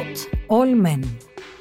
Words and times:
Not 0.00 0.16
all 0.46 0.86
men. 0.86 1.00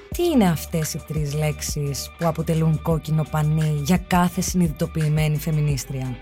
Τι 0.10 0.24
είναι 0.24 0.50
αυτές 0.50 0.94
οι 0.94 1.02
τρεις 1.08 1.34
λέξεις 1.34 2.12
που 2.18 2.28
αποτελούν 2.28 2.82
κόκκινο 2.82 3.26
πανί 3.32 3.82
για 3.84 3.98
κάθε 3.98 4.42
συνειδητοποιημένη 4.42 5.38
φεμινίστρια; 5.38 6.18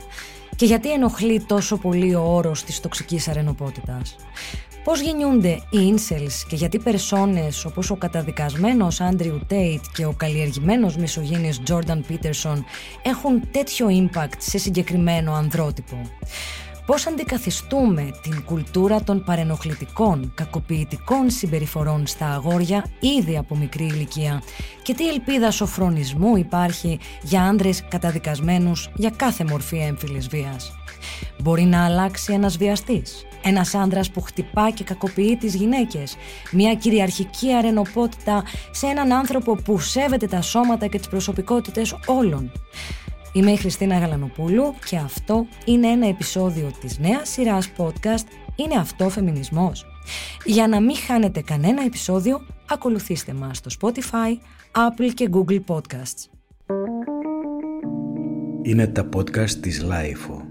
Και 0.55 0.65
γιατί 0.65 0.91
ενοχλεί 0.91 1.45
τόσο 1.47 1.77
πολύ 1.77 2.15
ο 2.15 2.21
όρος 2.21 2.63
της 2.63 2.79
τοξικής 2.79 3.27
αρενοπότητας; 3.27 4.15
Πώς 4.83 5.01
γεννιούνται 5.01 5.49
οι 5.69 5.93
incels 5.93 6.45
και 6.47 6.55
γιατί 6.55 6.79
περσόνες 6.79 7.65
όπως 7.65 7.89
ο 7.89 7.95
καταδικασμένος 7.95 9.01
Άντριου 9.01 9.41
Τέιτ 9.47 9.83
και 9.93 10.05
ο 10.05 10.13
καλλιεργημένος 10.17 10.95
μισογίνης 10.95 11.63
Τζόρνταν 11.63 12.03
Πίτερσον 12.07 12.65
έχουν 13.01 13.43
τέτοιο 13.51 13.87
impact 13.89 14.37
σε 14.37 14.57
συγκεκριμένο 14.57 15.33
ανδρότυπο; 15.33 16.01
Πώς 16.87 17.07
αντικαθιστούμε 17.07 18.09
την 18.21 18.43
κουλτούρα 18.43 19.03
των 19.03 19.23
παρενοχλητικών, 19.23 20.31
κακοποιητικών 20.35 21.29
συμπεριφορών 21.29 22.07
στα 22.07 22.27
αγόρια 22.27 22.85
ήδη 22.99 23.37
από 23.37 23.55
μικρή 23.55 23.85
ηλικία; 23.85 24.41
Και 24.81 24.93
τι 24.93 25.07
ελπίδα 25.09 25.51
σοφρονισμού 25.51 26.37
υπάρχει 26.37 26.99
για 27.21 27.43
άντρες 27.43 27.83
καταδικασμένους 27.87 28.89
για 28.95 29.09
κάθε 29.09 29.43
μορφή 29.43 29.77
έμφυλης 29.77 30.27
βίας; 30.27 30.71
Μπορεί 31.41 31.63
να 31.63 31.85
αλλάξει 31.85 32.33
ένας 32.33 32.57
βιαστής, 32.57 33.25
ένας 33.43 33.73
άντρας 33.75 34.11
που 34.11 34.21
χτυπά 34.21 34.69
και 34.71 34.83
κακοποιεί 34.83 35.37
τις 35.37 35.55
γυναίκες, 35.55 36.15
μια 36.51 36.73
κυριαρχική 36.75 37.53
αρενοπότητα 37.53 38.43
σε 38.71 38.87
έναν 38.87 39.11
άνθρωπο 39.13 39.55
που 39.55 39.79
σέβεται 39.79 40.27
τα 40.27 40.41
σώματα 40.41 40.87
και 40.87 40.97
τις 40.97 41.07
προσωπικότητες 41.07 41.95
όλων; 42.05 42.51
Είμαι 43.37 43.51
η 43.51 43.55
Χριστίνα 43.55 43.97
Γαλανοπούλου 43.97 44.73
και 44.89 44.97
αυτό 44.97 45.47
είναι 45.65 45.87
ένα 45.87 46.07
επεισόδιο 46.07 46.71
της 46.81 46.99
νέας 46.99 47.29
σειράς 47.29 47.71
podcast 47.77 48.25
«Είναι 48.55 48.75
αυτό 48.75 49.09
φεμινισμός». 49.09 49.85
Για 50.45 50.67
να 50.67 50.81
μην 50.81 50.95
χάνετε 50.95 51.41
κανένα 51.41 51.83
επεισόδιο, 51.83 52.45
ακολουθήστε 52.69 53.33
μας 53.33 53.57
στο 53.57 53.69
Spotify, 53.81 54.37
Apple 54.71 55.11
και 55.13 55.29
Google 55.31 55.59
Podcasts. 55.67 56.29
Είναι 58.61 58.87
τα 58.87 59.09
podcast 59.15 59.49
της 59.49 59.85
Lifeo. 59.89 60.46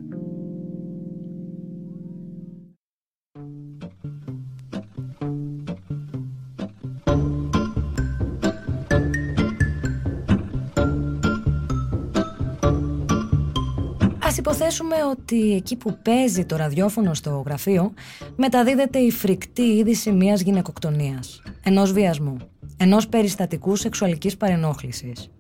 Υποθέσουμε 14.50 14.96
ότι 15.10 15.54
εκεί 15.54 15.76
που 15.76 15.98
παίζει 16.02 16.44
το 16.44 16.56
ραδιόφωνο 16.56 17.14
στο 17.14 17.42
γραφείο 17.46 17.92
μεταδίδεται 18.36 18.98
η 18.98 19.10
φρικτή 19.10 19.62
είδηση 19.62 20.12
μιας 20.12 20.40
γυναικοκτονίας, 20.40 21.42
ενός 21.62 21.92
βιασμού, 21.92 22.36
ενός 22.76 23.08
περιστατικού 23.08 23.76
σεξουαλικής 23.76 24.36
παρενόχλησης. 24.36 25.30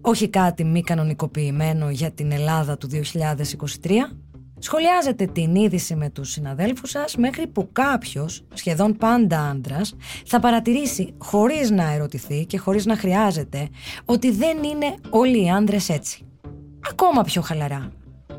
Όχι 0.00 0.28
κάτι 0.28 0.64
μη 0.64 0.82
κανονικοποιημένο 0.82 1.90
για 1.90 2.10
την 2.10 2.32
Ελλάδα 2.32 2.76
του 2.76 2.88
2023, 2.88 4.16
Σχολιάζετε 4.58 5.26
την 5.26 5.54
είδηση 5.54 5.94
με 5.94 6.10
τους 6.10 6.30
συναδέλφους 6.30 6.90
σας 6.90 7.16
μέχρι 7.16 7.46
που 7.46 7.68
κάποιος, 7.72 8.44
σχεδόν 8.54 8.96
πάντα 8.96 9.40
άντρας, 9.40 9.96
θα 10.26 10.40
παρατηρήσει 10.40 11.14
χωρίς 11.18 11.70
να 11.70 11.92
ερωτηθεί 11.92 12.46
και 12.46 12.58
χωρίς 12.58 12.86
να 12.86 12.96
χρειάζεται 12.96 13.68
ότι 14.04 14.30
δεν 14.30 14.62
είναι 14.62 14.94
όλοι 15.10 15.44
οι 15.44 15.50
άντρες 15.50 15.88
έτσι. 15.88 16.24
Ακόμα 16.90 17.22
πιο 17.22 17.42
χαλαρά, 17.42 17.92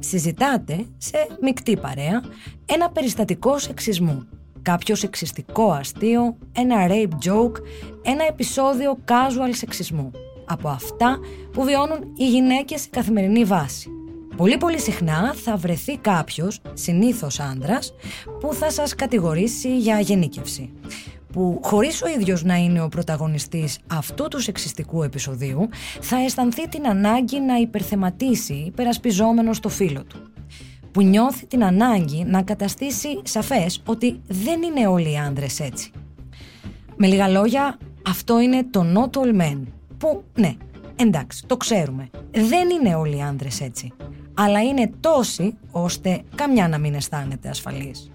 συζητάτε 0.04 0.86
σε 0.98 1.28
μεικτή 1.42 1.78
παρέα 1.78 2.22
ένα 2.66 2.90
περιστατικό 2.90 3.58
σεξισμού. 3.60 4.28
Κάποιο 4.62 4.96
σεξιστικό 4.96 5.72
αστείο, 5.72 6.38
ένα 6.52 6.88
rape 6.90 7.28
joke, 7.28 7.56
ένα 8.02 8.26
επεισόδιο 8.28 8.98
casual 9.08 9.50
σεξισμού. 9.52 10.12
Από 10.46 10.70
αυτά 10.70 11.20
που 11.52 11.64
βιώνουν 11.64 12.14
οι 12.18 12.30
γυναίκες 12.30 12.82
σε 12.82 12.88
καθημερινή 12.90 13.46
βάση. 13.46 13.90
Πολύ 14.36 14.58
πολύ 14.58 14.80
συχνά 14.80 15.34
θα 15.34 15.56
βρεθεί 15.56 15.98
κάποιος, 15.98 16.60
συνήθως 16.74 17.40
άντρας, 17.40 17.94
που 18.40 18.54
θα 18.54 18.72
σας 18.72 18.96
κατηγορήσει 18.96 19.78
για 19.78 20.00
γενίκευση 20.00 20.74
που 21.32 21.60
χωρίς 21.64 22.02
ο 22.02 22.08
ίδιος 22.08 22.44
να 22.44 22.56
είναι 22.56 22.82
ο 22.82 22.88
πρωταγωνιστής 22.88 23.80
αυτού 23.88 24.28
του 24.28 24.40
σεξιστικού 24.40 25.04
επεισοδίου 25.04 25.70
θα 26.02 26.18
αισθανθεί 26.18 26.68
την 26.68 26.88
ανάγκη 26.88 27.40
να 27.40 27.56
υπερθεματίσει 27.56 28.54
υπερασπιζόμενος 28.54 29.58
στο 29.58 29.70
φίλο 29.70 30.04
του 30.04 30.32
που 30.92 31.02
νιώθει 31.02 31.46
την 31.46 31.64
ανάγκη 31.64 32.24
να 32.24 32.42
καταστήσει 32.42 33.22
σαφές 33.24 33.82
ότι 33.86 34.22
δεν 34.28 34.62
είναι 34.62 34.88
όλοι 34.88 35.12
οι 35.12 35.18
άνδρες 35.18 35.60
έτσι. 35.60 35.92
Με 36.96 37.08
λίγα 37.08 37.28
λόγια, 37.28 37.78
αυτό 38.08 38.40
είναι 38.40 38.64
το 38.70 38.86
not 38.96 39.20
all 39.20 39.42
men, 39.42 39.62
που 39.98 40.24
ναι, 40.36 40.54
εντάξει, 40.96 41.46
το 41.46 41.58
ξέρουμε, 41.58 42.10
δεν 42.32 42.70
είναι 42.70 42.96
όλοι 42.96 43.18
οι 43.18 43.22
άνδρες 43.22 43.62
έτσι, 43.62 43.92
αλλά 44.34 44.62
είναι 44.62 44.92
τόσοι 45.00 45.58
ώστε 45.72 46.22
καμιά 46.36 46.68
να 46.68 46.78
μην 46.78 46.94
αισθάνεται 46.94 47.50
ασφαλής. 47.50 48.12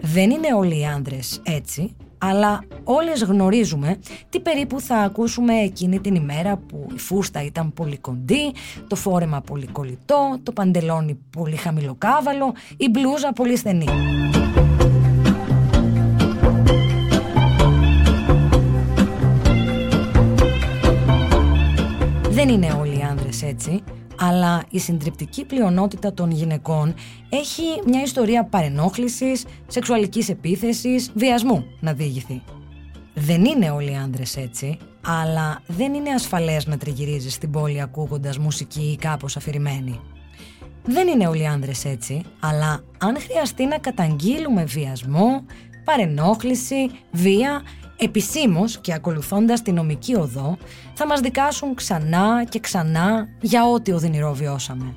Δεν 0.00 0.30
είναι 0.30 0.54
όλοι 0.54 0.80
οι 0.80 0.84
άνδρες 0.84 1.40
έτσι, 1.44 1.96
αλλά 2.18 2.64
όλες 2.84 3.22
γνωρίζουμε 3.22 3.98
τι 4.28 4.40
περίπου 4.40 4.80
θα 4.80 4.96
ακούσουμε 4.96 5.54
εκείνη 5.54 6.00
την 6.00 6.14
ημέρα 6.14 6.56
που 6.56 6.86
η 6.94 6.98
φούστα 6.98 7.44
ήταν 7.44 7.72
πολύ 7.72 7.98
κοντή, 7.98 8.52
το 8.86 8.96
φόρεμα 8.96 9.40
πολύ 9.40 9.66
κολλητό, 9.66 10.38
το 10.42 10.52
παντελόνι 10.52 11.18
πολύ 11.30 11.56
χαμηλοκάβαλο, 11.56 12.54
η 12.76 12.88
μπλούζα 12.88 13.32
πολύ 13.32 13.56
στενή. 13.56 13.86
Δεν 22.30 22.48
είναι 22.48 22.76
όλοι 22.80 22.98
οι 22.98 23.02
άνδρες 23.02 23.42
έτσι 23.42 23.82
αλλά 24.18 24.64
η 24.70 24.78
συντριπτική 24.78 25.44
πλειονότητα 25.44 26.14
των 26.14 26.30
γυναικών 26.30 26.94
έχει 27.28 27.62
μια 27.86 28.02
ιστορία 28.02 28.44
παρενόχλησης, 28.44 29.44
σεξουαλικής 29.66 30.28
επίθεσης, 30.28 31.10
βιασμού 31.14 31.64
να 31.80 31.92
διηγηθεί. 31.92 32.42
Δεν 33.14 33.44
είναι 33.44 33.70
όλοι 33.70 33.90
οι 33.90 33.94
άνδρες 33.94 34.36
έτσι, 34.36 34.78
αλλά 35.06 35.62
δεν 35.66 35.94
είναι 35.94 36.10
ασφαλές 36.10 36.66
να 36.66 36.76
τριγυρίζεις 36.76 37.34
στην 37.34 37.50
πόλη 37.50 37.80
ακούγοντας 37.80 38.38
μουσική 38.38 38.82
ή 38.82 38.96
κάπως 38.96 39.36
αφηρημένη. 39.36 40.00
Δεν 40.84 41.08
είναι 41.08 41.26
όλοι 41.26 41.42
οι 41.42 41.46
άνδρες 41.46 41.84
έτσι, 41.84 42.22
αλλά 42.40 42.80
αν 42.98 43.20
χρειαστεί 43.20 43.66
να 43.66 43.78
καταγγείλουμε 43.78 44.64
βιασμό, 44.64 45.44
παρενόχληση, 45.84 46.90
βία 47.12 47.62
επισήμως 47.98 48.78
και 48.78 48.92
ακολουθώντας 48.92 49.62
τη 49.62 49.72
νομική 49.72 50.14
οδό 50.16 50.56
θα 50.94 51.06
μας 51.06 51.20
δικάσουν 51.20 51.74
ξανά 51.74 52.44
και 52.48 52.60
ξανά 52.60 53.28
για 53.40 53.64
ό,τι 53.64 53.92
οδυνηρό 53.92 54.34
βιώσαμε. 54.34 54.94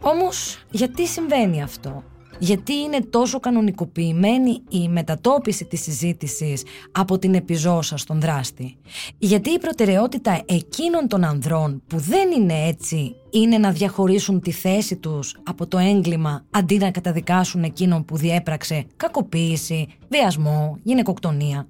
Όμως 0.00 0.64
γιατί 0.70 1.06
συμβαίνει 1.06 1.62
αυτό, 1.62 2.02
γιατί 2.38 2.72
είναι 2.72 3.00
τόσο 3.00 3.40
κανονικοποιημένη 3.40 4.62
η 4.68 4.88
μετατόπιση 4.88 5.64
της 5.64 5.82
συζήτησης 5.82 6.62
από 6.92 7.18
την 7.18 7.34
επιζώσα 7.34 7.96
στον 7.96 8.20
δράστη; 8.20 8.76
Γιατί 9.18 9.50
η 9.50 9.58
προτεραιότητα 9.58 10.42
εκείνων 10.46 11.08
των 11.08 11.24
ανδρών 11.24 11.82
που 11.86 11.98
δεν 11.98 12.30
είναι 12.30 12.66
έτσι 12.66 13.14
είναι 13.30 13.58
να 13.58 13.70
διαχωρίσουν 13.70 14.40
τη 14.40 14.50
θέση 14.50 14.96
τους 14.96 15.36
από 15.42 15.66
το 15.66 15.78
έγκλημα 15.78 16.44
αντί 16.50 16.76
να 16.76 16.90
καταδικάσουν 16.90 17.62
εκείνον 17.62 18.04
που 18.04 18.16
διέπραξε 18.16 18.84
κακοποίηση, 18.96 19.86
βιασμό, 20.08 20.78
γυναικοκτονία; 20.82 21.66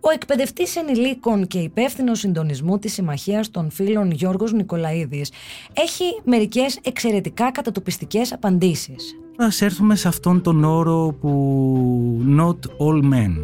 Ο 0.00 0.10
εκπαιδευτής 0.10 0.76
ενηλίκων 0.76 1.46
και 1.46 1.58
υπεύθυνος 1.58 2.18
συντονισμού 2.18 2.78
της 2.78 2.92
Συμμαχίας 2.92 3.50
των 3.50 3.70
Φίλων 3.70 4.10
Γιώργος 4.10 4.52
Νικολαίδης 4.52 5.32
έχει 5.72 6.04
μερικές 6.24 6.78
εξαιρετικά 6.82 7.50
κατατοπιστικές 7.50 8.32
απαντήσεις. 8.32 9.14
Α 9.36 9.48
έρθουμε 9.60 9.96
σε 9.96 10.08
αυτόν 10.08 10.42
τον 10.42 10.64
όρο 10.64 11.16
που 11.20 12.24
not 12.38 12.58
all 12.78 13.12
men. 13.12 13.34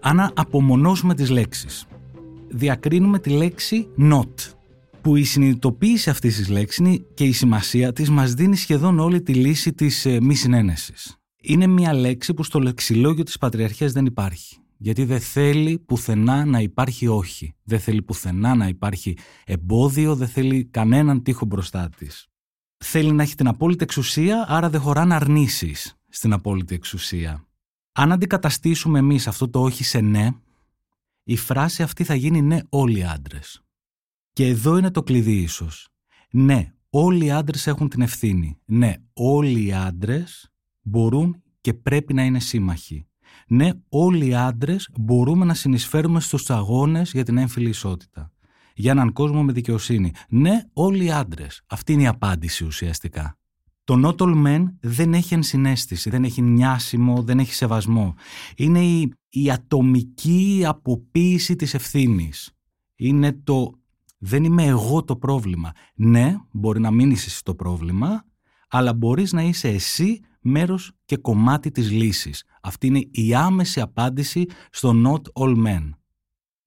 Αν 0.00 0.32
απομονώσουμε 0.34 1.14
τις 1.14 1.30
λέξεις, 1.30 1.86
διακρίνουμε 2.48 3.18
τη 3.18 3.30
λέξη 3.30 3.88
not, 3.98 4.54
που 5.00 5.16
η 5.16 5.24
συνειδητοποίηση 5.24 6.10
αυτής 6.10 6.36
της 6.36 6.48
λέξης 6.48 7.00
και 7.14 7.24
η 7.24 7.32
σημασία 7.32 7.92
της 7.92 8.10
μας 8.10 8.34
δίνει 8.34 8.56
σχεδόν 8.56 8.98
όλη 8.98 9.22
τη 9.22 9.34
λύση 9.34 9.72
της 9.72 10.06
ε, 10.06 10.20
μη 10.20 10.34
συνένεσης. 10.34 11.16
Είναι 11.42 11.66
μια 11.66 11.94
λέξη 11.94 12.34
που 12.34 12.42
στο 12.42 12.58
λεξιλόγιο 12.58 13.24
της 13.24 13.38
Πατριαρχίας 13.38 13.92
δεν 13.92 14.06
υπάρχει 14.06 14.61
γιατί 14.82 15.04
δεν 15.04 15.20
θέλει 15.20 15.78
πουθενά 15.78 16.44
να 16.44 16.60
υπάρχει 16.60 17.06
όχι. 17.06 17.54
Δεν 17.62 17.80
θέλει 17.80 18.02
πουθενά 18.02 18.54
να 18.54 18.68
υπάρχει 18.68 19.16
εμπόδιο, 19.44 20.16
δεν 20.16 20.28
θέλει 20.28 20.64
κανέναν 20.64 21.22
τείχο 21.22 21.44
μπροστά 21.44 21.88
της. 21.88 22.28
Θέλει 22.76 23.12
να 23.12 23.22
έχει 23.22 23.34
την 23.34 23.46
απόλυτη 23.46 23.82
εξουσία, 23.82 24.44
άρα 24.48 24.70
δεν 24.70 24.80
χωράνε 24.80 25.14
αρνήσεις 25.14 25.96
στην 26.08 26.32
απόλυτη 26.32 26.74
εξουσία. 26.74 27.46
Αν 27.92 28.12
αντικαταστήσουμε 28.12 28.98
εμείς 28.98 29.26
αυτό 29.26 29.48
το 29.48 29.62
όχι 29.62 29.84
σε 29.84 30.00
ναι, 30.00 30.28
η 31.22 31.36
φράση 31.36 31.82
αυτή 31.82 32.04
θα 32.04 32.14
γίνει 32.14 32.42
ναι 32.42 32.58
όλοι 32.68 32.98
οι 32.98 33.04
άντρες. 33.04 33.62
Και 34.32 34.46
εδώ 34.46 34.76
είναι 34.76 34.90
το 34.90 35.02
κλειδί 35.02 35.36
ίσως. 35.36 35.88
Ναι, 36.30 36.72
όλοι 36.90 37.24
οι 37.24 37.30
άντρες 37.30 37.66
έχουν 37.66 37.88
την 37.88 38.00
ευθύνη. 38.00 38.58
Ναι, 38.64 38.94
όλοι 39.12 39.64
οι 39.64 39.72
άντρες 39.72 40.52
μπορούν 40.80 41.42
και 41.60 41.74
πρέπει 41.74 42.14
να 42.14 42.24
είναι 42.24 42.40
σύμμαχοι. 42.40 43.06
Ναι, 43.52 43.70
όλοι 43.88 44.26
οι 44.26 44.34
άντρες 44.34 44.88
μπορούμε 45.00 45.44
να 45.44 45.54
συνεισφέρουμε 45.54 46.20
στους 46.20 46.50
αγώνες 46.50 47.12
για 47.12 47.24
την 47.24 47.38
έμφυλη 47.38 47.68
ισότητα. 47.68 48.32
Για 48.74 48.90
έναν 48.90 49.12
κόσμο 49.12 49.42
με 49.42 49.52
δικαιοσύνη. 49.52 50.12
Ναι, 50.28 50.62
όλοι 50.72 51.04
οι 51.04 51.10
άντρες. 51.10 51.62
Αυτή 51.66 51.92
είναι 51.92 52.02
η 52.02 52.06
απάντηση 52.06 52.64
ουσιαστικά. 52.64 53.38
Το 53.84 54.00
not 54.04 54.22
all 54.22 54.46
men 54.46 54.64
δεν 54.80 55.14
έχει 55.14 55.34
ενσυναίσθηση, 55.34 56.10
δεν 56.10 56.24
έχει 56.24 56.42
νιάσιμο, 56.42 57.22
δεν 57.22 57.38
έχει 57.38 57.54
σεβασμό. 57.54 58.14
Είναι 58.56 58.84
η, 58.84 59.12
η 59.28 59.50
ατομική 59.50 60.62
αποποίηση 60.66 61.56
της 61.56 61.74
ευθύνης. 61.74 62.50
Είναι 62.96 63.32
το 63.32 63.72
δεν 64.18 64.44
είμαι 64.44 64.64
εγώ 64.64 65.04
το 65.04 65.16
πρόβλημα. 65.16 65.72
Ναι, 65.94 66.36
μπορεί 66.52 66.80
να 66.80 66.90
μην 66.90 67.10
είσαι 67.10 67.26
εσύ 67.28 67.44
το 67.44 67.54
πρόβλημα, 67.54 68.24
αλλά 68.68 68.94
μπορείς 68.94 69.32
να 69.32 69.42
είσαι 69.42 69.68
εσύ 69.68 70.20
μέρος 70.42 70.92
και 71.04 71.16
κομμάτι 71.16 71.70
της 71.70 71.90
λύσης. 71.90 72.44
Αυτή 72.62 72.86
είναι 72.86 73.08
η 73.10 73.34
άμεση 73.34 73.80
απάντηση 73.80 74.46
στο 74.70 74.92
not 75.04 75.42
all 75.42 75.66
men. 75.66 75.90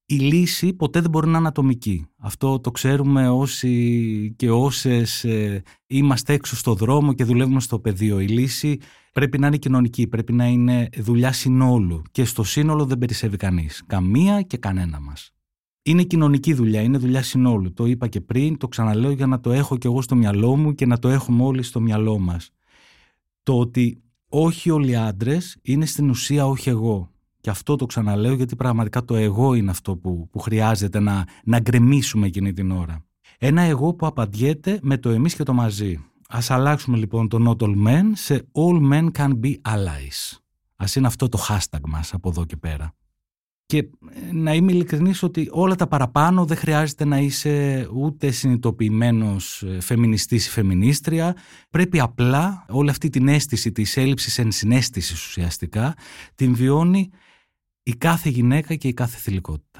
Η 0.08 0.16
λύση 0.16 0.74
ποτέ 0.74 1.02
δεν 1.02 1.10
μπορεί 1.10 1.28
να 1.28 1.38
είναι 1.38 1.48
ατομική. 1.48 2.06
Αυτό 2.18 2.60
το 2.60 2.72
ξέρουμε 2.72 3.30
όσοι 3.30 4.34
και 4.36 4.52
όσες 4.52 5.24
ε, 5.24 5.64
είμαστε 5.88 6.34
έξω 6.34 6.56
στο 6.56 6.74
δρόμο 6.74 7.14
και 7.14 7.24
δουλεύουμε 7.24 7.60
στο 7.60 7.80
πεδίο. 7.80 8.20
Η 8.20 8.28
λύση 8.28 8.80
πρέπει 9.12 9.38
να 9.38 9.48
είναι 9.48 9.58
κοινωνική, 9.58 10.08
πρέπει 10.08 10.34
να 10.34 10.46
είναι 10.46 10.90
δουλειά 10.98 11.32
συνόλου 11.32 12.02
και 12.12 12.26
στο 12.26 12.44
σύνολο 12.44 12.86
δεν 12.86 12.98
περισσεύει 12.98 13.38
κανείς. 13.38 13.84
Καμία 13.88 14.42
και 14.42 14.58
κανένα 14.58 15.00
μας. 15.00 15.32
Είναι 15.84 16.04
κοινωνική 16.04 16.54
δουλειά, 16.54 16.82
είναι 16.82 16.98
δουλειά 16.98 17.24
συνόλου. 17.24 17.74
Το 17.74 17.86
είπα 17.86 18.08
και 18.08 18.22
πριν, 18.22 18.58
το 18.58 18.68
ξαναλέω 18.68 19.12
για 19.12 19.28
να 19.28 19.40
το 19.40 19.52
έχω 19.52 19.78
και 19.78 19.88
εγώ 19.88 20.02
στο 20.02 20.16
μυαλό 20.16 20.56
μου 20.56 20.74
και 20.74 20.86
να 20.86 21.00
το 21.00 21.10
έχουμε 21.10 21.44
όλοι 21.44 21.64
στο 21.64 21.80
μυαλό 21.80 22.20
μας. 22.20 22.50
Το 23.46 23.60
ότι 23.60 24.04
όχι 24.30 24.70
όλοι 24.70 24.90
οι 24.90 24.96
άντρες 24.96 25.58
είναι 25.62 25.86
στην 25.86 26.10
ουσία 26.10 26.48
όχι 26.48 26.70
εγώ. 26.70 27.12
Και 27.42 27.50
αυτό 27.50 27.76
το 27.76 27.86
ξαναλέω 27.86 28.34
γιατί 28.34 28.56
πραγματικά 28.56 29.06
το 29.06 29.16
εγώ 29.16 29.54
είναι 29.54 29.72
αυτό 29.72 29.98
που, 29.98 30.30
που 30.32 30.40
χρειάζεται 30.40 31.00
να, 31.00 31.28
να 31.44 31.60
γκρεμίσουμε 31.60 32.28
εκείνη 32.28 32.54
την 32.54 32.72
ώρα. 32.72 33.06
Ένα 33.38 33.62
εγώ 33.62 33.94
που 33.94 34.06
απαντιέται 34.06 34.80
με 34.82 34.98
το 34.98 35.10
εμείς 35.10 35.36
και 35.36 35.44
το 35.44 35.54
μαζί. 35.54 36.06
Ας 36.30 36.52
αλλάξουμε 36.52 36.98
λοιπόν 36.98 37.28
το 37.28 37.38
not 37.48 37.64
all 37.66 37.88
men 37.88 38.04
σε 38.14 38.48
all 38.52 38.92
men 38.92 39.12
can 39.12 39.40
be 39.40 39.56
allies. 39.62 40.38
Ας 40.76 40.96
είναι 40.96 41.08
αυτό 41.08 41.30
το 41.30 41.46
hashtag 41.50 41.82
μας 41.88 42.14
από 42.14 42.30
εδώ 42.30 42.46
και 42.46 42.58
πέρα. 42.58 42.96
Και 43.66 43.78
ε, 43.78 43.88
να 44.32 44.54
είμαι 44.54 44.72
ειλικρινής 44.72 45.24
ότι 45.24 45.48
όλα 45.52 45.76
τα 45.76 45.88
παραπάνω 45.88 46.46
δεν 46.46 46.58
χρειάζεται 46.58 47.06
να 47.06 47.18
είσαι 47.18 47.88
ούτε 47.94 48.32
συνειδητοποιημένος 48.32 49.64
ε, 49.64 49.80
φεμινιστής 49.82 50.48
ή 50.48 50.50
φεμινίστρια. 50.50 51.36
Πρέπει 51.70 52.00
απλά 52.00 52.66
όλη 52.70 52.90
αυτή 52.90 53.10
την 53.10 53.28
αίσθηση 53.28 53.72
της 53.72 53.98
έλλειψης 53.98 54.38
ενσυναίσθησης 54.38 55.26
ουσιαστικά 55.26 55.94
την 56.36 56.56
βιώνει 56.56 57.10
η 57.84 57.92
κάθε 57.92 58.30
γυναίκα 58.30 58.76
και 58.76 58.88
η 58.88 58.94
κάθε 58.94 59.18
θηλυκότητα. 59.18 59.80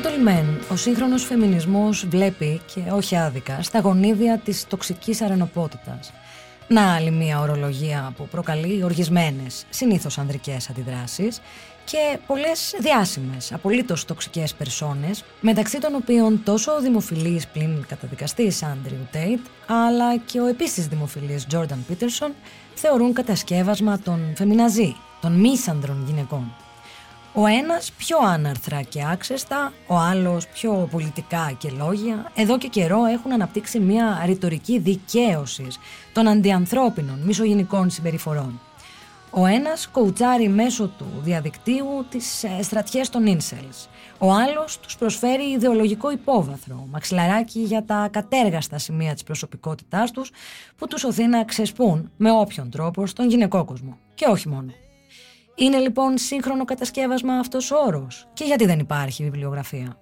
Στο 0.00 0.08
Not 0.08 0.28
Men, 0.28 0.72
ο 0.72 0.76
σύγχρονος 0.76 1.24
φεμινισμός 1.24 2.06
βλέπει, 2.06 2.60
και 2.74 2.80
όχι 2.90 3.16
άδικα, 3.16 3.62
στα 3.62 3.80
γονίδια 3.80 4.38
της 4.38 4.66
τοξικής 4.68 5.22
αρενοπότητας. 5.22 6.12
Να 6.68 6.94
άλλη 6.94 7.10
μια 7.10 7.40
ορολογία 7.40 8.12
που 8.16 8.28
προκαλεί 8.30 8.84
οργισμένες, 8.84 9.64
συνήθως 9.70 10.18
ανδρικές 10.18 10.70
αντιδράσεις 10.70 11.40
και 11.84 12.18
πολλές 12.26 12.74
διάσημες, 12.78 13.52
απολύτως 13.52 14.04
τοξικές 14.04 14.54
περσόνες, 14.54 15.24
μεταξύ 15.40 15.78
των 15.78 15.94
οποίων 15.94 16.42
τόσο 16.44 16.72
ο 16.72 16.80
δημοφιλής 16.80 17.46
πλην 17.46 17.84
καταδικαστής 17.88 18.62
Άντριου 18.62 19.08
Τέιτ, 19.10 19.40
αλλά 19.66 20.16
και 20.16 20.40
ο 20.40 20.46
επίσης 20.46 20.86
δημοφιλής 20.86 21.46
Τζόρνταν 21.46 21.84
Πίτερσον, 21.88 22.32
θεωρούν 22.74 23.12
κατασκεύασμα 23.12 23.98
των 23.98 24.32
φεμιναζί, 24.36 24.96
των 25.20 25.32
μίσανδρων 25.32 26.04
γυναικών. 26.06 26.52
Ο 27.34 27.46
ένας 27.46 27.92
πιο 27.92 28.18
άναρθρα 28.18 28.82
και 28.82 29.04
άξεστα, 29.12 29.72
ο 29.86 29.96
άλλος 29.96 30.46
πιο 30.46 30.88
πολιτικά 30.90 31.52
και 31.58 31.70
λόγια, 31.70 32.30
εδώ 32.34 32.58
και 32.58 32.68
καιρό 32.68 33.04
έχουν 33.04 33.32
αναπτύξει 33.32 33.80
μια 33.80 34.22
ρητορική 34.24 34.78
δικαίωσης 34.78 35.78
των 36.12 36.28
αντιανθρώπινων 36.28 37.18
μισογενικών 37.18 37.90
συμπεριφορών. 37.90 38.60
Ο 39.30 39.46
ένας 39.46 39.88
κοουτσάρει 39.88 40.48
μέσω 40.48 40.88
του 40.88 41.06
διαδικτύου 41.22 42.06
τις 42.08 42.44
ε, 42.44 42.62
στρατιές 42.62 43.08
των 43.08 43.26
ίνσελς. 43.26 43.88
Ο 44.18 44.32
άλλος 44.32 44.78
τους 44.80 44.96
προσφέρει 44.96 45.50
ιδεολογικό 45.50 46.10
υπόβαθρο, 46.10 46.86
μαξιλαράκι 46.90 47.60
για 47.60 47.84
τα 47.84 48.08
κατέργαστα 48.10 48.78
σημεία 48.78 49.12
της 49.12 49.22
προσωπικότητάς 49.22 50.10
τους 50.10 50.30
που 50.76 50.86
τους 50.86 51.04
οθεί 51.04 51.26
να 51.26 51.44
ξεσπούν 51.44 52.10
με 52.16 52.30
όποιον 52.32 52.70
τρόπο 52.70 53.06
στον 53.06 53.28
γυναικό 53.28 53.64
κόσμο. 53.64 53.98
Και 54.14 54.26
όχι 54.26 54.48
μόνο. 54.48 54.72
Είναι 55.60 55.78
λοιπόν 55.78 56.18
σύγχρονο 56.18 56.64
κατασκεύασμα 56.64 57.34
αυτός 57.38 57.70
ο 57.70 57.76
όρος 57.86 58.28
και 58.32 58.44
γιατί 58.44 58.66
δεν 58.66 58.78
υπάρχει 58.78 59.22
βιβλιογραφία; 59.22 59.96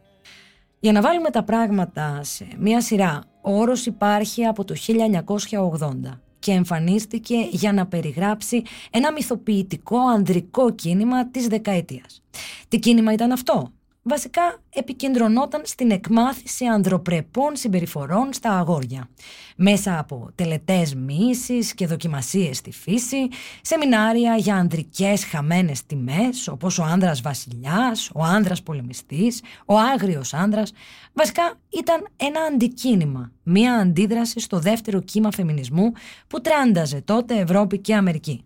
Για 0.81 0.93
να 0.93 1.01
βάλουμε 1.01 1.31
τα 1.31 1.43
πράγματα 1.45 2.21
σε 2.23 2.49
μία 2.59 2.81
σειρά, 2.81 3.23
ο 3.43 3.59
όρος 3.59 3.87
υπάρχει 3.87 4.45
από 4.45 4.65
το 4.65 4.75
1980 4.75 6.21
και 6.39 6.53
εμφανίστηκε 6.53 7.37
για 7.51 7.73
να 7.73 7.87
περιγράψει 7.87 8.63
ένα 8.91 9.13
μυθοποιητικό 9.13 9.99
ανδρικό 9.99 10.71
κίνημα 10.71 11.29
της 11.29 11.47
δεκαετίας. 11.47 12.23
Τι 12.69 12.79
κίνημα 12.79 13.13
ήταν 13.13 13.33
αυτό; 13.33 13.73
Βασικά 14.09 14.63
επικεντρωνόταν 14.71 15.61
στην 15.65 15.91
εκμάθηση 15.91 16.65
ανδροπρεπών 16.65 17.57
συμπεριφορών 17.57 18.33
στα 18.33 18.59
αγόρια. 18.59 19.09
Μέσα 19.57 19.99
από 19.99 20.31
τελετές 20.35 20.95
μίσεις 20.95 21.75
και 21.75 21.87
δοκιμασίες 21.87 22.57
στη 22.57 22.73
φύση, 22.73 23.29
σεμινάρια 23.63 24.37
για 24.37 24.57
ανδρικές 24.57 25.25
χαμένες 25.25 25.87
τιμές, 25.87 26.49
όπως 26.49 26.79
ο 26.79 26.83
άνδρας 26.83 27.21
βασιλιάς, 27.21 28.11
ο 28.15 28.23
άνδρας 28.23 28.63
πολεμιστής, 28.63 29.43
ο 29.67 29.79
άγριος 29.79 30.35
άνδρας, 30.35 30.73
βασικά 31.13 31.55
ήταν 31.69 32.07
ένα 32.17 32.41
αντικίνημα, 32.41 33.33
μία 33.43 33.75
αντίδραση 33.75 34.41
στο 34.41 34.59
δεύτερο 34.59 35.01
κύμα 35.01 35.31
φεμινισμού 35.31 35.93
που 36.27 36.41
τράνταζε 36.41 37.01
τότε 37.01 37.39
Ευρώπη 37.39 37.79
και 37.79 37.95
Αμερική. 37.95 38.45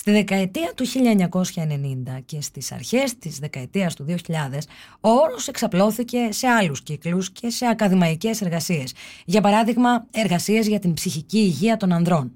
Στη 0.00 0.10
δεκαετία 0.10 0.72
του 0.74 0.84
1990 0.86 2.20
και 2.24 2.40
στις 2.40 2.72
αρχές 2.72 3.18
της 3.18 3.38
δεκαετίας 3.38 3.94
του 3.94 4.04
2000, 4.04 4.66
ο 5.00 5.10
όρος 5.10 5.48
εξαπλώθηκε 5.48 6.28
σε 6.32 6.46
άλλους 6.46 6.82
κύκλους 6.82 7.30
και 7.30 7.50
σε 7.50 7.66
ακαδημαϊκές 7.66 8.40
εργασίες. 8.40 8.94
Για 9.24 9.40
παράδειγμα, 9.40 10.06
εργασίες 10.10 10.66
για 10.66 10.78
την 10.78 10.94
ψυχική 10.94 11.38
υγεία 11.38 11.76
των 11.76 11.92
ανδρών. 11.92 12.32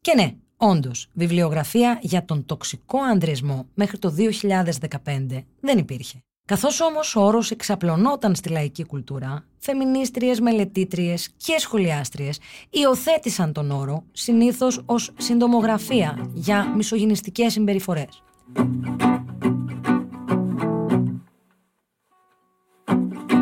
Και 0.00 0.14
ναι, 0.16 0.34
όντως, 0.56 1.08
βιβλιογραφία 1.12 1.98
για 2.02 2.24
τον 2.24 2.44
τοξικό 2.44 2.98
ανδρισμό 3.02 3.66
μέχρι 3.74 3.98
το 3.98 4.10
2015 4.10 5.44
δεν 5.60 5.78
υπήρχε. 5.78 6.18
Καθώς 6.46 6.80
όμως 6.80 7.16
ο 7.16 7.24
όρος 7.24 7.50
εξαπλωνόταν 7.50 8.34
στη 8.34 8.48
λαϊκή 8.48 8.84
κουλτούρα, 8.84 9.44
φεμινίστριες, 9.58 10.40
μελετήτριες 10.40 11.28
και 11.36 11.58
σχολιάστριες 11.58 12.38
υιοθέτησαν 12.70 13.52
τον 13.52 13.70
όρο 13.70 14.04
συνήθως 14.12 14.82
ως 14.86 15.10
συντομογραφία 15.16 16.30
για 16.32 16.72
μισογυνιστικές 16.76 17.52
συμπεριφορές. 17.52 18.22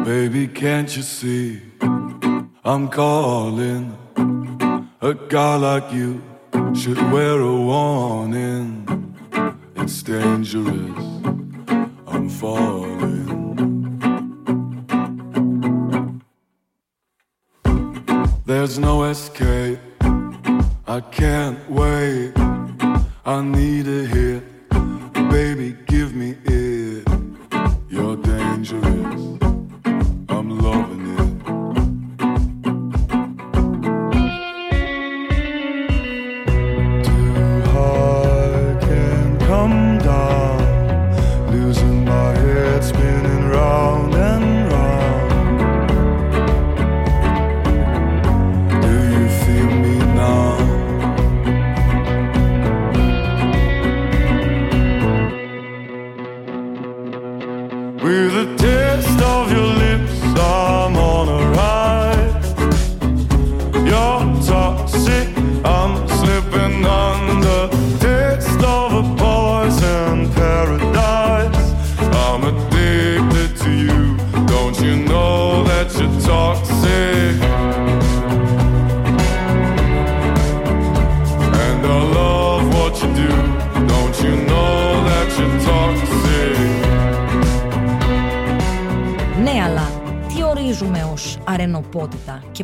Baby, 0.06 0.44
can't 0.62 0.90
you 0.96 1.04
see 1.18 1.46
I'm 2.70 2.84
calling 3.00 3.84
A 5.10 5.14
guy 5.34 5.54
like 5.68 5.88
you 6.00 6.10
should 6.80 7.00
wear 7.14 7.36
a 7.54 7.56
warning; 7.70 8.68
It's 9.82 9.98
dangerous 10.02 11.12
I'm 12.22 12.28
falling. 12.28 13.82
There's 18.46 18.78
no 18.78 19.02
escape. 19.02 19.80
I 20.86 21.00
can't 21.10 21.58
wait. 21.68 22.32
I 23.26 23.42
need 23.42 23.88
a 23.88 24.06
hit. 24.06 24.44
Baby, 25.32 25.76
give 25.86 26.14
me 26.14 26.36
it. 26.44 27.08
You're 27.90 28.16
dangerous. 28.18 29.01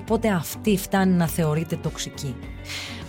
Αρενοπότητα 0.09 0.29
και 0.29 0.29
πότε 0.29 0.29
αυτή 0.29 0.77
φτάνει 0.77 1.13
να 1.13 1.27
θεωρείται 1.27 1.77
τοξική. 1.77 2.35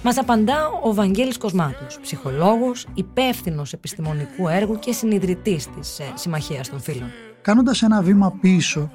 Μας 0.03 0.17
απαντά 0.17 0.67
ο 0.83 0.93
Βαγγέλης 0.93 1.37
Κοσμάτος, 1.37 1.99
ψυχολόγος, 2.01 2.87
υπεύθυνος 2.93 3.73
επιστημονικού 3.73 4.47
έργου 4.47 4.79
και 4.79 4.91
συνειδητής 4.91 5.67
της 5.67 5.99
ε, 5.99 6.03
Συμμαχίας 6.13 6.69
των 6.69 6.79
Φίλων. 6.79 7.09
Κάνοντας 7.41 7.81
ένα 7.81 8.01
βήμα 8.01 8.31
πίσω, 8.41 8.91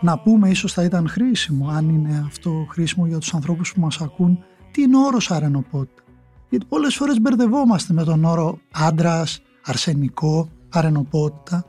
να 0.00 0.18
πούμε 0.18 0.48
ίσως 0.48 0.72
θα 0.72 0.82
ήταν 0.82 1.08
χρήσιμο, 1.08 1.68
αν 1.68 1.88
είναι 1.88 2.24
αυτό 2.26 2.66
χρήσιμο 2.70 3.06
για 3.06 3.18
τους 3.18 3.34
ανθρώπους 3.34 3.74
που 3.74 3.80
μας 3.80 4.00
ακούν, 4.00 4.44
τι 4.70 4.82
είναι 4.82 4.96
ο 4.96 5.00
όρος 5.00 5.30
αρενοπότητα. 5.30 6.02
Γιατί 6.48 6.66
πολλές 6.66 6.94
φορές 6.96 7.20
μπερδευόμαστε 7.20 7.92
με 7.92 8.04
τον 8.04 8.24
όρο 8.24 8.58
άντρας, 8.72 9.42
αρσενικό, 9.64 10.48
αρενοπότητα. 10.68 11.64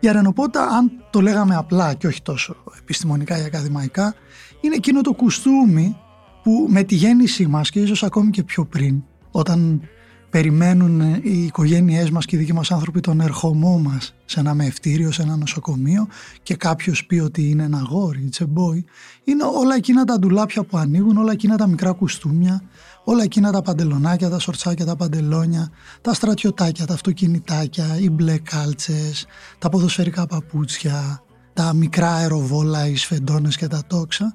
Η 0.00 0.08
αρενοπότητα, 0.08 0.66
αν 0.66 0.90
το 1.10 1.20
λέγαμε 1.20 1.54
απλά 1.56 1.94
και 1.94 2.06
όχι 2.06 2.22
τόσο 2.22 2.56
επιστημονικά 2.78 3.38
ή 3.38 3.44
ακαδημαϊκά, 3.44 4.14
είναι 4.60 4.74
εκείνο 4.74 5.00
το 5.00 5.12
κουστούμι 5.12 5.96
που 6.42 6.66
με 6.68 6.82
τη 6.82 6.94
γέννησή 6.94 7.46
μας 7.46 7.70
και 7.70 7.80
ίσως 7.80 8.02
ακόμη 8.02 8.30
και 8.30 8.42
πιο 8.42 8.64
πριν, 8.64 9.02
όταν 9.30 9.82
περιμένουν 10.30 11.00
οι 11.22 11.44
οικογένειές 11.44 12.10
μας 12.10 12.24
και 12.24 12.36
οι 12.36 12.38
δικοί 12.38 12.52
μας 12.52 12.70
άνθρωποι 12.70 13.00
τον 13.00 13.20
ερχομό 13.20 13.78
μας 13.78 14.14
σε 14.24 14.40
ένα 14.40 14.54
μευτήριο, 14.54 15.12
σε 15.12 15.22
ένα 15.22 15.36
νοσοκομείο 15.36 16.08
και 16.42 16.54
κάποιος 16.54 17.06
πει 17.06 17.18
ότι 17.18 17.50
είναι 17.50 17.62
ένα 17.62 17.86
γόρι, 17.90 18.28
it's 18.32 18.42
a 18.42 18.46
boy, 18.46 18.84
είναι 19.24 19.44
όλα 19.44 19.74
εκείνα 19.74 20.04
τα 20.04 20.18
ντουλάπια 20.18 20.62
που 20.62 20.76
ανοίγουν, 20.76 21.16
όλα 21.16 21.32
εκείνα 21.32 21.56
τα 21.56 21.66
μικρά 21.66 21.92
κουστούμια, 21.92 22.62
όλα 23.04 23.22
εκείνα 23.22 23.52
τα 23.52 23.62
παντελονάκια, 23.62 24.28
τα 24.28 24.38
σορτσάκια, 24.38 24.84
τα 24.84 24.96
παντελόνια, 24.96 25.70
τα 26.00 26.14
στρατιωτάκια, 26.14 26.86
τα 26.86 26.94
αυτοκινητάκια, 26.94 27.98
οι 28.00 28.10
μπλε 28.10 28.38
κάλτσες, 28.38 29.26
τα 29.58 29.68
ποδοσφαιρικά 29.68 30.26
παπούτσια, 30.26 31.22
τα 31.52 31.72
μικρά 31.72 32.14
αεροβόλα, 32.14 32.86
οι 32.86 32.96
σφεντώνες 32.96 33.56
και 33.56 33.66
τα 33.66 33.82
τόξα, 33.86 34.34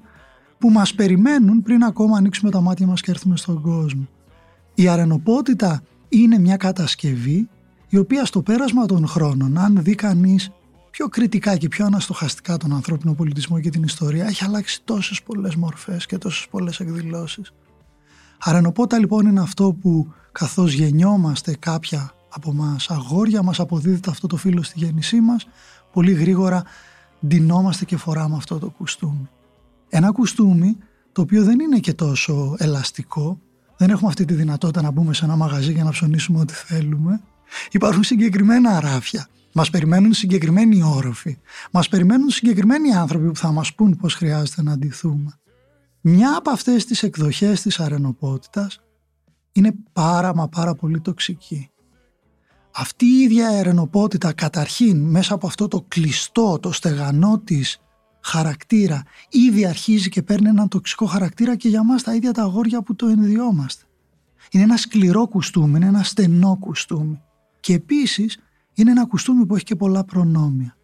που 0.57 0.69
μας 0.69 0.93
περιμένουν 0.93 1.61
πριν 1.61 1.83
ακόμα 1.83 2.17
ανοίξουμε 2.17 2.51
τα 2.51 2.61
μάτια 2.61 2.87
μας 2.87 3.01
και 3.01 3.11
έρθουμε 3.11 3.37
στον 3.37 3.61
κόσμο. 3.61 4.07
Η 4.73 4.87
αρενοπότητα 4.87 5.81
είναι 6.09 6.39
μια 6.39 6.57
κατασκευή 6.57 7.49
η 7.89 7.97
οποία 7.97 8.25
στο 8.25 8.41
πέρασμα 8.41 8.85
των 8.85 9.07
χρόνων, 9.07 9.57
αν 9.57 9.83
δει 9.83 9.95
κανείς 9.95 10.51
πιο 10.91 11.07
κριτικά 11.07 11.57
και 11.57 11.67
πιο 11.67 11.85
αναστοχαστικά 11.85 12.57
τον 12.57 12.73
ανθρώπινο 12.73 13.13
πολιτισμό 13.13 13.59
και 13.59 13.69
την 13.69 13.83
ιστορία, 13.83 14.25
έχει 14.25 14.43
αλλάξει 14.43 14.81
τόσες 14.83 15.21
πολλές 15.21 15.55
μορφές 15.55 16.05
και 16.05 16.17
τόσες 16.17 16.47
πολλές 16.51 16.79
εκδηλώσεις. 16.79 17.51
Αρενοπότα 18.39 18.99
λοιπόν 18.99 19.25
είναι 19.25 19.41
αυτό 19.41 19.73
που 19.81 20.13
καθώς 20.31 20.73
γεννιόμαστε 20.73 21.55
κάποια 21.59 22.13
από 22.29 22.53
μας 22.53 22.89
αγόρια 22.89 23.43
μας 23.43 23.59
αποδίδεται 23.59 24.09
αυτό 24.09 24.27
το 24.27 24.35
φύλλο 24.37 24.63
στη 24.63 24.79
γέννησή 24.79 25.21
μας, 25.21 25.47
πολύ 25.91 26.11
γρήγορα 26.11 26.63
ντυνόμαστε 27.27 27.85
και 27.85 27.97
φοράμε 27.97 28.35
αυτό 28.35 28.59
το 28.59 28.69
κουστούμι. 28.69 29.29
Ένα 29.89 30.11
κουστούμι 30.11 30.77
το 31.11 31.21
οποίο 31.21 31.43
δεν 31.43 31.59
είναι 31.59 31.79
και 31.79 31.93
τόσο 31.93 32.55
ελαστικό, 32.57 33.39
δεν 33.77 33.89
έχουμε 33.89 34.07
αυτή 34.07 34.25
τη 34.25 34.33
δυνατότητα 34.33 34.81
να 34.81 34.91
μπούμε 34.91 35.13
σε 35.13 35.25
ένα 35.25 35.35
μαγαζί 35.35 35.71
για 35.71 35.83
να 35.83 35.89
ψωνίσουμε 35.89 36.39
ό,τι 36.39 36.53
θέλουμε. 36.53 37.21
Υπάρχουν 37.71 38.03
συγκεκριμένα 38.03 38.79
ράφια. 38.79 39.27
Μας 39.53 39.69
περιμένουν 39.69 40.13
συγκεκριμένοι 40.13 40.83
όροφοι. 40.83 41.37
Μας 41.71 41.89
περιμένουν 41.89 42.29
συγκεκριμένοι 42.29 42.95
άνθρωποι 42.95 43.27
που 43.27 43.35
θα 43.35 43.51
μας 43.51 43.73
πούν 43.73 43.97
πώς 43.97 44.13
χρειάζεται 44.13 44.63
να 44.63 44.71
αντιθούμε. 44.71 45.39
Μια 46.07 46.37
από 46.37 46.49
αυτές 46.49 46.85
τις 46.85 47.03
εκδοχές 47.03 47.61
της 47.61 47.79
αρενοπότητας 47.79 48.79
είναι 49.51 49.75
πάρα 49.93 50.35
μα 50.35 50.47
πάρα 50.47 50.75
πολύ 50.75 51.01
τοξική. 51.01 51.69
Αυτή 52.71 53.05
η 53.05 53.21
ίδια 53.21 53.47
αρενοπότητα 53.47 54.33
καταρχήν 54.33 54.97
μέσα 54.97 55.33
από 55.33 55.47
αυτό 55.47 55.67
το 55.67 55.85
κλειστό, 55.87 56.59
το 56.59 56.71
στεγανό 56.71 57.39
της 57.39 57.81
χαρακτήρα 58.21 59.03
ήδη 59.29 59.65
αρχίζει 59.65 60.09
και 60.09 60.21
παίρνει 60.21 60.47
έναν 60.49 60.67
τοξικό 60.67 61.05
χαρακτήρα 61.05 61.55
και 61.55 61.67
για 61.67 61.83
μας 61.83 62.03
τα 62.03 62.15
ίδια 62.15 62.31
τα 62.31 62.41
αγόρια 62.41 62.81
που 62.81 62.95
το 62.95 63.07
ενδιόμαστε. 63.07 63.83
Είναι 64.51 64.63
ένα 64.63 64.77
σκληρό 64.77 65.27
κουστούμι, 65.27 65.75
είναι 65.75 65.87
ένα 65.87 66.03
στενό 66.03 66.57
κουστούμι. 66.59 67.21
Και 67.59 67.73
επίσης 67.73 68.37
είναι 68.73 68.91
ένα 68.91 69.05
κουστούμι 69.05 69.45
που 69.45 69.55
έχει 69.55 69.63
και 69.63 69.75
πολλά 69.75 70.03
προνόμια. 70.03 70.77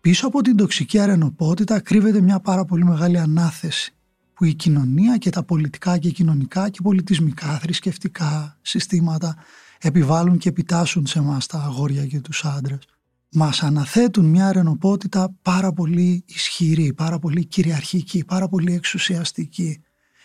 Πίσω 0.00 0.26
από 0.26 0.42
την 0.42 0.56
τοξική 0.56 0.98
αρενοπότητα 0.98 1.80
κρύβεται 1.80 2.20
μια 2.20 2.40
πάρα 2.40 2.64
πολύ 2.64 2.84
μεγάλη 2.84 3.18
ανάθεση 3.18 3.96
που 4.42 4.48
η 4.48 4.54
κοινωνία 4.54 5.16
και 5.16 5.30
τα 5.30 5.42
πολιτικά 5.42 5.98
και 5.98 6.10
κοινωνικά 6.10 6.68
και 6.68 6.78
πολιτισμικά, 6.82 7.58
θρησκευτικά 7.58 8.58
συστήματα 8.62 9.36
επιβάλλουν 9.80 10.38
και 10.38 10.48
επιτάσσουν 10.48 11.06
σε 11.06 11.18
εμά 11.18 11.38
τα 11.48 11.58
αγόρια 11.58 12.06
και 12.06 12.20
τους 12.20 12.44
άντρες 12.44 12.88
μας 13.32 13.62
αναθέτουν 13.62 14.24
μια 14.24 14.46
αρενοπότητα 14.46 15.34
πάρα 15.42 15.72
πολύ 15.72 16.24
ισχυρή, 16.26 16.92
πάρα 16.92 17.18
πολύ 17.18 17.44
κυριαρχική, 17.44 18.24
πάρα 18.24 18.48
πολύ 18.48 18.74
εξουσιαστική. 18.74 19.82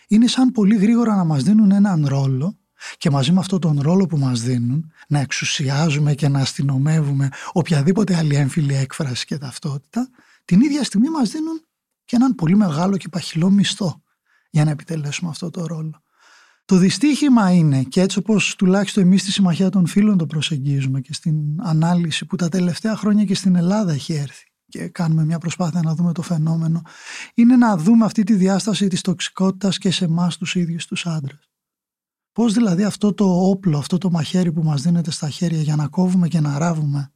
Είναι 0.08 0.28
σαν 0.28 0.52
πολύ 0.52 0.78
γρήγορα 0.78 1.16
να 1.16 1.24
μας 1.24 1.44
δίνουν 1.44 1.72
έναν 1.72 2.06
ρόλο 2.08 2.58
και 2.98 3.10
μαζί 3.10 3.32
με 3.32 3.40
αυτόν 3.40 3.60
τον 3.60 3.82
ρόλο 3.82 4.06
που 4.06 4.18
μας 4.18 4.42
δίνουν 4.42 4.92
να 5.08 5.20
εξουσιάζουμε 5.20 6.14
και 6.14 6.28
να 6.28 6.40
αστυνομεύουμε 6.40 7.30
οποιαδήποτε 7.52 8.16
άλλη 8.16 8.36
έμφυλη 8.36 8.76
έκφραση 8.76 9.26
και 9.26 9.38
ταυτότητα, 9.38 10.10
την 10.46 10.62
ίδια 10.62 10.84
στιγμή 10.84 11.10
μας 11.10 11.30
δίνουν 11.30 11.62
και 12.06 12.16
έναν 12.16 12.36
πολύ 12.36 12.56
μεγάλο 12.56 12.98
και 12.98 13.10
παχυλό 13.10 13.50
μισθό 13.50 14.02
για 14.50 14.66
να 14.66 14.72
επιτελέσουμε 14.72 15.30
αυτό 15.30 15.50
το 15.50 15.66
ρόλο. 15.66 16.02
Το 16.66 16.76
δυστύχημα 16.76 17.52
είναι 17.52 17.84
και 17.84 18.02
έτσι 18.02 18.18
όπως 18.18 18.56
τουλάχιστον 18.56 19.04
εμείς 19.04 19.22
στη 19.22 19.32
Συμμαχία 19.32 19.70
των 19.70 19.88
Φίλων 19.88 20.18
το 20.18 20.26
προσεγγίζουμε 20.26 21.02
και 21.02 21.14
στην 21.14 21.36
ανάλυση 21.62 22.26
που 22.26 22.36
τα 22.36 22.50
τελευταία 22.50 22.96
χρόνια 22.96 23.24
και 23.26 23.36
στην 23.36 23.56
Ελλάδα 23.56 23.94
έχει 23.94 24.14
έρθει 24.14 24.52
και 24.68 24.88
κάνουμε 24.88 25.26
μια 25.26 25.38
προσπάθεια 25.38 25.82
να 25.84 25.96
δούμε 25.96 26.14
το 26.14 26.22
φαινόμενο 26.22 26.82
είναι 27.34 27.58
να 27.58 27.78
δούμε 27.78 28.06
αυτή 28.06 28.24
τη 28.24 28.34
διάσταση 28.34 28.88
της 28.88 29.02
τοξικότητας 29.02 29.78
και 29.78 29.92
σε 29.92 30.06
εμάς 30.06 30.38
τους 30.38 30.56
ίδιους 30.56 30.86
τους 30.86 31.06
άντρες. 31.06 31.50
Πώς 32.32 32.54
δηλαδή 32.54 32.84
αυτό 32.84 33.14
το 33.14 33.50
όπλο, 33.50 33.78
αυτό 33.78 33.98
το 33.98 34.10
μαχαίρι 34.10 34.52
που 34.52 34.64
μας 34.64 34.82
δίνεται 34.82 35.12
στα 35.12 35.30
χέρια 35.30 35.62
για 35.62 35.76
να 35.76 35.88
κόβουμε 35.88 36.28
και 36.28 36.40
να 36.40 36.58
ράβουμε 36.58 37.12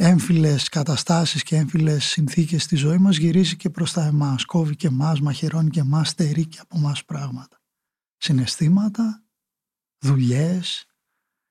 έμφυλες 0.00 0.68
καταστάσεις 0.68 1.42
και 1.42 1.56
έμφυλες 1.56 2.04
συνθήκες 2.04 2.62
στη 2.62 2.76
ζωή 2.76 2.98
μας 2.98 3.16
γυρίζει 3.16 3.56
και 3.56 3.70
προς 3.70 3.92
τα 3.92 4.04
εμάς, 4.04 4.44
κόβει 4.44 4.76
και 4.76 4.86
εμάς, 4.86 5.20
μαχαιρώνει 5.20 5.70
και 5.70 5.80
εμάς, 5.80 6.08
στερεί 6.08 6.46
και 6.46 6.58
από 6.60 6.78
εμάς 6.78 7.04
πράγματα. 7.04 7.60
Συναισθήματα, 8.16 9.24
δουλειές, 9.98 10.86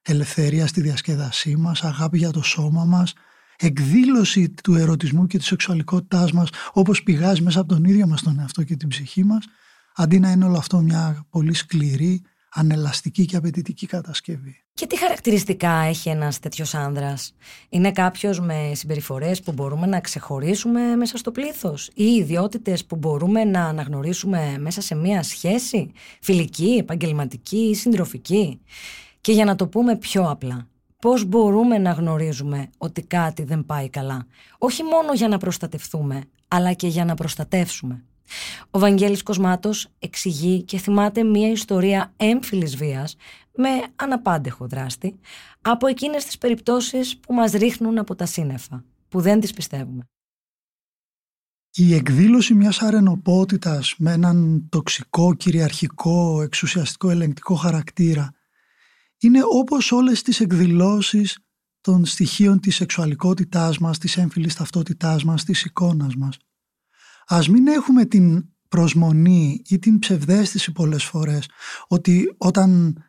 ελευθερία 0.01 0.67
στη 0.67 0.81
διασκεδασή 0.81 1.55
μας, 1.55 1.83
αγάπη 1.83 2.17
για 2.17 2.31
το 2.31 2.41
σώμα 2.41 2.85
μας, 2.85 3.13
εκδήλωση 3.57 4.49
του 4.49 4.75
ερωτισμού 4.75 5.27
και 5.27 5.37
της 5.37 5.47
σεξουαλικότητάς 5.47 6.31
μας 6.31 6.49
όπως 6.73 7.03
πηγάζει 7.03 7.41
μέσα 7.41 7.59
από 7.59 7.73
τον 7.73 7.83
ίδιο 7.83 8.07
μας 8.07 8.21
τον 8.21 8.39
εαυτό 8.39 8.63
και 8.63 8.75
την 8.75 8.87
ψυχή 8.87 9.23
μας 9.23 9.45
αντί 9.95 10.19
να 10.19 10.31
είναι 10.31 10.45
όλο 10.45 10.57
αυτό 10.57 10.79
μια 10.79 11.25
πολύ 11.29 11.53
σκληρή, 11.53 12.21
ανελαστική 12.53 13.25
και 13.25 13.35
απαιτητική 13.35 13.85
κατασκευή. 13.85 14.61
Και 14.73 14.87
τι 14.87 14.97
χαρακτηριστικά 14.97 15.71
έχει 15.71 16.09
ένας 16.09 16.39
τέτοιος 16.39 16.75
άνδρας; 16.75 17.33
Είναι 17.69 17.91
κάποιος 17.91 18.39
με 18.39 18.71
συμπεριφορές 18.73 19.41
που 19.41 19.51
μπορούμε 19.51 19.87
να 19.87 19.99
ξεχωρίσουμε 19.99 20.95
μέσα 20.95 21.17
στο 21.17 21.31
πλήθος 21.31 21.89
ή 21.93 22.03
ιδιότητες 22.03 22.85
που 22.85 22.95
μπορούμε 22.95 23.43
να 23.43 23.65
αναγνωρίσουμε 23.65 24.57
μέσα 24.59 24.81
σε 24.81 24.95
μια 24.95 25.23
σχέση, 25.23 25.91
φιλική, 26.21 26.75
επαγγελματική 26.79 27.69
ή 27.69 27.75
συντροφική; 27.75 28.61
Και 29.21 29.31
για 29.31 29.45
να 29.45 29.55
το 29.55 29.67
πούμε 29.67 29.97
πιο 29.97 30.29
απλά, 30.29 30.67
πώς 30.99 31.25
μπορούμε 31.25 31.77
να 31.77 31.91
γνωρίζουμε 31.91 32.69
ότι 32.77 33.01
κάτι 33.01 33.43
δεν 33.43 33.65
πάει 33.65 33.89
καλά; 33.89 34.27
Όχι 34.57 34.83
μόνο 34.83 35.13
για 35.13 35.27
να 35.27 35.37
προστατευτούμε, 35.37 36.23
αλλά 36.47 36.73
και 36.73 36.87
για 36.87 37.05
να 37.05 37.13
προστατεύσουμε. 37.13 38.03
Ο 38.69 38.79
Βαγγέλης 38.79 39.23
Κοσμάτος 39.23 39.87
εξηγεί 39.99 40.63
και 40.63 40.77
θυμάται 40.77 41.23
μια 41.23 41.51
ιστορία 41.51 42.13
έμφυλης 42.17 42.75
βίας 42.75 43.15
με 43.55 43.69
αναπάντεχο 43.95 44.67
δράστη 44.67 45.19
από 45.61 45.87
εκείνες 45.87 46.25
τις 46.25 46.37
περιπτώσεις 46.37 47.17
που 47.17 47.33
μας 47.33 47.51
ρίχνουν 47.51 47.97
από 47.97 48.15
τα 48.15 48.25
σύννεφα, 48.25 48.83
που 49.09 49.21
δεν 49.21 49.39
τις 49.39 49.53
πιστεύουμε. 49.53 50.07
Η 51.79 51.93
εκδήλωση 51.93 52.53
μιας 52.53 52.81
αρενοπότητας 52.81 53.95
με 53.97 54.11
έναν 54.11 54.67
τοξικό, 54.69 55.33
κυριαρχικό, 55.33 56.41
εξουσιαστικό, 56.41 57.09
ελεγκτικό 57.09 57.55
χαρακτήρα 57.55 58.31
είναι 59.19 59.39
όπως 59.49 59.91
όλες 59.91 60.21
τις 60.21 60.39
εκδηλώσεις 60.39 61.39
των 61.81 62.05
στοιχείων 62.05 62.59
της 62.59 62.75
σεξουαλικότητάς 62.75 63.77
μας, 63.77 63.97
της 63.97 64.17
έμφυλης 64.17 64.55
ταυτότητάς 64.55 65.23
μας, 65.23 65.43
της 65.43 65.63
εικόνας 65.63 66.15
μας. 66.15 66.37
Ας 67.27 67.49
μην 67.49 67.67
έχουμε 67.67 68.05
την 68.05 68.45
προσμονή 68.67 69.61
ή 69.67 69.79
την 69.79 69.99
ψευδέστηση 69.99 70.71
πολλές 70.71 71.03
φορές 71.03 71.49
ότι 71.87 72.35
όταν 72.37 73.01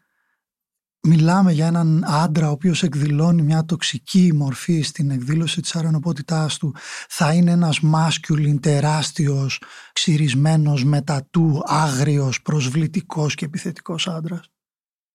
μιλάμε 1.00 1.52
για 1.52 1.66
έναν 1.66 2.04
άντρα 2.06 2.48
ο 2.48 2.50
οποίος 2.50 2.82
εκδηλώνει 2.82 3.42
μια 3.42 3.64
τοξική 3.64 4.32
μορφή 4.34 4.80
στην 4.80 5.10
εκδήλωση 5.10 5.60
της 5.60 5.76
αρενοπότητάς 5.76 6.58
του 6.58 6.74
θα 7.08 7.32
είναι 7.32 7.50
ένας 7.50 7.80
μάσκιουλιν 7.80 8.60
τεράστιος, 8.60 9.62
ξυρισμένος, 9.92 10.84
μετατού, 10.84 11.62
άγριος, 11.64 12.42
προσβλητικός 12.42 13.34
και 13.34 13.44
επιθετικός 13.44 14.08
άντρας. 14.08 14.50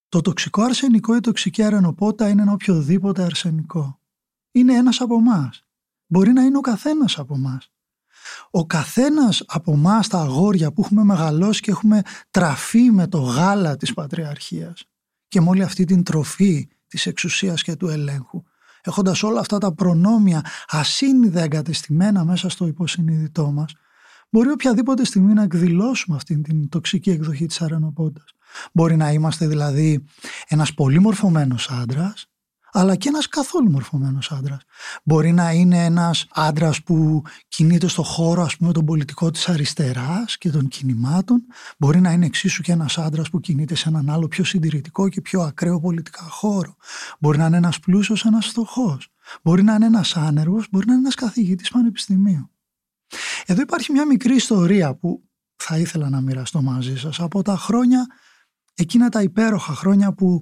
Το 0.10 0.22
τοξικό 0.22 0.62
αρσενικό 0.62 1.16
ή 1.16 1.20
τοξική 1.20 1.64
αρενοπότα 1.64 2.30
είναι 2.30 2.42
ένα 2.42 2.52
οποιοδήποτε 2.52 3.24
αρσενικό. 3.24 4.00
Είναι 4.52 4.74
ένας 4.74 5.02
από 5.02 5.16
εμάς. 5.16 5.66
Μπορεί 6.08 6.32
να 6.32 6.42
είναι 6.44 6.58
ο 6.58 6.62
καθένας 6.62 7.20
από 7.20 7.36
εμάς. 7.36 7.72
Ο 8.52 8.66
καθένας 8.66 9.44
από 9.48 9.72
εμάς 9.72 10.08
τα 10.08 10.20
αγόρια 10.20 10.72
που 10.72 10.82
έχουμε 10.86 11.04
μεγαλώσει 11.04 11.62
και 11.62 11.72
έχουμε 11.72 12.02
τραφεί 12.32 12.92
με 12.92 13.08
το 13.08 13.20
γάλα 13.20 13.78
της 13.78 13.94
πατριαρχίας 13.94 14.84
και 15.28 15.42
με 15.42 15.50
όλη 15.50 15.64
αυτή 15.64 15.86
την 15.86 16.04
τροφή 16.04 16.68
της 16.88 17.06
εξουσίας 17.06 17.64
και 17.64 17.76
του 17.76 17.88
ελέγχου 17.88 18.44
έχοντας 18.84 19.24
όλα 19.24 19.40
αυτά 19.40 19.58
τα 19.58 19.74
προνόμια 19.74 20.46
ασύνειδα 20.68 21.42
εγκατεστημένα 21.42 22.26
μέσα 22.26 22.50
στο 22.50 22.68
υποσυνείδητό 22.68 23.52
μας 23.52 23.74
μπορεί 24.30 24.50
οποιαδήποτε 24.52 25.06
στιγμή 25.06 25.34
να 25.34 25.44
εκδηλώσουμε 25.44 26.16
αυτή 26.16 26.42
την 26.42 26.70
τοξική 26.70 27.10
εκδοχή 27.10 27.46
της 27.46 27.62
αρενοπότας. 27.62 28.34
Μπορεί 28.74 28.96
να 28.96 29.12
είμαστε 29.12 29.48
δηλαδή 29.48 30.04
ένας 30.48 30.74
πολύ 30.74 31.00
μορφωμένος 31.00 31.70
άντρας 31.70 32.28
αλλά 32.76 32.96
και 32.96 33.08
ένας 33.08 33.28
καθόλου 33.28 33.72
μορφωμένος 33.72 34.32
άντρας. 34.32 34.62
Μπορεί 35.04 35.32
να 35.32 35.52
είναι 35.52 35.86
ένας 35.86 36.28
άντρας 36.32 36.84
που 36.84 37.22
κινείται 37.48 37.88
στο 37.88 38.04
χώρο 38.04 38.42
ας 38.42 38.58
πούμε 38.58 38.72
τον 38.72 38.86
πολιτικό 38.86 39.32
της 39.32 39.50
αριστεράς 39.50 40.38
και 40.38 40.50
των 40.50 40.68
κινημάτων. 40.68 41.44
Μπορεί 41.78 42.02
να 42.02 42.12
είναι 42.12 42.26
εξίσου 42.26 42.62
και 42.62 42.72
ένας 42.72 42.98
άντρας 42.98 43.30
που 43.30 43.40
κινείται 43.40 43.76
σε 43.76 43.90
έναν 43.90 44.10
άλλο 44.10 44.28
πιο 44.28 44.44
συντηρητικό 44.44 45.10
και 45.10 45.22
πιο 45.22 45.42
ακραίο 45.42 45.80
πολιτικά 45.80 46.24
χώρο. 46.24 46.76
Μπορεί 47.20 47.38
να 47.38 47.46
είναι 47.46 47.58
ένας 47.58 47.80
πλούσιος, 47.80 48.26
ένας 48.26 48.46
φτωχός. 48.46 49.08
Μπορεί 49.44 49.64
να 49.64 49.74
είναι 49.74 49.86
ένας 49.86 50.16
άνεργος, 50.16 50.68
μπορεί 50.72 50.86
να 50.86 50.94
είναι 50.94 51.02
ένας 51.02 51.16
καθηγητής 51.16 51.70
πανεπιστημίου. 51.70 52.50
Εδώ 53.46 53.62
υπάρχει 53.62 53.92
μια 53.92 54.06
μικρή 54.06 54.36
ιστορία 54.36 54.96
που 54.96 55.24
θα 55.56 55.78
ήθελα 55.78 56.10
να 56.10 56.22
μοιραστώ 56.22 56.62
μαζί 56.62 56.98
σας 56.98 57.20
από 57.20 57.42
τα 57.42 57.58
χρόνια, 57.58 58.06
εκείνα 58.74 59.10
τα 59.10 59.22
υπέροχα 59.22 59.74
χρόνια 59.74 60.14
που 60.14 60.42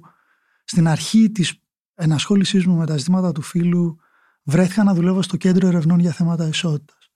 στην 0.64 0.88
αρχή 0.88 1.30
της 1.30 1.61
ενασχόλησής 1.94 2.66
μου 2.66 2.76
με 2.76 2.86
τα 2.86 2.96
ζητήματα 2.96 3.32
του 3.32 3.42
φίλου 3.42 3.96
βρέθηκα 4.42 4.84
να 4.84 4.94
δουλεύω 4.94 5.22
στο 5.22 5.36
κέντρο 5.36 5.66
ερευνών 5.66 5.98
για 5.98 6.12
θέματα 6.12 6.48
ισότητας. 6.48 7.10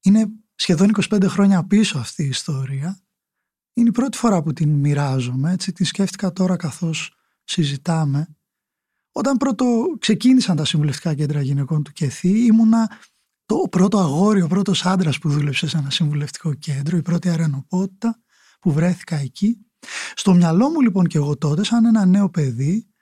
Είναι 0.00 0.26
σχεδόν 0.54 0.90
25 1.10 1.24
χρόνια 1.26 1.64
πίσω 1.64 1.98
αυτή 1.98 2.22
η 2.22 2.28
ιστορία. 2.28 2.98
Είναι 3.72 3.88
η 3.88 3.92
πρώτη 3.92 4.16
φορά 4.16 4.42
που 4.42 4.52
την 4.52 4.68
μοιράζομαι, 4.68 5.52
έτσι 5.52 5.72
την 5.72 5.86
σκέφτηκα 5.86 6.32
τώρα 6.32 6.56
καθώς 6.56 7.16
συζητάμε. 7.44 8.36
Όταν 9.12 9.36
πρώτο 9.36 9.96
ξεκίνησαν 9.98 10.56
τα 10.56 10.64
συμβουλευτικά 10.64 11.14
κέντρα 11.14 11.40
γυναικών 11.40 11.82
του 11.82 11.92
ΚΕΘΗ, 11.92 12.44
ήμουνα 12.44 12.90
το 13.46 13.56
πρώτο 13.70 13.98
αγόρι, 13.98 14.42
ο 14.42 14.46
πρώτος 14.46 14.86
άντρας 14.86 15.18
που 15.18 15.30
δούλεψε 15.30 15.68
σε 15.68 15.76
ένα 15.78 15.90
συμβουλευτικό 15.90 16.54
κέντρο, 16.54 16.96
η 16.96 17.02
πρώτη 17.02 17.28
αρενοπότητα 17.28 18.20
που 18.60 18.72
βρέθηκα 18.72 19.16
εκεί. 19.16 19.58
Στο 20.14 20.34
μυαλό 20.34 20.70
μου 20.70 20.80
λοιπόν 20.80 21.06
και 21.06 21.16
εγώ 21.16 21.36
τότε, 21.36 21.64
σαν 21.64 21.84
ένα 21.84 22.06
νέο 22.06 22.30
παιδί, 22.30 22.93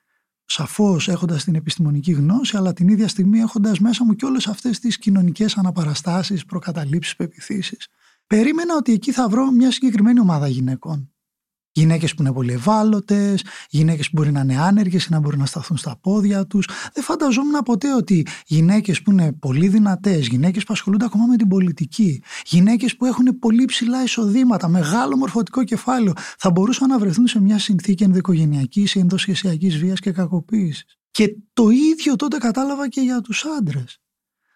σαφώς 0.53 1.09
έχοντας 1.09 1.45
την 1.45 1.55
επιστημονική 1.55 2.13
γνώση 2.13 2.57
αλλά 2.57 2.73
την 2.73 2.89
ίδια 2.89 3.09
στιγμή 3.09 3.39
έχοντας 3.39 3.79
μέσα 3.79 4.05
μου 4.05 4.15
και 4.15 4.25
όλες 4.25 4.47
αυτές 4.47 4.79
τις 4.79 4.99
κοινωνικές 4.99 5.57
αναπαραστάσεις, 5.57 6.45
προκαταλήψεις, 6.45 7.17
πεπιθήσεις. 7.17 7.89
Περίμενα 8.27 8.77
ότι 8.77 8.93
εκεί 8.93 9.13
θα 9.13 9.29
βρω 9.29 9.51
μια 9.51 9.71
συγκεκριμένη 9.71 10.21
ομάδα 10.21 10.49
γυναικών. 10.49 11.13
Γυναίκες 11.75 12.15
που 12.15 12.23
είναι 12.23 12.33
πολύ 12.33 12.53
ευάλωτες, 12.53 13.45
γυναίκες 13.69 14.11
που 14.11 14.13
μπορεί 14.17 14.33
να 14.33 14.41
είναι 14.41 14.61
άνεργες 14.61 15.05
ή 15.05 15.09
να 15.11 15.21
μπορούν 15.21 15.39
να 15.39 15.47
σταθούν 15.47 15.77
στα 15.77 15.99
πόδια 16.01 16.47
τους. 16.47 16.69
Δεν 16.93 17.05
φανταζόμουν 17.05 17.63
ποτέ 17.63 17.95
ότι 17.95 18.27
γυναίκες 18.47 19.03
που 19.03 19.11
είναι 19.11 19.33
πολύ 19.33 19.69
δυνατές, 19.69 20.27
γυναίκες 20.27 20.65
που 20.65 20.73
ασχολούνται 20.73 21.05
ακόμα 21.05 21.27
με 21.27 21.37
την 21.37 21.49
πολιτική, 21.49 22.23
γυναίκες 22.45 22.97
που 22.97 23.05
έχουν 23.05 23.39
πολύ 23.39 23.65
ψηλά 23.65 24.03
εισοδήματα, 24.03 24.69
μεγάλο 24.69 25.17
μορφωτικό 25.17 25.65
κεφάλαιο, 25.65 26.13
θα 26.39 26.51
μπορούσαν 26.51 26.89
να 26.89 26.99
βρεθούν 26.99 27.27
σε 27.27 27.41
μια 27.41 27.59
συνθήκη 27.59 28.03
ενδοικογενειακή 28.03 28.89
ή 28.95 28.99
ενδοσχεσιακής 28.99 29.79
βίας 29.79 30.01
και 30.01 30.13
κακοποίησης. 30.13 30.85
Και 31.11 31.37
το 31.53 31.69
ίδιο 31.69 32.17
τότε 32.17 32.37
κατάλαβα 32.39 32.89
και 32.89 33.01
για 33.01 33.21
τους 33.21 33.45
άντρες. 33.59 34.01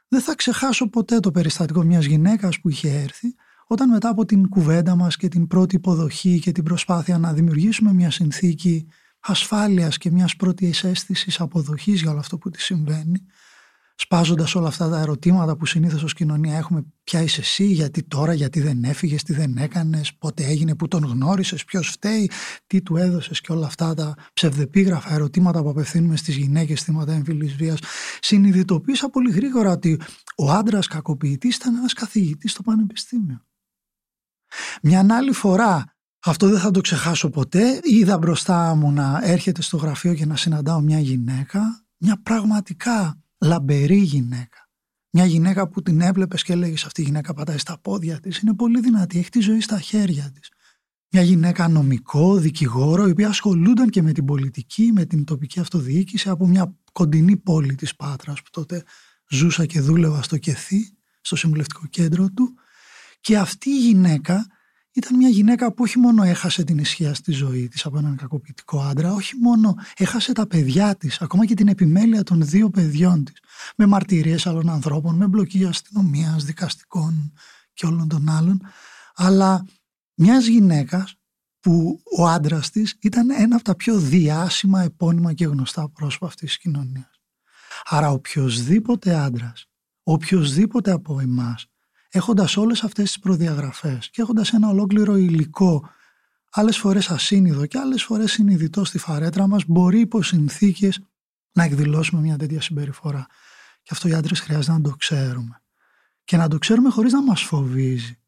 Δεν 0.09 0.21
θα 0.21 0.35
ξεχάσω 0.35 0.89
ποτέ 0.89 1.21
το 1.21 1.31
περιστατικό 1.31 1.83
μιας 1.83 2.05
γυναίκας 2.05 2.61
που 2.61 2.69
είχε 2.69 2.89
έρθει 2.89 3.35
όταν 3.69 3.89
μετά 3.89 4.09
από 4.09 4.25
την 4.25 4.49
κουβέντα 4.49 4.95
μας 4.95 5.17
και 5.17 5.29
την 5.29 5.47
πρώτη 5.47 5.75
υποδοχή 5.77 6.39
και 6.39 6.53
την 6.53 6.65
προσπάθεια 6.65 7.19
να 7.19 7.33
δημιουργήσουμε 7.33 7.93
μια 7.93 8.11
συνθήκη 8.11 8.87
ασφάλειας 9.21 9.99
και 9.99 10.11
μιας 10.11 10.37
πρώτης 10.37 10.85
αίσθησης 10.85 11.41
αποδοχής 11.41 12.01
για 12.01 12.11
όλο 12.11 12.19
αυτό 12.19 12.39
που 12.39 12.51
τη 12.51 12.61
συμβαίνει, 12.61 13.23
σπάζοντας 13.95 14.55
όλα 14.55 14.69
αυτά 14.69 14.89
τα 14.89 15.01
ερωτήματα 15.01 15.57
που 15.57 15.67
συνήθως 15.67 16.03
ως 16.03 16.13
κοινωνία 16.13 16.57
έχουμε 16.57 16.85
ποια 17.05 17.23
είσαι 17.23 17.41
εσύ, 17.41 17.65
γιατί 17.65 18.03
τώρα, 18.03 18.33
γιατί 18.33 18.61
δεν 18.61 18.85
έφυγες, 18.85 19.23
τι 19.23 19.33
δεν 19.33 19.57
έκανες, 19.57 20.15
πότε 20.15 20.45
έγινε, 20.45 20.75
που 20.75 20.89
τον 20.89 21.05
γνώρισες, 21.05 21.65
ποιος 21.65 21.89
φταίει, 21.89 22.31
τι 22.67 22.83
του 22.83 22.97
έδωσες 22.97 23.41
και 23.41 23.53
όλα 23.53 23.67
αυτά 23.67 23.95
τα 23.95 24.15
ψευδεπίγραφα 24.33 25.15
ερωτήματα 25.15 25.63
που 25.63 25.69
απευθύνουμε 25.69 26.17
στις 26.17 26.37
γυναίκες 26.37 26.83
θύματα 26.83 27.13
εμφυλής 27.13 27.55
βίας. 27.55 27.79
Συνειδητοποίησα 28.21 29.11
πολύ 29.11 29.31
γρήγορα 29.31 29.71
ότι 29.71 30.01
ο 30.37 30.51
άντρας 30.51 30.87
κακοποιητής 30.87 31.57
ήταν 31.57 31.75
ένας 31.75 31.93
καθηγητής 31.93 32.53
στο 32.53 32.63
πανεπιστήμιο. 32.63 33.46
Μια 34.83 35.07
άλλη 35.11 35.33
φορά, 35.33 35.85
αυτό 36.25 36.49
δεν 36.49 36.59
θα 36.59 36.71
το 36.71 36.81
ξεχάσω 36.81 37.31
ποτέ, 37.31 37.81
είδα 37.83 38.19
μπροστά 38.19 38.75
μου 38.75 38.93
να 38.93 39.21
έρχεται 39.23 39.63
στο 39.63 39.77
γραφείο 39.77 40.15
και 40.15 40.27
να 40.27 40.37
συναντάω 40.37 40.81
μια 40.81 40.99
γυναίκα, 40.99 41.87
μια 41.97 42.21
πραγματικά 42.23 43.23
λαμπερή 43.39 43.97
γυναίκα. 43.97 44.69
Μια 45.11 45.25
γυναίκα 45.25 45.69
που 45.69 45.83
την 45.83 46.01
έβλεπες 46.01 46.43
και 46.43 46.53
έλεγες 46.53 46.85
αυτή 46.85 47.01
η 47.01 47.05
γυναίκα 47.05 47.35
πατάει 47.35 47.59
στα 47.59 47.79
πόδια 47.79 48.21
της, 48.21 48.39
είναι 48.39 48.55
πολύ 48.55 48.81
δυνατή, 48.81 49.19
έχει 49.19 49.31
τη 49.31 49.41
ζωή 49.41 49.61
στα 49.61 49.81
χέρια 49.81 50.31
της. 50.35 50.51
μια 51.11 51.23
γυναίκα 51.23 51.69
νομικό, 51.69 52.37
δικηγόρο, 52.37 53.07
η 53.07 53.11
οποία 53.11 53.29
ασχολούνταν 53.29 53.89
και 53.89 54.03
με 54.03 54.13
την 54.13 54.25
πολιτική, 54.25 54.91
με 54.93 55.05
την 55.05 55.25
τοπική 55.25 55.61
αυτοδιοίκηση 55.61 56.29
από 56.29 56.47
μια 56.47 56.77
κοντινή 56.93 57.37
πόλη 57.37 57.75
της 57.75 57.97
Πάτρας 57.97 58.43
που 58.43 58.51
τότε 58.51 58.83
ζούσα 59.31 59.67
και 59.67 59.81
δούλευα 59.81 60.23
στο 60.23 60.39
Κεθί, 60.39 60.97
στο 61.21 61.37
συμβουλευτικό 61.37 61.87
κέντρο 61.87 62.31
του 62.31 62.55
και 63.27 63.39
αυτή 63.39 63.71
η 63.71 63.79
γυναίκα 63.79 64.47
ήταν 64.93 65.17
μια 65.17 65.29
γυναίκα 65.29 65.73
που 65.73 65.83
όχι 65.83 65.99
μόνο 65.99 66.23
έχασε 66.23 66.65
την 66.65 66.79
ισχύα 66.79 67.15
στη 67.15 67.33
ζωή 67.33 67.69
της 67.69 67.87
από 67.87 67.99
έναν 67.99 68.17
κακοποιητικό 68.17 68.81
άντρα, 68.81 69.13
όχι 69.13 69.37
μόνο 69.37 69.75
έχασε 69.97 70.33
τα 70.33 70.47
παιδιά 70.47 70.97
της, 70.97 71.21
ακόμα 71.21 71.47
και 71.47 71.55
την 71.55 71.69
επιμέλεια 71.69 72.23
των 72.23 72.47
δύο 72.47 72.71
παιδιών 72.71 73.25
της, 73.25 73.35
με 73.77 73.87
μαρτυρίες 73.87 74.47
άλλων 74.47 74.71
ανθρώπων, 74.71 75.15
με 75.15 75.27
μπλοκή 75.27 75.65
αστυνομίας, 75.65 76.45
δικαστικών 76.45 77.33
και 77.73 77.87
όλων 77.87 78.09
των 78.09 78.29
άλλων, 78.29 78.61
αλλά 79.15 79.65
μιας 80.15 80.47
γυναίκας 80.47 81.15
που 81.61 82.01
ο 82.19 82.27
άντρας 82.27 82.71
της 82.71 82.97
ήταν 83.01 83.31
ένα 83.31 83.55
από 83.55 83.65
τα 83.65 83.75
πιο 83.75 83.99
διάσημα, 83.99 84.83
επώνυμα 84.83 85.33
και 85.33 85.45
γνωστά 85.45 85.89
πρόσωπα 85.89 86.27
αυτής 86.27 86.49
της 86.49 86.59
κοινωνίας. 86.59 87.21
Άρα 87.85 88.11
οποιοδήποτε 88.11 89.15
άντρας, 89.15 89.67
οποιοδήποτε 90.03 90.91
από 90.91 91.21
εμάς, 91.21 91.67
έχοντας 92.11 92.57
όλες 92.57 92.83
αυτές 92.83 93.05
τις 93.05 93.19
προδιαγραφές 93.19 94.11
και 94.11 94.23
έχοντας 94.23 94.53
ένα 94.53 94.69
ολόκληρο 94.69 95.17
υλικό 95.17 95.91
άλλες 96.51 96.79
φορές 96.79 97.11
ασύνειδο 97.11 97.67
και 97.67 97.79
άλλες 97.79 98.03
φορές 98.03 98.33
συνειδητό 98.33 98.85
στη 98.85 98.99
φαρέτρα 98.99 99.47
μας 99.47 99.65
μπορεί 99.67 100.01
υπό 100.01 100.23
συνθήκες 100.23 101.01
να 101.53 101.63
εκδηλώσουμε 101.63 102.21
μια 102.21 102.37
τέτοια 102.37 102.61
συμπεριφορά. 102.61 103.27
Και 103.83 103.91
αυτό 103.93 104.09
οι 104.09 104.15
άντρες 104.15 104.41
χρειάζεται 104.41 104.73
να 104.73 104.81
το 104.81 104.91
ξέρουμε. 104.91 105.63
Και 106.25 106.37
να 106.37 106.49
το 106.49 106.59
ξέρουμε 106.59 106.91
χωρίς 106.91 107.13
να 107.13 107.23
μας 107.23 107.43
φοβίζει. 107.43 108.19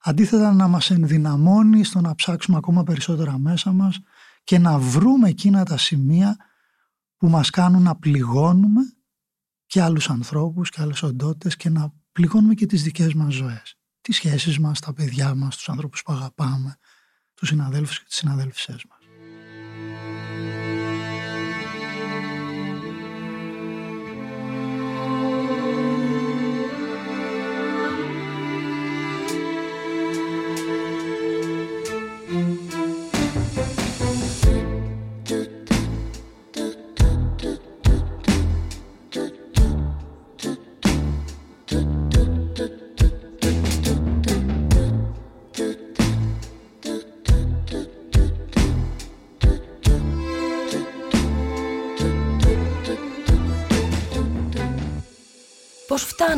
Αντίθετα 0.00 0.52
να 0.52 0.68
μας 0.68 0.90
ενδυναμώνει 0.90 1.84
στο 1.84 2.00
να 2.00 2.14
ψάξουμε 2.14 2.56
ακόμα 2.56 2.82
περισσότερα 2.82 3.38
μέσα 3.38 3.72
μας 3.72 3.98
και 4.44 4.58
να 4.58 4.78
βρούμε 4.78 5.28
εκείνα 5.28 5.64
τα 5.64 5.76
σημεία 5.76 6.36
που 7.16 7.28
μας 7.28 7.50
κάνουν 7.50 7.82
να 7.82 7.96
πληγώνουμε 7.96 8.80
και 9.66 9.82
άλλους 9.82 10.10
ανθρώπους 10.10 10.70
και 10.70 10.80
άλλες 10.80 11.02
οντότητες 11.02 11.56
και 11.56 11.68
να 11.68 11.92
πληγώνουμε 12.18 12.54
και 12.54 12.66
τις 12.66 12.82
δικές 12.82 13.14
μας 13.14 13.34
ζωές. 13.34 13.76
Τις 14.00 14.16
σχέσεις 14.16 14.58
μας, 14.58 14.80
τα 14.80 14.92
παιδιά 14.92 15.34
μας, 15.34 15.56
τους 15.56 15.68
ανθρώπους 15.68 16.02
που 16.02 16.12
αγαπάμε, 16.12 16.76
τους 17.34 17.48
συναδέλφους 17.48 17.98
και 17.98 18.04
τις 18.04 18.16
συναδέλφισές 18.16 18.84
μας. 18.88 18.97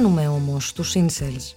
Φτάνουμε 0.00 0.28
όμως 0.28 0.68
στους 0.68 0.94
incels. 0.96 1.54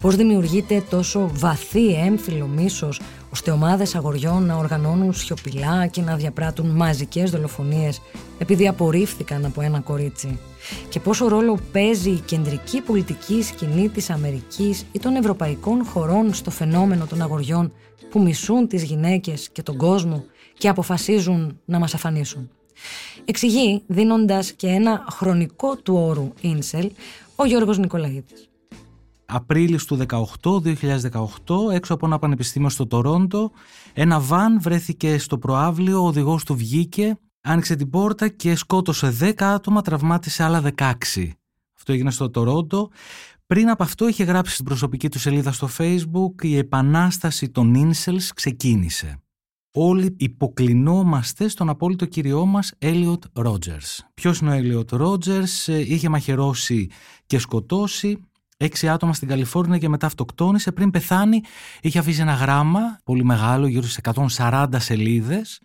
Πώς 0.00 0.16
δημιουργείται 0.16 0.84
τόσο 0.90 1.30
βαθύ 1.32 1.86
έμφυλο 1.86 2.46
μίσος 2.46 3.00
ώστε 3.32 3.50
ομάδες 3.50 3.94
αγοριών 3.94 4.46
να 4.46 4.56
οργανώνουν 4.56 5.12
σιωπηλά 5.12 5.86
και 5.86 6.02
να 6.02 6.16
διαπράττουν 6.16 6.66
μαζικές 6.66 7.30
δολοφονίες 7.30 8.00
επειδή 8.38 8.68
απορρίφθηκαν 8.68 9.44
από 9.44 9.60
ένα 9.60 9.80
κορίτσι. 9.80 10.38
Και 10.88 11.00
πόσο 11.00 11.28
ρόλο 11.28 11.58
παίζει 11.72 12.10
η 12.10 12.22
κεντρική 12.24 12.80
πολιτική 12.80 13.42
σκηνή 13.42 13.88
της 13.88 14.10
Αμερικής 14.10 14.86
ή 14.92 14.98
των 14.98 15.16
ευρωπαϊκών 15.16 15.84
χωρών 15.84 16.34
στο 16.34 16.50
φαινόμενο 16.50 17.06
των 17.06 17.22
αγοριών 17.22 17.72
που 18.10 18.22
μισούν 18.22 18.68
τις 18.68 18.82
γυναίκες 18.82 19.48
και 19.52 19.62
τον 19.62 19.76
κόσμο 19.76 20.24
και 20.58 20.68
αποφασίζουν 20.68 21.60
να 21.64 21.78
μας 21.78 21.94
αφανίσουν. 21.94 22.50
Εξηγεί, 23.24 23.82
δίνοντας 23.86 24.52
και 24.52 24.66
ένα 24.66 25.04
χρονικό 25.10 25.76
του 25.76 25.94
όρου 25.94 26.32
incel, 26.42 26.86
ο 27.36 27.44
Γιώργος 27.44 27.78
Νικολαίδης. 27.78 28.48
Απρίλης 29.26 29.84
του 29.84 29.96
18, 29.96 30.60
2018, 30.60 31.70
έξω 31.72 31.94
από 31.94 32.06
ένα 32.06 32.18
πανεπιστήμιο 32.18 32.68
στο 32.68 32.86
Τορόντο, 32.86 33.50
ένα 33.92 34.20
βαν 34.20 34.60
βρέθηκε 34.60 35.18
στο 35.18 35.38
προάβλιο, 35.38 36.02
ο 36.02 36.06
οδηγός 36.06 36.44
του 36.44 36.56
βγήκε, 36.56 37.18
άνοιξε 37.40 37.76
την 37.76 37.90
πόρτα 37.90 38.28
και 38.28 38.56
σκότωσε 38.56 39.16
10 39.20 39.32
άτομα, 39.42 39.82
τραυμάτισε 39.82 40.42
άλλα 40.42 40.62
16. 40.76 40.92
Αυτό 41.76 41.92
έγινε 41.92 42.10
στο 42.10 42.30
Τορόντο. 42.30 42.90
Πριν 43.46 43.70
από 43.70 43.82
αυτό 43.82 44.08
είχε 44.08 44.24
γράψει 44.24 44.52
στην 44.52 44.64
προσωπική 44.64 45.08
του 45.08 45.18
σελίδα 45.18 45.52
στο 45.52 45.68
facebook 45.78 46.42
«Η 46.42 46.56
επανάσταση 46.56 47.48
των 47.48 47.74
Incels 47.76 48.28
ξεκίνησε» 48.34 49.20
όλοι 49.78 50.14
υποκλεινόμαστε 50.18 51.48
στον 51.48 51.68
απόλυτο 51.68 52.04
κυριό 52.06 52.46
μας 52.46 52.72
Έλιοτ 52.78 53.24
Ρότζερς. 53.32 54.06
Ποιος 54.14 54.38
είναι 54.38 54.50
ο 54.50 54.52
Έλιοτ 54.52 54.92
Ρότζερς, 54.92 55.66
είχε 55.66 56.08
μαχαιρώσει 56.08 56.90
και 57.26 57.38
σκοτώσει 57.38 58.20
έξι 58.56 58.88
άτομα 58.88 59.12
στην 59.12 59.28
Καλιφόρνια 59.28 59.78
και 59.78 59.88
μετά 59.88 60.06
αυτοκτόνησε. 60.06 60.72
Πριν 60.72 60.90
πεθάνει 60.90 61.40
είχε 61.80 61.98
αφήσει 61.98 62.20
ένα 62.20 62.32
γράμμα 62.32 62.80
πολύ 63.04 63.24
μεγάλο, 63.24 63.66
γύρω 63.66 63.86
σε 63.86 64.00
140 64.36 64.66
σελίδες, 64.76 65.60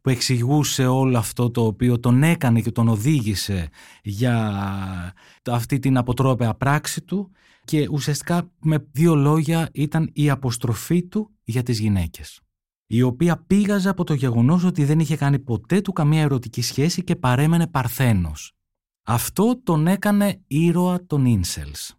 που 0.00 0.10
εξηγούσε 0.10 0.86
όλο 0.86 1.18
αυτό 1.18 1.50
το 1.50 1.64
οποίο 1.64 2.00
τον 2.00 2.22
έκανε 2.22 2.60
και 2.60 2.70
τον 2.70 2.88
οδήγησε 2.88 3.68
για 4.02 5.14
αυτή 5.46 5.78
την 5.78 5.96
αποτρόπαια 5.96 6.54
πράξη 6.54 7.00
του 7.02 7.30
και 7.64 7.88
ουσιαστικά 7.90 8.50
με 8.60 8.86
δύο 8.92 9.14
λόγια 9.14 9.68
ήταν 9.72 10.10
η 10.12 10.30
αποστροφή 10.30 11.02
του 11.02 11.30
για 11.44 11.62
τις 11.62 11.78
γυναίκες 11.78 12.40
η 12.94 13.02
οποία 13.02 13.44
πήγαζε 13.46 13.88
από 13.88 14.04
το 14.04 14.14
γεγονός 14.14 14.64
ότι 14.64 14.84
δεν 14.84 15.00
είχε 15.00 15.16
κάνει 15.16 15.38
ποτέ 15.38 15.80
του 15.80 15.92
καμία 15.92 16.20
ερωτική 16.20 16.62
σχέση 16.62 17.04
και 17.04 17.16
παρέμενε 17.16 17.66
παρθένος. 17.66 18.52
Αυτό 19.02 19.60
τον 19.62 19.86
έκανε 19.86 20.42
ήρωα 20.46 21.06
των 21.06 21.24
incels. 21.26 21.94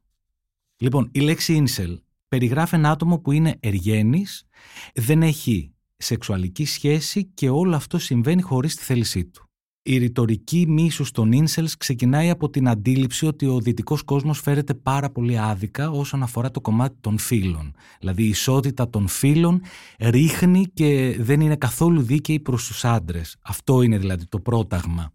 Λοιπόν, 0.77 1.09
η 1.11 1.19
λέξη 1.19 1.63
incel 1.65 1.97
περιγράφει 2.27 2.75
ένα 2.75 2.91
άτομο 2.91 3.19
που 3.19 3.31
είναι 3.31 3.57
εργένης, 3.59 4.45
δεν 4.93 5.23
έχει 5.23 5.73
σεξουαλική 5.97 6.65
σχέση 6.65 7.25
και 7.25 7.49
όλο 7.49 7.75
αυτό 7.75 7.97
συμβαίνει 7.97 8.41
χωρίς 8.41 8.75
τη 8.75 8.83
θέλησή 8.83 9.25
του. 9.25 9.42
Η 9.85 9.97
ρητορική 9.97 10.65
μίσους 10.67 11.11
των 11.11 11.31
incels 11.33 11.71
ξεκινάει 11.77 12.29
από 12.29 12.49
την 12.49 12.67
αντίληψη 12.67 13.25
ότι 13.25 13.45
ο 13.45 13.59
δυτικός 13.59 14.01
κόσμος 14.03 14.39
φέρεται 14.39 14.73
πάρα 14.73 15.09
πολύ 15.09 15.39
άδικα 15.39 15.89
όσον 15.89 16.23
αφορά 16.23 16.51
το 16.51 16.61
κομμάτι 16.61 16.97
των 17.01 17.17
φύλων. 17.17 17.73
Δηλαδή 17.99 18.23
η 18.23 18.27
ισότητα 18.27 18.89
των 18.89 19.07
φύλων 19.07 19.61
ρίχνει 19.99 20.65
και 20.73 21.15
δεν 21.19 21.41
είναι 21.41 21.55
καθόλου 21.55 22.01
δίκαιη 22.01 22.39
προς 22.39 22.67
τους 22.67 22.85
άντρες. 22.85 23.35
Αυτό 23.41 23.81
είναι 23.81 23.97
δηλαδή 23.97 24.25
το 24.27 24.39
πρόταγμα. 24.39 25.13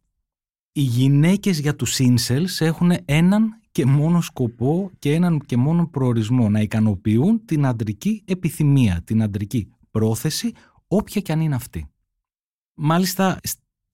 Οι 0.73 0.81
γυναίκες 0.83 1.59
για 1.59 1.77
τους 1.77 1.99
incels 1.99 2.57
έχουν 2.59 2.93
έναν 3.05 3.61
και 3.73 3.87
μόνο 3.87 4.21
σκοπό 4.21 4.91
και 4.99 5.15
έναν 5.15 5.41
και 5.47 5.57
μόνο 5.57 5.89
προορισμό 5.89 6.49
να 6.49 6.61
ικανοποιούν 6.61 7.45
την 7.45 7.67
αντρική 7.67 8.23
επιθυμία, 8.25 9.03
την 9.05 9.23
αντρική 9.23 9.71
πρόθεση, 9.91 10.53
όποια 10.87 11.21
και 11.21 11.33
αν 11.33 11.41
είναι 11.41 11.55
αυτή. 11.55 11.87
Μάλιστα 12.75 13.39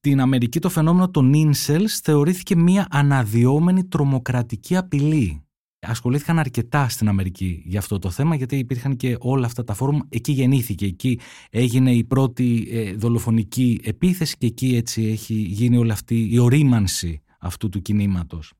στην 0.05 0.21
Αμερική 0.21 0.59
το 0.59 0.69
φαινόμενο 0.69 1.09
των 1.09 1.31
incels 1.35 1.99
θεωρήθηκε 2.03 2.55
μια 2.55 2.87
αναδυόμενη 2.89 3.85
τρομοκρατική 3.85 4.75
απειλή. 4.75 5.43
Ασχολήθηκαν 5.79 6.39
αρκετά 6.39 6.89
στην 6.89 7.07
Αμερική 7.07 7.63
για 7.65 7.79
αυτό 7.79 7.99
το 7.99 8.09
θέμα 8.09 8.35
γιατί 8.35 8.57
υπήρχαν 8.57 8.95
και 8.95 9.17
όλα 9.19 9.45
αυτά 9.45 9.63
τα 9.63 9.73
φόρουμ. 9.73 9.99
Εκεί 10.09 10.31
γεννήθηκε, 10.31 10.85
εκεί 10.85 11.19
έγινε 11.49 11.91
η 11.91 12.03
πρώτη 12.03 12.67
ε, 12.71 12.93
δολοφονική 12.93 13.79
επίθεση 13.83 14.37
και 14.37 14.45
εκεί 14.45 14.75
έτσι 14.75 15.03
έχει 15.03 15.33
γίνει 15.33 15.77
όλη 15.77 15.91
αυτή 15.91 16.29
η 16.31 16.39
ορίμανση 16.39 17.21
αυτού 17.39 17.69
του 17.69 17.81
κινήματος. 17.81 18.53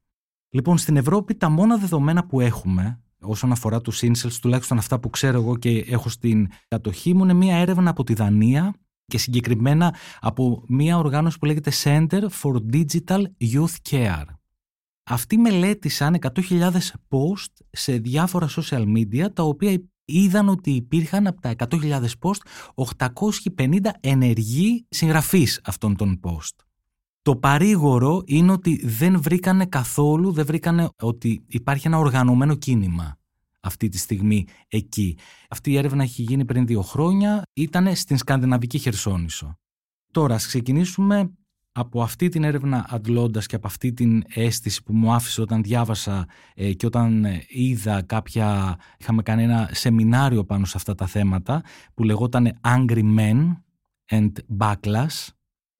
Λοιπόν, 0.49 0.77
στην 0.77 0.97
Ευρώπη 0.97 1.36
τα 1.36 1.49
μόνα 1.49 1.77
δεδομένα 1.77 2.25
που 2.25 2.39
έχουμε 2.39 2.99
όσον 3.19 3.51
αφορά 3.51 3.81
τους 3.81 4.01
incels, 4.03 4.38
τουλάχιστον 4.41 4.77
αυτά 4.77 4.99
που 4.99 5.10
ξέρω 5.10 5.38
εγώ 5.38 5.58
και 5.58 5.86
έχω 5.88 6.10
στην 6.10 6.47
κατοχή 6.67 7.13
μου, 7.13 7.23
είναι 7.23 7.34
μια 7.34 7.58
έρευνα 7.58 7.89
από 7.89 8.03
τη 8.03 8.13
Δανία 8.13 8.75
και 9.05 9.17
συγκεκριμένα 9.17 9.95
από 10.19 10.63
μια 10.67 10.97
οργάνωση 10.97 11.39
που 11.39 11.45
λέγεται 11.45 11.71
Center 11.83 12.23
for 12.41 12.55
Digital 12.73 13.23
Youth 13.53 13.75
Care. 13.89 14.25
Αυτοί 15.03 15.37
μελέτησαν 15.37 16.17
100.000 16.21 16.71
post 17.09 17.65
σε 17.71 17.97
διάφορα 17.97 18.49
social 18.49 18.83
media 18.97 19.33
τα 19.33 19.43
οποία 19.43 19.83
είδαν 20.05 20.49
ότι 20.49 20.71
υπήρχαν 20.71 21.27
από 21.27 21.41
τα 21.41 21.53
100.000 21.57 22.03
post 22.19 22.39
850 23.55 23.77
ενεργοί 23.99 24.85
συγγραφείς 24.89 25.61
αυτών 25.63 25.95
των 25.95 26.19
post. 26.23 26.55
Το 27.21 27.35
παρήγορο 27.35 28.21
είναι 28.25 28.51
ότι 28.51 28.81
δεν 28.85 29.21
βρήκανε 29.21 29.65
καθόλου, 29.65 30.31
δεν 30.31 30.45
βρήκανε 30.45 30.89
ότι 31.01 31.43
υπάρχει 31.47 31.87
ένα 31.87 31.97
οργανωμένο 31.97 32.55
κίνημα 32.55 33.17
αυτή 33.65 33.89
τη 33.89 33.97
στιγμή 33.97 34.45
εκεί. 34.67 35.17
Αυτή 35.49 35.71
η 35.71 35.78
έρευνα 35.78 36.04
έχει 36.04 36.21
γίνει 36.21 36.45
πριν 36.45 36.65
δύο 36.65 36.82
χρόνια, 36.82 37.41
ήταν 37.54 37.95
στην 37.95 38.17
Σκανδιναβική 38.17 38.78
Χερσόνησο. 38.78 39.58
Τώρα, 40.12 40.36
ας 40.36 40.47
ξεκινήσουμε 40.47 41.32
από 41.71 42.01
αυτή 42.01 42.30
την 42.30 42.43
έρευνα 42.43 42.86
αντλώντας 42.89 43.45
και 43.45 43.56
από 43.56 43.67
αυτή 43.67 43.93
την 43.93 44.23
αίσθηση 44.34 44.84
που 44.84 44.93
μου 44.93 45.13
άφησε 45.13 45.41
όταν 45.41 45.63
διάβασα 45.63 46.28
ε, 46.56 46.73
και 46.73 46.86
όταν 46.86 47.25
ε, 47.25 47.43
είδα 47.47 48.01
κάποια, 48.01 48.78
είχαμε 48.97 49.21
κάνει 49.21 49.43
ένα 49.43 49.69
σεμινάριο 49.73 50.43
πάνω 50.43 50.65
σε 50.65 50.73
αυτά 50.75 50.95
τα 50.95 51.08
θέματα 51.08 51.62
που 51.93 52.04
λεγόταν 52.04 52.60
Angry 52.62 53.17
Men 53.17 53.56
and 54.12 54.32
Backlash. 54.58 55.28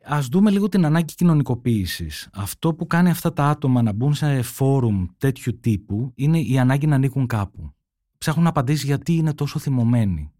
Ας 0.08 0.28
δούμε 0.28 0.52
λίγο 0.52 0.70
την 0.70 0.86
ανάγκη 0.86 1.16
κοινωνικοποίησης. 1.16 2.30
Αυτό 2.34 2.74
που 2.74 2.88
κάνει 2.88 3.10
αυτά 3.10 3.34
τα 3.34 3.50
άτομα 3.50 3.82
να 3.82 3.92
μπουν 3.92 4.14
σε 4.14 4.42
φόρουμ 4.42 5.06
τέτοιου 5.18 5.60
τύπου 5.60 6.12
είναι 6.16 6.40
η 6.40 6.60
ανάγκη 6.60 6.88
να 6.88 6.96
ανήκουν 6.96 7.28
κάπου. 7.28 7.74
Ψάχνουν 8.18 8.44
να 8.44 8.50
απαντήσει 8.50 8.86
γιατί 8.86 9.16
είναι 9.16 9.34
τόσο 9.34 9.60
θυμωμένοι. 9.60 10.32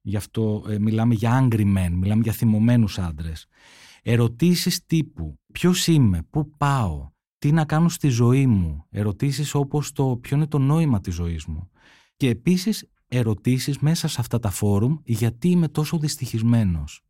Γι' 0.00 0.16
αυτό 0.16 0.64
ε, 0.68 0.78
μιλάμε 0.78 1.14
για 1.14 1.42
angry 1.42 1.76
men, 1.76 1.90
μιλάμε 1.90 2.22
για 2.22 2.32
θυμωμένους 2.32 2.98
άντρες. 2.98 3.46
Ερωτήσεις 4.02 4.86
τύπου 4.86 5.38
ποιος 5.52 5.86
είμαι, 5.86 6.22
πού 6.30 6.50
πάω, 6.56 7.10
τι 7.38 7.52
να 7.52 7.64
κάνω 7.64 7.88
στη 7.88 8.08
ζωή 8.08 8.46
μου. 8.46 8.84
Ερωτήσεις 8.90 9.54
όπως 9.54 9.92
το 9.92 10.18
ποιο 10.20 10.36
είναι 10.36 10.46
το 10.46 10.58
νόημα 10.58 11.00
της 11.00 11.14
ζωής 11.14 11.44
μου. 11.44 11.70
Και 12.16 12.28
επίσης 12.28 12.90
ερωτήσεις 13.08 13.78
μέσα 13.78 14.08
σε 14.08 14.20
αυτά 14.20 14.38
τα 14.38 14.50
φόρουμ 14.50 14.96
γιατί 15.04 15.48
είμαι 15.48 15.68
τόσο 15.68 15.98
δυστυχισμένος. 15.98 17.04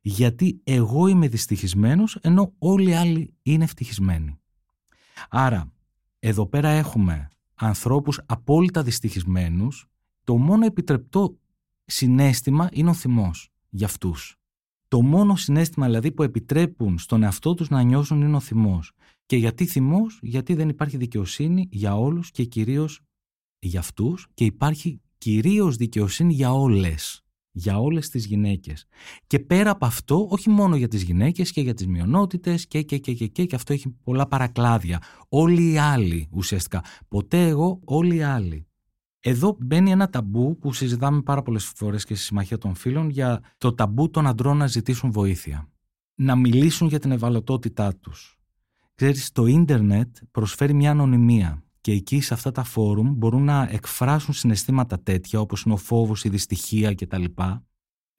Γιατί 0.00 0.60
εγώ 0.64 1.06
είμαι 1.06 1.28
δυστυχισμένος 1.28 2.16
ενώ 2.16 2.52
όλοι 2.58 2.90
οι 2.90 2.94
άλλοι 2.94 3.34
είναι 3.42 3.64
ευτυχισμένοι. 3.64 4.38
Άρα 5.28 5.72
εδώ 6.18 6.46
πέρα 6.46 6.68
έχουμε 6.68 7.28
ανθρώπους 7.54 8.20
απόλυτα 8.26 8.82
δυστυχισμένους 8.82 9.88
το 10.24 10.36
μόνο 10.36 10.64
επιτρεπτό 10.64 11.38
συνέστημα 11.84 12.68
είναι 12.72 12.90
ο 12.90 12.94
θυμός 12.94 13.50
για 13.68 13.86
αυτούς. 13.86 14.36
Το 14.88 15.02
μόνο 15.02 15.36
συνέστημα 15.36 15.86
δηλαδή 15.86 16.12
που 16.12 16.22
επιτρέπουν 16.22 16.98
στον 16.98 17.22
εαυτό 17.22 17.54
τους 17.54 17.68
να 17.68 17.82
νιώσουν 17.82 18.22
είναι 18.22 18.36
ο 18.36 18.40
θυμός. 18.40 18.92
Και 19.26 19.36
γιατί 19.36 19.66
θυμός, 19.66 20.18
γιατί 20.22 20.54
δεν 20.54 20.68
υπάρχει 20.68 20.96
δικαιοσύνη 20.96 21.68
για 21.70 21.96
όλους 21.96 22.30
και 22.30 22.44
κυρίως 22.44 23.00
για 23.58 23.80
αυτούς 23.80 24.26
και 24.34 24.44
υπάρχει 24.44 25.00
κυρίως 25.18 25.76
δικαιοσύνη 25.76 26.32
για 26.32 26.52
όλες. 26.52 27.22
Για 27.58 27.78
όλες 27.78 28.08
τις 28.08 28.26
γυναίκες. 28.26 28.86
Και 29.26 29.38
πέρα 29.38 29.70
από 29.70 29.86
αυτό, 29.86 30.26
όχι 30.30 30.50
μόνο 30.50 30.76
για 30.76 30.88
τις 30.88 31.02
γυναίκες 31.02 31.52
και 31.52 31.60
για 31.60 31.74
τις 31.74 31.86
μειονότητες 31.86 32.66
και 32.66 32.82
και 32.82 32.98
και 32.98 33.12
και 33.12 33.26
και, 33.26 33.44
και 33.44 33.54
αυτό 33.54 33.72
έχει 33.72 33.88
πολλά 33.88 34.26
παρακλάδια. 34.26 35.02
Όλοι 35.28 35.72
οι 35.72 35.78
άλλοι 35.78 36.28
ουσιαστικά. 36.30 36.84
Ποτέ 37.08 37.46
εγώ, 37.46 37.80
όλοι 37.84 38.16
οι 38.16 38.22
άλλοι. 38.22 38.66
Εδώ 39.20 39.56
μπαίνει 39.60 39.90
ένα 39.90 40.08
ταμπού 40.08 40.58
που 40.58 40.72
συζητάμε 40.72 41.22
πάρα 41.22 41.42
πολλές 41.42 41.64
φορές 41.64 42.04
και 42.04 42.14
στη 42.14 42.24
Συμμαχία 42.24 42.58
των 42.58 42.74
Φίλων 42.74 43.10
για 43.10 43.42
το 43.58 43.74
ταμπού 43.74 44.10
των 44.10 44.26
αντρών 44.26 44.56
να 44.56 44.66
ζητήσουν 44.66 45.10
βοήθεια. 45.10 45.68
Να 46.14 46.36
μιλήσουν 46.36 46.88
για 46.88 46.98
την 46.98 47.12
ευαλωτότητά 47.12 47.94
τους. 47.94 48.38
Ξέρεις, 48.94 49.32
το 49.32 49.46
ίντερνετ 49.46 50.16
προσφέρει 50.30 50.74
μια 50.74 50.90
ανωνυμία 50.90 51.62
και 51.80 51.92
εκεί 51.92 52.20
σε 52.20 52.34
αυτά 52.34 52.50
τα 52.50 52.62
φόρουμ 52.62 53.12
μπορούν 53.14 53.44
να 53.44 53.68
εκφράσουν 53.70 54.34
συναισθήματα 54.34 55.00
τέτοια 55.02 55.40
όπως 55.40 55.62
είναι 55.62 55.74
ο 55.74 55.76
φόβος, 55.76 56.24
η 56.24 56.28
δυστυχία 56.28 56.94
κτλ. 56.94 57.24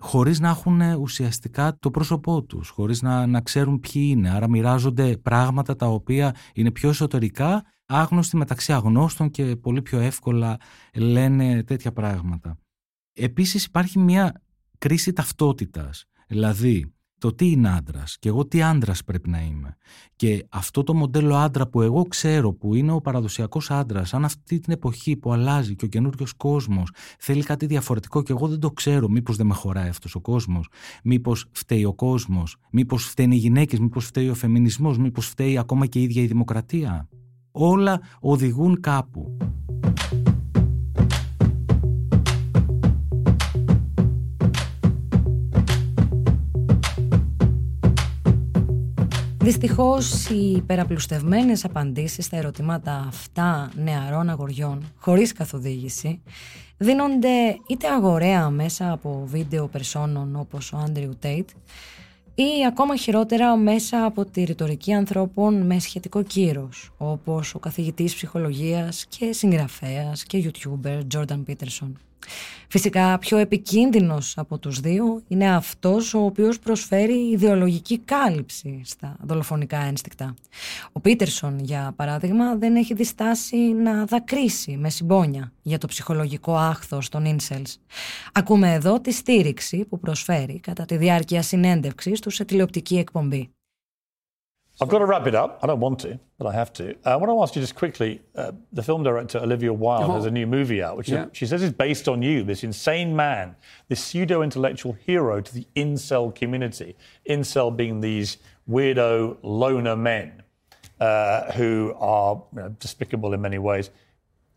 Χωρίς 0.03 0.39
να 0.39 0.49
έχουν 0.49 0.81
ουσιαστικά 0.81 1.77
το 1.79 1.91
πρόσωπό 1.91 2.43
τους, 2.43 2.69
χωρίς 2.69 3.01
να, 3.01 3.25
να 3.27 3.41
ξέρουν 3.41 3.79
ποιοι 3.79 4.07
είναι. 4.09 4.29
Άρα 4.29 4.49
μοιράζονται 4.49 5.17
πράγματα 5.17 5.75
τα 5.75 5.87
οποία 5.87 6.35
είναι 6.53 6.71
πιο 6.71 6.89
εσωτερικά 6.89 7.63
άγνωστοι 7.85 8.37
μεταξύ 8.37 8.73
αγνώστων 8.73 9.29
και 9.29 9.55
πολύ 9.55 9.81
πιο 9.81 9.99
εύκολα 9.99 10.57
λένε 10.93 11.63
τέτοια 11.63 11.91
πράγματα. 11.91 12.57
Επίσης 13.13 13.65
υπάρχει 13.65 13.99
μια 13.99 14.41
κρίση 14.77 15.13
ταυτότητας, 15.13 16.05
δηλαδή 16.27 16.93
το 17.19 17.33
τι 17.33 17.49
είναι 17.51 17.69
άντρας 17.69 18.17
και 18.19 18.29
εγώ 18.29 18.45
τι 18.45 18.61
άντρας 18.61 19.03
πρέπει 19.03 19.29
να 19.29 19.41
είμαι. 19.41 19.75
Και 20.15 20.45
αυτό 20.49 20.83
το 20.83 20.93
μοντέλο 20.93 21.35
άντρα 21.35 21.67
που 21.67 21.81
εγώ 21.81 22.03
ξέρω 22.03 22.53
που 22.53 22.75
είναι 22.75 22.91
ο 22.91 23.01
παραδοσιακός 23.01 23.71
άντρας, 23.71 24.13
αν 24.13 24.25
αυτή 24.25 24.59
την 24.59 24.73
εποχή 24.73 25.15
που 25.15 25.33
αλλάζει 25.33 25.75
και 25.75 25.85
ο 25.85 25.87
καινούριος 25.87 26.33
κόσμος 26.33 26.89
θέλει 27.19 27.43
κάτι 27.43 27.65
διαφορετικό 27.65 28.23
και 28.23 28.31
εγώ 28.31 28.47
δεν 28.47 28.59
το 28.59 28.71
ξέρω, 28.71 29.09
μήπως 29.09 29.35
δεν 29.35 29.45
με 29.45 29.53
χωράει 29.53 29.89
αυτός 29.89 30.15
ο 30.15 30.19
κόσμος, 30.19 30.67
μήπως 31.03 31.45
φταίει 31.51 31.85
ο 31.85 31.93
κόσμος, 31.93 32.57
μήπως 32.71 33.05
φταίνουν 33.05 33.31
οι 33.31 33.35
γυναίκες, 33.35 33.79
μήπως 33.79 34.05
φταίει 34.05 34.29
ο 34.29 34.33
φεμινισμός, 34.33 34.97
μήπως 34.97 35.27
φταίει 35.27 35.57
ακόμα 35.57 35.85
και 35.85 35.99
η 35.99 36.03
ίδια 36.03 36.21
η 36.21 36.25
δημοκρατία 36.25 37.07
όλα 37.51 38.01
οδηγούν 38.19 38.79
κάπου. 38.79 39.37
Δυστυχώς 49.49 50.29
οι 50.29 50.51
υπεραπλουστευμένες 50.51 51.65
απαντήσεις 51.65 52.25
στα 52.25 52.37
ερωτήματα 52.37 53.05
αυτά 53.07 53.71
νεαρών 53.75 54.29
αγοριών 54.29 54.93
χωρίς 54.97 55.33
καθοδήγηση 55.33 56.21
δίνονται 56.77 57.57
είτε 57.67 57.87
αγοραία 57.87 58.49
μέσα 58.49 58.91
από 58.91 59.23
βίντεο 59.25 59.67
περσόνων 59.67 60.35
όπως 60.35 60.73
ο 60.73 60.77
Άντριου 60.77 61.17
Τέιτ 61.19 61.49
ή 62.35 62.65
ακόμα 62.67 62.95
χειρότερα 62.95 63.55
μέσα 63.55 64.05
από 64.05 64.25
τη 64.25 64.43
ρητορική 64.43 64.93
ανθρώπων 64.93 65.65
με 65.65 65.79
σχετικό 65.79 66.23
κύρος, 66.23 66.91
όπως 66.97 67.55
ο 67.55 67.59
καθηγητής 67.59 68.15
ψυχολογίας 68.15 69.05
και 69.05 69.33
συγγραφέας 69.33 70.23
και 70.23 70.51
YouTuber 70.51 70.99
Jordan 71.15 71.43
Peterson. 71.47 71.91
Φυσικά 72.71 73.17
πιο 73.17 73.37
επικίνδυνος 73.37 74.33
από 74.37 74.57
τους 74.57 74.79
δύο 74.79 75.21
είναι 75.27 75.55
αυτός 75.55 76.13
ο 76.13 76.19
οποίος 76.19 76.59
προσφέρει 76.59 77.29
ιδεολογική 77.29 77.97
κάλυψη 77.97 78.81
στα 78.85 79.15
δολοφονικά 79.21 79.77
ένστικτα. 79.77 80.33
Ο 80.91 80.99
Πίτερσον 80.99 81.59
για 81.59 81.93
παράδειγμα 81.95 82.55
δεν 82.55 82.75
έχει 82.75 82.93
διστάσει 82.93 83.57
να 83.57 84.05
δακρύσει 84.05 84.77
με 84.77 84.89
συμπόνια 84.89 85.51
για 85.61 85.77
το 85.77 85.87
ψυχολογικό 85.87 86.55
άχθος 86.55 87.09
των 87.09 87.37
incels. 87.37 87.75
Ακούμε 88.33 88.73
εδώ 88.73 88.99
τη 88.99 89.11
στήριξη 89.11 89.85
που 89.85 89.99
προσφέρει 89.99 90.59
κατά 90.59 90.85
τη 90.85 90.97
διάρκεια 90.97 91.41
συνέντευξης 91.41 92.19
του 92.19 92.29
σε 92.29 92.45
τηλεοπτική 92.45 92.97
εκπομπή. 92.97 93.49
I've 94.81 94.87
got 94.87 94.99
to 94.99 95.05
wrap 95.05 95.27
it 95.27 95.35
up. 95.35 95.59
I 95.61 95.67
don't 95.67 95.81
want 95.81 95.99
to, 95.99 96.19
but 96.37 96.47
I 96.47 96.53
have 96.53 96.71
to. 96.73 96.95
Uh, 97.05 97.09
I 97.11 97.15
want 97.17 97.29
to 97.29 97.41
ask 97.41 97.55
you 97.55 97.61
just 97.61 97.75
quickly 97.75 98.21
uh, 98.35 98.53
the 98.71 98.81
film 98.81 99.03
director 99.03 99.37
Olivia 99.39 99.73
Wilde 99.73 100.09
oh. 100.09 100.13
has 100.13 100.25
a 100.25 100.31
new 100.31 100.47
movie 100.47 100.81
out, 100.81 100.95
which 100.95 101.09
yeah. 101.09 101.25
she 101.33 101.45
says 101.45 101.61
is 101.61 101.73
based 101.73 102.07
on 102.07 102.21
you, 102.21 102.43
this 102.43 102.63
insane 102.63 103.13
man, 103.13 103.57
this 103.89 104.01
pseudo 104.01 104.41
intellectual 104.41 104.93
hero 104.93 105.41
to 105.41 105.53
the 105.53 105.67
incel 105.75 106.33
community. 106.33 106.95
Incel 107.29 107.75
being 107.75 107.99
these 107.99 108.37
weirdo 108.69 109.37
loner 109.41 109.97
men 109.97 110.43
uh, 110.99 111.51
who 111.53 111.93
are 111.99 112.41
you 112.53 112.61
know, 112.61 112.69
despicable 112.79 113.33
in 113.33 113.41
many 113.41 113.57
ways. 113.57 113.89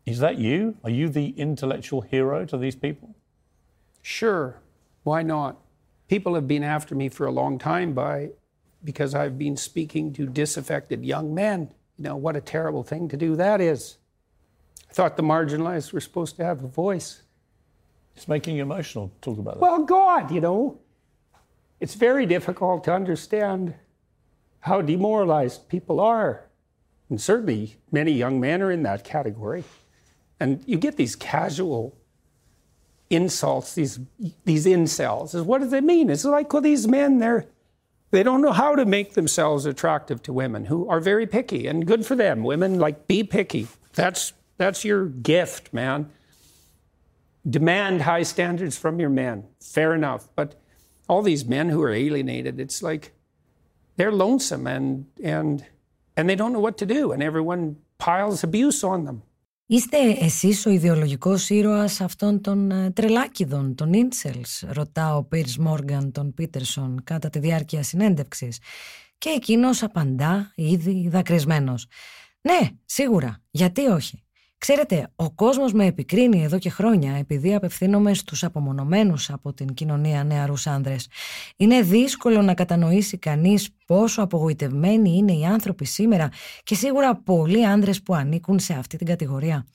Is 0.05 0.19
that 0.19 0.37
you? 0.37 0.77
Are 0.83 0.89
you 0.89 1.09
the 1.09 1.29
intellectual 1.29 2.01
hero 2.01 2.45
to 2.45 2.57
these 2.57 2.75
people? 2.75 3.15
Sure. 4.01 4.61
Why 5.03 5.21
not? 5.21 5.59
People 6.07 6.35
have 6.35 6.47
been 6.47 6.63
after 6.63 6.95
me 6.95 7.09
for 7.09 7.25
a 7.25 7.31
long 7.31 7.57
time 7.57 7.93
by 7.93 8.31
because 8.83 9.15
I've 9.15 9.37
been 9.37 9.57
speaking 9.57 10.13
to 10.13 10.25
disaffected 10.25 11.05
young 11.05 11.33
men. 11.33 11.71
You 11.97 12.05
know, 12.05 12.15
what 12.15 12.35
a 12.35 12.41
terrible 12.41 12.83
thing 12.83 13.07
to 13.09 13.17
do 13.17 13.35
that 13.35 13.61
is. 13.61 13.97
I 14.89 14.93
thought 14.93 15.17
the 15.17 15.23
marginalized 15.23 15.93
were 15.93 15.99
supposed 15.99 16.35
to 16.37 16.45
have 16.45 16.63
a 16.63 16.67
voice. 16.67 17.23
It's 18.15 18.27
making 18.27 18.57
you 18.57 18.63
emotional. 18.63 19.11
Talk 19.21 19.39
about 19.39 19.55
that. 19.55 19.61
Well, 19.61 19.83
God, 19.83 20.31
you 20.31 20.41
know, 20.41 20.79
it's 21.79 21.95
very 21.95 22.25
difficult 22.25 22.83
to 22.85 22.93
understand 22.93 23.73
how 24.59 24.81
demoralized 24.81 25.67
people 25.67 25.99
are. 25.99 26.45
And 27.09 27.19
certainly 27.19 27.77
many 27.91 28.11
young 28.11 28.39
men 28.39 28.61
are 28.61 28.71
in 28.71 28.83
that 28.83 29.03
category. 29.03 29.63
And 30.39 30.63
you 30.65 30.77
get 30.77 30.95
these 30.97 31.15
casual 31.15 31.95
insults, 33.09 33.75
these 33.75 33.99
these 34.45 34.65
incels. 34.65 35.43
What 35.45 35.61
does 35.61 35.73
it 35.73 35.83
mean? 35.83 36.09
It's 36.09 36.25
like, 36.25 36.51
well, 36.51 36.61
these 36.61 36.87
men, 36.87 37.19
they're 37.19 37.45
they 38.13 38.21
don't 38.21 38.43
know 38.43 38.51
how 38.51 38.75
to 38.75 38.85
make 38.85 39.15
themselves 39.15 39.65
attractive 39.65 40.21
to 40.21 40.31
women 40.31 40.65
who 40.65 40.87
are 40.87 40.99
very 40.99 41.25
picky 41.25 41.65
and 41.65 41.87
good 41.87 42.05
for 42.05 42.15
them. 42.15 42.43
Women 42.43 42.77
like 42.77 43.07
be 43.07 43.23
picky. 43.23 43.67
That's 43.93 44.33
that's 44.57 44.85
your 44.85 45.07
gift, 45.07 45.73
man. 45.73 46.11
Demand 47.49 48.03
high 48.03 48.21
standards 48.21 48.77
from 48.77 48.99
your 48.99 49.09
men. 49.09 49.45
Fair 49.59 49.95
enough. 49.95 50.29
But 50.35 50.61
all 51.09 51.23
these 51.23 51.43
men 51.43 51.69
who 51.69 51.81
are 51.81 51.91
alienated, 51.91 52.59
it's 52.59 52.83
like 52.83 53.13
they're 53.95 54.11
lonesome 54.11 54.67
and 54.67 55.07
and 55.23 55.65
and 56.15 56.29
they 56.29 56.35
don't 56.35 56.53
know 56.53 56.59
what 56.59 56.77
to 56.77 56.85
do 56.85 57.11
and 57.11 57.23
everyone 57.23 57.77
piles 57.97 58.43
abuse 58.43 58.83
on 58.83 59.05
them. 59.05 59.23
Είστε 59.73 59.97
εσείς 60.19 60.65
ο 60.65 60.69
ιδεολογικός 60.69 61.49
ήρωας 61.49 62.01
αυτών 62.01 62.41
των 62.41 62.71
ε, 62.71 62.91
τρελάκιδων, 62.91 63.75
των 63.75 63.93
Ίντσελς, 63.93 64.63
ρωτά 64.67 65.15
ο 65.15 65.23
Πίρς 65.23 65.57
Μόργαν 65.57 66.11
τον 66.11 66.33
Πίτερσον 66.33 67.01
κατά 67.03 67.29
τη 67.29 67.39
διάρκεια 67.39 67.83
συνέντευξης. 67.83 68.59
Και 69.17 69.29
εκείνος 69.29 69.83
απαντά 69.83 70.51
ήδη 70.55 71.07
δακρυσμένος. 71.09 71.87
Ναι, 72.41 72.69
σίγουρα, 72.85 73.41
γιατί 73.51 73.85
όχι; 73.85 74.22
Ξέρετε, 74.63 75.11
ο 75.15 75.31
κόσμος 75.31 75.73
με 75.73 75.85
επικρίνει 75.85 76.43
εδώ 76.43 76.57
και 76.57 76.69
χρόνια 76.69 77.15
επειδή 77.15 77.55
απευθύνομαι 77.55 78.13
στους 78.13 78.43
απομονωμένους 78.43 79.29
από 79.29 79.53
την 79.53 79.73
κοινωνία 79.73 80.23
νεαρούς 80.23 80.67
άνδρες. 80.67 81.07
Είναι 81.55 81.81
δύσκολο 81.81 82.41
να 82.41 82.53
κατανοήσει 82.53 83.17
κανείς 83.17 83.69
πόσο 83.85 84.21
απογοητευμένοι 84.21 85.17
είναι 85.17 85.31
οι 85.31 85.45
άνθρωποι 85.45 85.85
σήμερα 85.85 86.29
και 86.63 86.75
σίγουρα 86.75 87.15
πολλοί 87.15 87.65
άνδρες 87.65 88.03
που 88.03 88.15
ανήκουν 88.15 88.59
σε 88.59 88.73
αυτή 88.73 88.97
την 88.97 89.07
κατηγορία. 89.07 89.65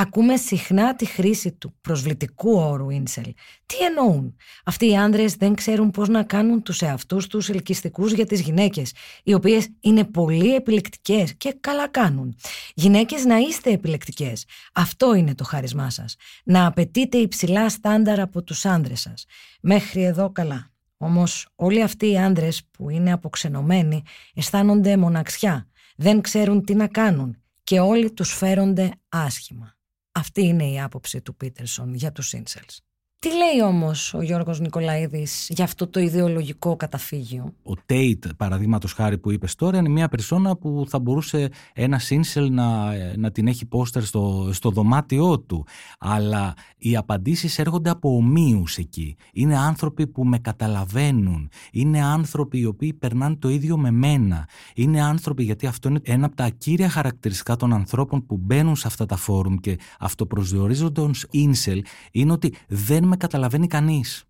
Ακούμε 0.00 0.36
συχνά 0.36 0.94
τη 0.96 1.04
χρήση 1.04 1.52
του 1.52 1.74
προσβλητικού 1.80 2.50
όρου 2.58 2.90
ίνσελ. 2.90 3.34
Τι 3.66 3.76
εννοούν; 3.84 4.36
Αυτοί 4.64 4.90
οι 4.90 4.96
άνδρες 4.96 5.34
δεν 5.34 5.54
ξέρουν 5.54 5.90
πώς 5.90 6.08
να 6.08 6.22
κάνουν 6.22 6.62
τους 6.62 6.80
εαυτούς 6.82 7.26
τους 7.26 7.48
ελκυστικούς 7.48 8.12
για 8.12 8.26
τις 8.26 8.40
γυναίκες, 8.40 8.92
οι 9.22 9.34
οποίες 9.34 9.68
είναι 9.80 10.04
πολύ 10.04 10.54
επιλεκτικές 10.54 11.34
και 11.36 11.56
καλά 11.60 11.88
κάνουν. 11.88 12.36
Γυναίκες 12.74 13.24
να 13.24 13.36
είστε 13.36 13.70
επιλεκτικές. 13.70 14.44
Αυτό 14.72 15.14
είναι 15.14 15.34
το 15.34 15.44
χάρισμά 15.44 15.90
σας. 15.90 16.16
Να 16.44 16.66
απαιτείτε 16.66 17.18
υψηλά 17.18 17.68
στάνταρ 17.68 18.20
από 18.20 18.42
τους 18.42 18.64
άνδρες 18.64 19.00
σας. 19.00 19.24
Μέχρι 19.60 20.04
εδώ 20.04 20.30
καλά. 20.30 20.70
Όμως 20.96 21.48
όλοι 21.54 21.82
αυτοί 21.82 22.10
οι 22.10 22.18
άνδρες 22.18 22.62
που 22.70 22.90
είναι 22.90 23.12
αποξενωμένοι 23.12 24.02
αισθάνονται 24.34 24.96
μοναξιά. 24.96 25.68
Δεν 25.96 26.20
ξέρουν 26.20 26.64
τι 26.64 26.74
να 26.74 26.86
κάνουν 26.86 27.36
και 27.64 27.80
όλοι 27.80 28.12
τους 28.12 28.32
φέρονται 28.34 28.90
άσχημα. 29.08 29.76
Αυτή 30.18 30.42
είναι 30.42 30.64
η 30.70 30.80
άποψη 30.80 31.20
του 31.20 31.36
Πίτερσον 31.36 31.94
για 31.94 32.12
τους 32.12 32.32
Ίνσελς. 32.32 32.87
Τι 33.20 33.28
λέει 33.28 33.68
όμως 33.68 34.14
ο 34.14 34.22
Γιώργος 34.22 34.60
Νικολαίδης 34.60 35.46
για 35.50 35.64
αυτό 35.64 35.86
το 35.86 36.00
ιδεολογικό 36.00 36.76
καταφύγιο; 36.76 37.54
Ο 37.62 37.72
Τέιτ, 37.86 38.24
παραδείγματος 38.36 38.92
χάρη 38.92 39.18
που 39.18 39.30
είπες 39.30 39.54
τώρα, 39.54 39.78
είναι 39.78 39.88
μια 39.88 40.08
περσόνα 40.08 40.56
που 40.56 40.84
θα 40.88 40.98
μπορούσε 40.98 41.48
ένα 41.72 41.98
Σίνσελ 41.98 42.52
να, 42.52 42.92
να 43.16 43.30
την 43.30 43.46
έχει 43.46 43.66
πόστερ 43.66 44.04
στο, 44.04 44.50
στο 44.52 44.70
δωμάτιό 44.70 45.40
του. 45.40 45.66
Αλλά 45.98 46.54
οι 46.76 46.96
απαντήσεις 46.96 47.58
έρχονται 47.58 47.90
από 47.90 48.16
ομοίους 48.16 48.76
εκεί. 48.76 49.16
Είναι 49.32 49.58
άνθρωποι 49.58 50.06
που 50.06 50.24
με 50.24 50.38
καταλαβαίνουν. 50.38 51.50
Είναι 51.72 52.02
άνθρωποι 52.02 52.58
οι 52.58 52.64
οποίοι 52.64 52.92
περνάνε 52.92 53.36
το 53.36 53.48
ίδιο 53.48 53.76
με 53.78 53.90
μένα. 53.90 54.48
Είναι 54.74 55.02
άνθρωποι, 55.02 55.42
γιατί 55.42 55.66
αυτό 55.66 55.88
είναι 55.88 56.00
ένα 56.02 56.26
από 56.26 56.36
τα 56.36 56.48
κύρια 56.48 56.88
χαρακτηριστικά 56.88 57.56
των 57.56 57.72
ανθρώπων 57.72 58.26
που 58.26 58.36
μπαίνουν 58.36 58.76
σε 58.76 58.86
αυτά 58.86 59.06
τα 59.06 59.16
φόρουμ 59.16 59.56
και 59.56 59.78
αυτοπροσδιορίζονται 59.98 61.00
ως 61.00 61.26
Ίνσελ, 61.30 61.84
είναι 62.12 62.32
ότι 62.32 62.54
δεν 62.68 63.07
με 63.08 63.16
καταλαβαίνει 63.16 63.66
κανείς. 63.66 64.24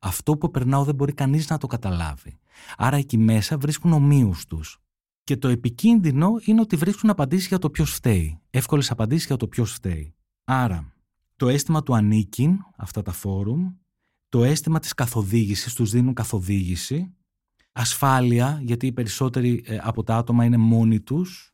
Αυτό 0.00 0.36
που 0.36 0.50
περνάω 0.50 0.84
δεν 0.84 0.94
μπορεί 0.94 1.12
κανείς 1.12 1.48
να 1.48 1.58
το 1.58 1.66
καταλάβει. 1.66 2.38
Άρα 2.76 2.96
εκεί 2.96 3.18
μέσα 3.18 3.58
βρίσκουν 3.58 3.92
ομοίους 3.92 4.46
τους. 4.46 4.78
Και 5.24 5.36
το 5.36 5.48
επικίνδυνο 5.48 6.30
είναι 6.44 6.60
ότι 6.60 6.76
βρίσκουν 6.76 7.10
απαντήσεις 7.10 7.46
για 7.46 7.58
το 7.58 7.70
ποιος 7.70 7.94
φταίει. 7.94 8.40
Εύκολες 8.50 8.90
απαντήσεις 8.90 9.26
για 9.26 9.36
το 9.36 9.48
ποιος 9.48 9.72
φταίει. 9.72 10.14
Άρα, 10.44 10.92
το 11.36 11.48
αίσθημα 11.48 11.82
του 11.82 11.94
ανήκειν, 11.94 12.58
αυτά 12.76 13.02
τα 13.02 13.12
φόρουμ, 13.12 13.72
το 14.28 14.44
αίσθημα 14.44 14.78
της 14.78 14.94
καθοδήγησης, 14.94 15.74
τους 15.74 15.90
δίνουν 15.90 16.14
καθοδήγηση, 16.14 17.14
ασφάλεια, 17.72 18.60
γιατί 18.62 18.86
οι 18.86 18.92
περισσότεροι 18.92 19.62
ε, 19.66 19.78
από 19.82 20.02
τα 20.02 20.16
άτομα 20.16 20.44
είναι 20.44 20.56
μόνοι 20.56 21.00
τους, 21.00 21.51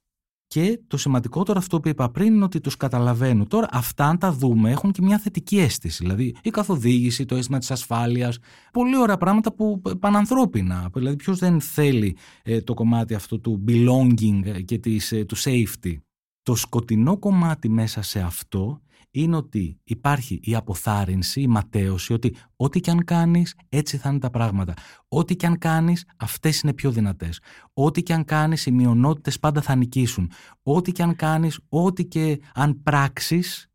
και 0.48 0.80
το 0.86 0.96
σημαντικότερο 0.96 1.58
αυτό 1.58 1.80
που 1.80 1.88
είπα 1.88 2.10
πριν 2.10 2.34
είναι 2.34 2.44
ότι 2.44 2.60
τους 2.60 2.76
καταλαβαίνω. 2.76 3.46
Τώρα, 3.46 3.68
αυτά 3.70 4.04
αν 4.06 4.18
τα 4.18 4.32
δούμε 4.32 4.70
έχουν 4.70 4.92
και 4.92 5.02
μια 5.02 5.18
θετική 5.18 5.58
αίσθηση. 5.58 6.02
Δηλαδή, 6.02 6.36
η 6.42 6.50
καθοδήγηση, 6.50 7.24
το 7.24 7.36
αίσθημα 7.36 7.58
της 7.58 7.70
ασφάλειας. 7.70 8.38
Πολύ 8.72 8.98
ωραία 8.98 9.16
πράγματα 9.16 9.52
που 9.52 9.82
πανανθρώπινα. 10.00 10.90
Δηλαδή, 10.94 11.16
ποιος 11.16 11.38
δεν 11.38 11.60
θέλει 11.60 12.16
ε, 12.42 12.60
το 12.60 12.74
κομμάτι 12.74 13.14
αυτό 13.14 13.38
του 13.38 13.64
belonging 13.68 14.64
και 14.64 14.78
της, 14.78 15.12
ε, 15.12 15.24
του 15.24 15.36
safety. 15.36 15.96
Το 16.42 16.54
σκοτεινό 16.54 17.18
κομμάτι 17.18 17.68
μέσα 17.68 18.02
σε 18.02 18.20
αυτό 18.20 18.80
είναι 19.22 19.36
ότι 19.36 19.80
υπάρχει 19.84 20.40
η 20.42 20.54
αποθάρρυνση, 20.54 21.40
η 21.40 21.46
ματέωση, 21.46 22.12
ότι 22.12 22.36
ό,τι 22.56 22.80
και 22.80 22.90
αν 22.90 23.04
κάνεις 23.04 23.54
έτσι 23.68 23.96
θα 23.96 24.08
είναι 24.08 24.18
τα 24.18 24.30
πράγματα. 24.30 24.74
Ό,τι 25.08 25.36
και 25.36 25.46
αν 25.46 25.58
κάνεις 25.58 26.04
αυτές 26.16 26.60
είναι 26.60 26.72
πιο 26.72 26.90
δυνατές. 26.90 27.40
Ό,τι 27.72 28.02
και 28.02 28.12
αν 28.12 28.24
κάνεις 28.24 28.66
οι 28.66 28.70
μειονότητες 28.70 29.38
πάντα 29.38 29.60
θα 29.60 29.74
νικήσουν. 29.74 30.30
Ό,τι 30.62 30.92
και 30.92 31.02
αν 31.02 31.16
κάνεις, 31.16 31.60
ό,τι 31.68 32.04
και 32.04 32.40
αν 32.54 32.82
πράξεις 32.82 33.70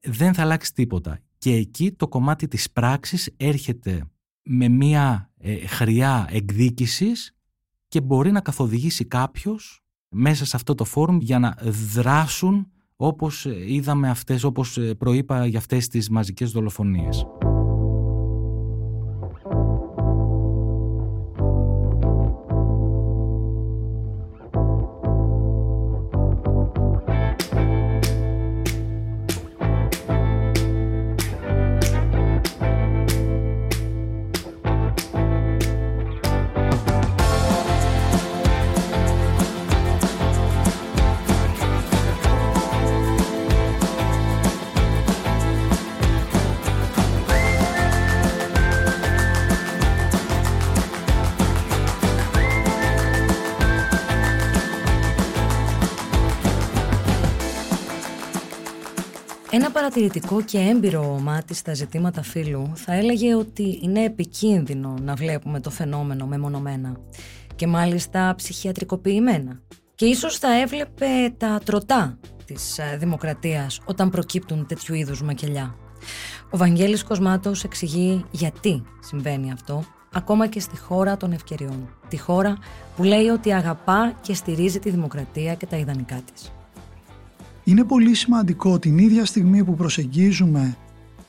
δεν 0.00 0.34
θα 0.34 0.42
αλλάξεις 0.42 0.72
τίποτα. 0.72 1.18
Και 1.38 1.54
εκεί 1.54 1.92
το 1.92 2.08
κομμάτι 2.08 2.48
της 2.48 2.70
πράξης 2.70 3.34
έρχεται 3.36 4.10
με 4.42 4.68
μια 4.68 5.30
ε, 5.38 5.66
χρειά 5.66 6.26
εκδίκησης 6.30 7.36
και 7.88 8.00
μπορεί 8.00 8.32
να 8.32 8.40
καθοδηγήσει 8.40 9.04
κάποιος 9.04 9.82
μέσα 10.08 10.44
σε 10.44 10.56
αυτό 10.56 10.74
το 10.74 10.84
φόρουμ 10.84 11.18
για 11.20 11.38
να 11.38 11.56
δράσουν 11.92 12.66
όπως 13.04 13.46
είδαμε 13.66 14.08
αυτές, 14.08 14.44
όπως 14.44 14.78
προείπα 14.98 15.46
για 15.46 15.58
αυτές 15.58 15.88
τις 15.88 16.10
μαζικές 16.10 16.50
δολοφονίες. 16.50 17.26
Ένα 60.02 60.10
παρατηρητικό 60.10 60.42
και 60.42 60.58
έμπειρο 60.58 61.18
μάτι 61.22 61.54
στα 61.54 61.74
ζητήματα 61.74 62.22
φύλου 62.22 62.72
θα 62.74 62.92
έλεγε 62.94 63.34
ότι 63.34 63.78
είναι 63.82 64.04
επικίνδυνο 64.04 64.94
να 65.02 65.14
βλέπουμε 65.14 65.60
το 65.60 65.70
φαινόμενο 65.70 66.26
μεμονωμένα 66.26 66.96
και 67.56 67.66
μάλιστα 67.66 68.34
ψυχιατρικοποιημένα. 68.36 69.60
Και 69.94 70.06
ίσως 70.06 70.38
θα 70.38 70.60
έβλεπε 70.60 71.34
τα 71.36 71.60
τροτά 71.64 72.18
της 72.44 72.78
ε, 72.78 72.96
δημοκρατίας 72.98 73.80
όταν 73.84 74.10
προκύπτουν 74.10 74.66
τέτοιου 74.66 74.94
είδους 74.94 75.22
μακελιά. 75.22 75.74
Ο 76.50 76.56
Βαγγέλης 76.56 77.04
Κοσμάτος 77.04 77.64
εξηγεί 77.64 78.24
γιατί 78.30 78.82
συμβαίνει 79.00 79.52
αυτό 79.52 79.84
ακόμα 80.12 80.46
και 80.46 80.60
στη 80.60 80.78
χώρα 80.78 81.16
των 81.16 81.32
ευκαιριών. 81.32 81.88
Τη 82.08 82.18
χώρα 82.18 82.58
που 82.96 83.02
λέει 83.02 83.28
ότι 83.28 83.52
αγαπά 83.52 84.12
και 84.20 84.34
στηρίζει 84.34 84.78
τη 84.78 84.90
δημοκρατία 84.90 85.54
και 85.54 85.66
τα 85.66 85.76
ιδανικά 85.76 86.20
της. 86.32 86.52
Είναι 87.64 87.84
πολύ 87.84 88.14
σημαντικό 88.14 88.78
την 88.78 88.98
ίδια 88.98 89.24
στιγμή 89.24 89.64
που 89.64 89.74
προσεγγίζουμε 89.74 90.76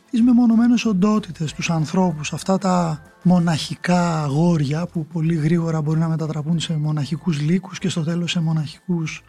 τις 0.09 0.21
μεμονωμένες 0.21 0.85
οντότητες, 0.85 1.53
τους 1.53 1.69
ανθρώπους, 1.69 2.33
αυτά 2.33 2.57
τα 2.57 3.01
μοναχικά 3.23 4.23
αγόρια 4.23 4.85
που 4.85 5.05
πολύ 5.05 5.35
γρήγορα 5.35 5.81
μπορεί 5.81 5.99
να 5.99 6.07
μετατραπούν 6.07 6.59
σε 6.59 6.77
μοναχικούς 6.77 7.41
λύκους 7.41 7.79
και 7.79 7.89
στο 7.89 8.03
τέλος 8.03 8.31
σε 8.31 8.39
μοναχικούς 8.39 9.21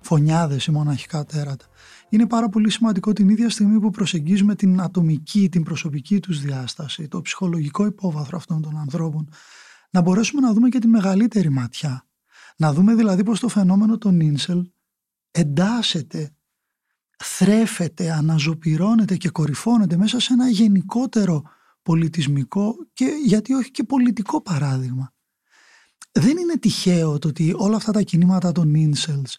φωνιάδες 0.00 0.66
ή 0.66 0.70
μοναχικά 0.70 1.24
τέρατα. 1.24 1.64
Είναι 2.08 2.26
πάρα 2.26 2.48
πολύ 2.48 2.70
σημαντικό 2.70 3.12
την 3.12 3.28
ίδια 3.28 3.50
στιγμή 3.50 3.80
που 3.80 3.90
προσεγγίζουμε 3.90 4.54
την 4.54 4.80
ατομική, 4.80 5.48
την 5.48 5.62
προσωπική 5.62 6.20
τους 6.20 6.40
διάσταση, 6.40 7.08
το 7.08 7.20
ψυχολογικό 7.20 7.86
υπόβαθρο 7.86 8.36
αυτών 8.36 8.62
των 8.62 8.78
ανθρώπων, 8.78 9.28
να 9.90 10.00
μπορέσουμε 10.00 10.40
να 10.40 10.52
δούμε 10.52 10.68
και 10.68 10.78
τη 10.78 10.86
μεγαλύτερη 10.86 11.50
ματιά. 11.50 12.06
Να 12.56 12.72
δούμε 12.72 12.94
δηλαδή 12.94 13.22
πως 13.22 13.40
το 13.40 13.48
φαινόμενο 13.48 13.98
των 13.98 14.20
ίνσελ 14.20 14.64
εντάσσεται, 15.34 16.34
θρέφεται, 17.18 18.12
αναζωπυρώνεται 18.12 19.16
και 19.16 19.28
κορυφώνεται 19.28 19.96
μέσα 19.96 20.20
σε 20.20 20.32
ένα 20.32 20.48
γενικότερο 20.48 21.42
πολιτισμικό 21.82 22.74
και 22.92 23.06
γιατί 23.24 23.52
όχι 23.52 23.70
και 23.70 23.84
πολιτικό 23.84 24.42
παράδειγμα. 24.42 25.12
Δεν 26.12 26.36
είναι 26.36 26.58
τυχαίο 26.58 27.18
το 27.18 27.28
ότι 27.28 27.54
όλα 27.56 27.76
αυτά 27.76 27.92
τα 27.92 28.02
κινήματα 28.02 28.52
των 28.52 28.72
incels 28.76 29.32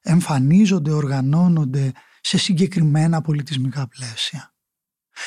εμφανίζονται, 0.00 0.90
οργανώνονται 0.90 1.92
σε 2.20 2.38
συγκεκριμένα 2.38 3.20
πολιτισμικά 3.20 3.88
πλαίσια. 3.88 4.54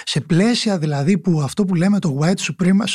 Σε 0.03 0.21
πλαίσια 0.21 0.77
δηλαδή 0.77 1.17
που 1.17 1.41
αυτό 1.41 1.65
που 1.65 1.75
λέμε 1.75 1.99
το 1.99 2.19
white 2.21 2.51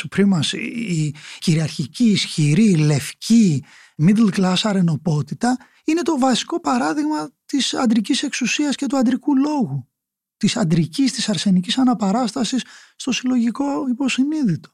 supremacy, 0.09 0.57
η 0.87 1.15
κυριαρχική, 1.39 2.03
ισχυρή, 2.03 2.75
λευκή, 2.75 3.63
middle 4.01 4.29
class 4.31 4.55
αρενοπότητα 4.63 5.57
είναι 5.83 6.01
το 6.01 6.17
βασικό 6.19 6.59
παράδειγμα 6.59 7.29
της 7.45 7.73
αντρικής 7.73 8.23
εξουσίας 8.23 8.75
και 8.75 8.85
του 8.85 8.97
αντρικού 8.97 9.37
λόγου. 9.37 9.87
Της 10.37 10.57
αντρικής, 10.57 11.11
της 11.11 11.29
αρσενικής 11.29 11.77
αναπαράστασης 11.77 12.63
στο 12.95 13.11
συλλογικό 13.11 13.87
υποσυνείδητο. 13.89 14.69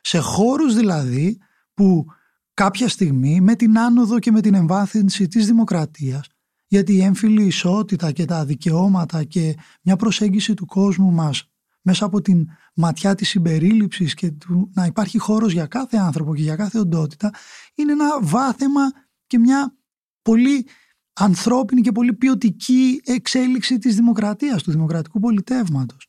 Σε 0.00 0.18
χώρους 0.18 0.74
δηλαδή 0.74 1.38
που 1.74 2.06
κάποια 2.54 2.88
στιγμή 2.88 3.40
με 3.40 3.54
την 3.54 3.78
άνοδο 3.78 4.18
και 4.18 4.30
με 4.30 4.40
την 4.40 4.54
εμβάθυνση 4.54 5.28
της 5.28 5.46
δημοκρατίας 5.46 6.26
Γιατί 6.66 6.92
η 6.92 7.02
έμφυλη 7.02 7.44
ισότητα 7.44 8.12
και 8.12 8.24
τα 8.24 8.44
δικαιώματα 8.44 9.24
και 9.24 9.56
μια 9.82 9.96
προσέγγιση 9.96 10.54
του 10.54 10.66
κόσμου 10.66 11.10
μας 11.10 11.50
μέσα 11.82 12.04
από 12.04 12.20
την 12.20 12.46
ματιά 12.74 13.14
της 13.14 13.28
συμπερίληψης 13.28 14.14
και 14.14 14.30
του 14.30 14.70
να 14.74 14.84
υπάρχει 14.84 15.18
χώρος 15.18 15.52
για 15.52 15.66
κάθε 15.66 15.96
άνθρωπο 15.96 16.34
και 16.34 16.42
για 16.42 16.56
κάθε 16.56 16.78
οντότητα 16.78 17.30
είναι 17.74 17.92
ένα 17.92 18.20
βάθεμα 18.22 18.80
και 19.26 19.38
μια 19.38 19.76
πολύ 20.22 20.66
ανθρώπινη 21.12 21.80
και 21.80 21.92
πολύ 21.92 22.14
ποιοτική 22.14 23.00
εξέλιξη 23.04 23.78
της 23.78 23.94
δημοκρατίας, 23.94 24.62
του 24.62 24.70
δημοκρατικού 24.70 25.20
πολιτεύματος. 25.20 26.04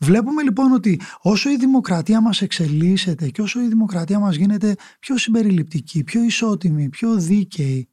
Βλέπουμε 0.00 0.42
λοιπόν 0.42 0.72
ότι 0.72 1.00
όσο 1.20 1.50
η 1.50 1.56
δημοκρατία 1.56 2.20
μας 2.20 2.42
εξελίσσεται 2.42 3.28
και 3.28 3.42
όσο 3.42 3.60
η 3.60 3.68
δημοκρατία 3.68 4.18
μας 4.18 4.36
γίνεται 4.36 4.74
πιο 5.00 5.18
συμπεριληπτική, 5.18 6.04
πιο 6.04 6.22
ισότιμη, 6.22 6.88
πιο 6.88 7.14
δίκαιη, 7.14 7.92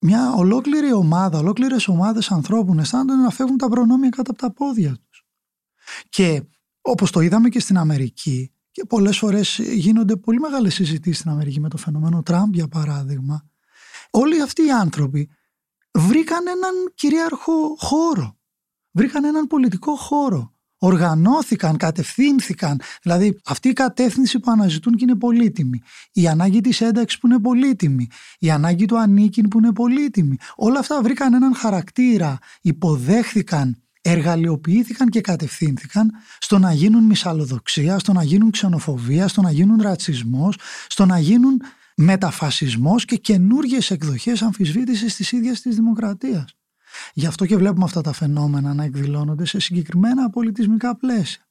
μια 0.00 0.32
ολόκληρη 0.32 0.92
ομάδα, 0.92 1.38
ολόκληρες 1.38 1.88
ομάδες 1.88 2.30
ανθρώπων 2.30 2.78
αισθάνονται 2.78 3.22
να 3.22 3.30
φεύγουν 3.30 3.56
τα 3.56 3.68
προνόμια 3.68 4.08
κάτω 4.08 4.30
από 4.30 4.40
τα 4.40 4.52
πόδια 4.52 4.90
τους. 4.90 5.09
Και 6.08 6.42
όπως 6.80 7.10
το 7.10 7.20
είδαμε 7.20 7.48
και 7.48 7.60
στην 7.60 7.78
Αμερική 7.78 8.52
και 8.70 8.84
πολλές 8.84 9.18
φορές 9.18 9.58
γίνονται 9.58 10.16
πολύ 10.16 10.38
μεγάλες 10.38 10.74
συζητήσεις 10.74 11.18
στην 11.18 11.30
Αμερική 11.30 11.60
με 11.60 11.68
το 11.68 11.76
φαινομένο 11.76 12.22
Τραμπ 12.22 12.54
για 12.54 12.68
παράδειγμα, 12.68 13.50
όλοι 14.10 14.42
αυτοί 14.42 14.64
οι 14.66 14.70
άνθρωποι 14.70 15.30
βρήκαν 15.92 16.46
έναν 16.46 16.72
κυρίαρχο 16.94 17.76
χώρο. 17.78 18.38
Βρήκαν 18.90 19.24
έναν 19.24 19.46
πολιτικό 19.46 19.94
χώρο. 19.96 20.54
Οργανώθηκαν, 20.82 21.76
κατευθύνθηκαν. 21.76 22.80
Δηλαδή 23.02 23.40
αυτή 23.44 23.68
η 23.68 23.72
κατεύθυνση 23.72 24.40
που 24.40 24.50
αναζητούν 24.50 24.94
και 24.94 25.04
είναι 25.04 25.16
πολύτιμη. 25.16 25.80
Η 26.12 26.28
ανάγκη 26.28 26.60
της 26.60 26.80
ένταξης 26.80 27.18
που 27.18 27.26
είναι 27.26 27.40
πολύτιμη. 27.40 28.08
Η 28.38 28.50
ανάγκη 28.50 28.84
του 28.84 28.98
ανήκειν 28.98 29.48
που 29.48 29.58
είναι 29.58 29.72
πολύτιμη. 29.72 30.36
Όλα 30.56 30.78
αυτά 30.78 31.02
βρήκαν 31.02 31.34
έναν 31.34 31.54
χαρακτήρα. 31.54 32.38
Υποδέχθηκαν 32.60 33.82
εργαλειοποιήθηκαν 34.00 35.08
και 35.08 35.20
κατευθύνθηκαν 35.20 36.12
στο 36.38 36.58
να 36.58 36.72
γίνουν 36.72 37.04
μυσαλλοδοξία, 37.04 37.98
στο 37.98 38.12
να 38.12 38.22
γίνουν 38.22 38.50
ξενοφοβία, 38.50 39.28
στο 39.28 39.42
να 39.42 39.50
γίνουν 39.50 39.80
ρατσισμός, 39.80 40.56
στο 40.88 41.06
να 41.06 41.18
γίνουν 41.18 41.62
μεταφασισμός 41.96 43.04
και 43.04 43.16
καινούργιες 43.16 43.90
εκδοχές 43.90 44.42
αμφισβήτησης 44.42 45.16
της 45.16 45.32
ίδιας 45.32 45.60
της 45.60 45.74
δημοκρατίας. 45.74 46.54
Γι' 47.12 47.26
αυτό 47.26 47.46
και 47.46 47.56
βλέπουμε 47.56 47.84
αυτά 47.84 48.00
τα 48.00 48.12
φαινόμενα 48.12 48.74
να 48.74 48.84
εκδηλώνονται 48.84 49.46
σε 49.46 49.60
συγκεκριμένα 49.60 50.30
πολιτισμικά 50.30 50.96
πλαίσια. 50.96 51.44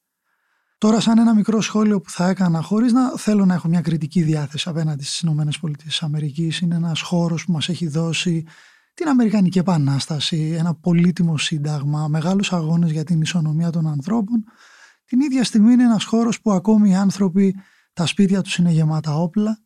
Τώρα 0.77 0.99
σαν 0.99 1.17
ένα 1.17 1.33
μικρό 1.33 1.61
σχόλιο 1.61 2.01
που 2.01 2.09
θα 2.09 2.27
έκανα 2.27 2.61
χωρίς 2.61 2.91
να 2.93 3.17
θέλω 3.17 3.45
να 3.45 3.53
έχω 3.53 3.67
μια 3.67 3.81
κριτική 3.81 4.21
διάθεση 4.21 4.69
απέναντι 4.69 5.03
στις 5.03 5.19
ΗΠΑ 5.19 6.55
είναι 6.61 6.75
ένας 6.75 7.01
χώρος 7.01 7.45
που 7.45 7.51
μας 7.51 7.69
έχει 7.69 7.87
δώσει 7.87 8.45
την 8.99 9.07
Αμερικανική 9.07 9.59
Επανάσταση, 9.59 10.55
ένα 10.57 10.75
πολύτιμο 10.75 11.37
σύνταγμα, 11.37 12.07
μεγάλους 12.07 12.53
αγώνες 12.53 12.91
για 12.91 13.03
την 13.03 13.21
ισονομία 13.21 13.69
των 13.69 13.87
ανθρώπων. 13.87 14.43
Την 15.05 15.19
ίδια 15.19 15.43
στιγμή 15.43 15.73
είναι 15.73 15.83
ένας 15.83 16.03
χώρος 16.03 16.41
που 16.41 16.51
ακόμη 16.51 16.89
οι 16.89 16.95
άνθρωποι, 16.95 17.55
τα 17.93 18.05
σπίτια 18.05 18.41
τους 18.41 18.55
είναι 18.55 18.71
γεμάτα 18.71 19.15
όπλα, 19.15 19.59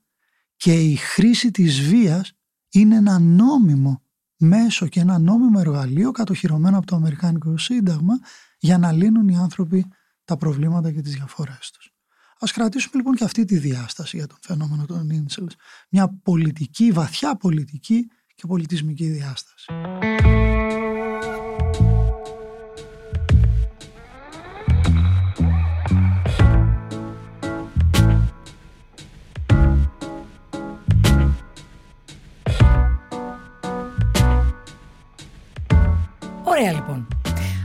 και 0.55 0.73
η 0.73 0.95
χρήση 0.95 1.51
της 1.51 1.81
βίας 1.81 2.34
είναι 2.69 2.95
ένα 2.95 3.19
νόμιμο 3.19 4.01
μέσο 4.38 4.88
και 4.88 4.99
ένα 4.99 5.19
νόμιμο 5.19 5.59
εργαλείο 5.59 6.11
κατοχυρωμένο 6.11 6.77
από 6.77 6.86
το 6.86 6.95
Αμερικάνικο 6.95 7.57
Σύνταγμα 7.57 8.13
για 8.59 8.77
να 8.77 8.91
λύνουν 8.91 9.27
οι 9.27 9.38
άνθρωποι 9.38 9.86
τα 10.23 10.38
προβλήματα 10.38 10.91
και 10.91 11.01
τις 11.01 11.13
διαφορές 11.13 11.71
τους. 11.73 11.93
Ας 12.39 12.51
κρατήσουμε 12.51 12.95
λοιπόν 12.95 13.15
και 13.15 13.23
αυτή 13.23 13.45
τη 13.45 13.57
διάσταση 13.57 14.17
για 14.17 14.27
τον 14.27 14.38
φαινόμενο 14.41 14.86
των 14.86 15.09
incels. 15.11 15.53
Μια 15.89 16.19
πολιτική, 16.23 16.91
βαθιά 16.91 17.36
πολιτική 17.36 18.07
και 18.44 18.50
πολιτισμική 18.50 19.06
διάσταση. 19.06 19.66
Ωραία 36.44 36.72
λοιπόν. 36.72 37.08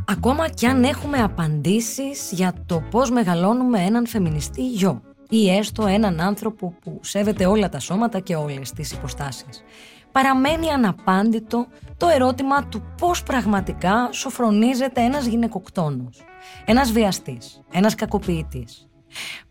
Ακόμα 0.06 0.48
κι 0.48 0.66
αν 0.66 0.84
έχουμε 0.84 1.22
απαντήσεις 1.22 2.32
για 2.32 2.54
το 2.66 2.82
πώς 2.90 3.10
μεγαλώνουμε 3.10 3.80
έναν 3.80 4.06
φεμινιστή 4.06 4.68
γιο 4.68 5.02
ή 5.28 5.50
έστω 5.50 5.86
έναν 5.86 6.20
άνθρωπο 6.20 6.74
που 6.80 7.00
σέβεται 7.02 7.46
όλα 7.46 7.68
τα 7.68 7.78
σώματα 7.78 8.20
και 8.20 8.34
όλες 8.34 8.72
τις 8.72 8.92
υποστάσεις. 8.92 9.62
Παραμένει 10.18 10.70
αναπάντητο 10.70 11.66
το 11.96 12.08
ερώτημα 12.08 12.64
του 12.64 12.82
πώς 13.00 13.22
πραγματικά 13.22 14.08
σοφρονίζεται 14.12 15.00
ένας 15.00 15.26
γυναικοκτόνος, 15.26 16.24
ένας 16.64 16.92
βιαστής, 16.92 17.60
ένας 17.72 17.94
κακοποιητής. 17.94 18.88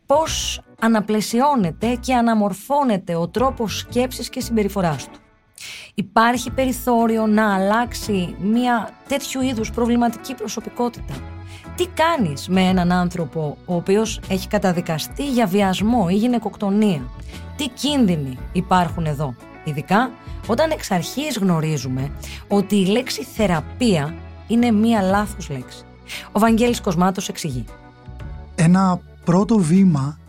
Πώς 0.05 0.61
αναπλαισιώνεται 0.80 1.95
και 1.95 2.13
αναμορφώνεται 2.15 3.15
ο 3.15 3.28
τρόπος 3.28 3.78
σκέψης 3.78 4.30
και 4.30 4.41
συμπεριφοράς 4.41 5.09
του 5.09 5.20
υπάρχει 5.93 6.51
περιθώριο 6.51 7.28
να 7.28 7.55
αλλάξει 7.55 8.36
μια 8.39 8.89
τέτοιου 9.07 9.41
είδους 9.41 9.72
προβληματική 9.72 10.34
προσωπικότητα. 10.34 11.13
Τι 11.76 11.88
κάνεις 11.88 12.47
με 12.47 12.61
έναν 12.61 12.91
άνθρωπο 12.91 13.57
ο 13.65 13.76
οποίος 13.76 14.20
έχει 14.30 14.47
καταδικαστεί 14.47 15.30
για 15.30 15.45
βιασμό 15.45 16.07
ή 16.09 16.13
γυναικοκτονία; 16.15 17.01
Τι 17.57 17.68
κίνδυνοι 17.68 18.38
υπάρχουν 18.51 19.05
εδώ; 19.05 19.36
Ειδικά 19.68 20.11
όταν 20.47 20.72
εξ 20.72 20.91
αρχής 20.91 21.38
γνωρίζουμε 21.38 22.11
ότι 22.47 22.76
η 22.76 22.86
λέξη 22.86 23.24
θεραπεία 23.24 24.15
είναι 24.47 24.72
μία 24.72 25.01
λάθος 25.01 25.49
λέξη. 25.49 25.84
Ο 26.32 26.39
Βαγγέλης 26.39 26.82
Κοσμάτος 26.82 27.30
εξηγεί. 27.30 27.65
Ένα 28.55 29.01
πρώτο 29.24 29.57
βήμα 29.57 30.20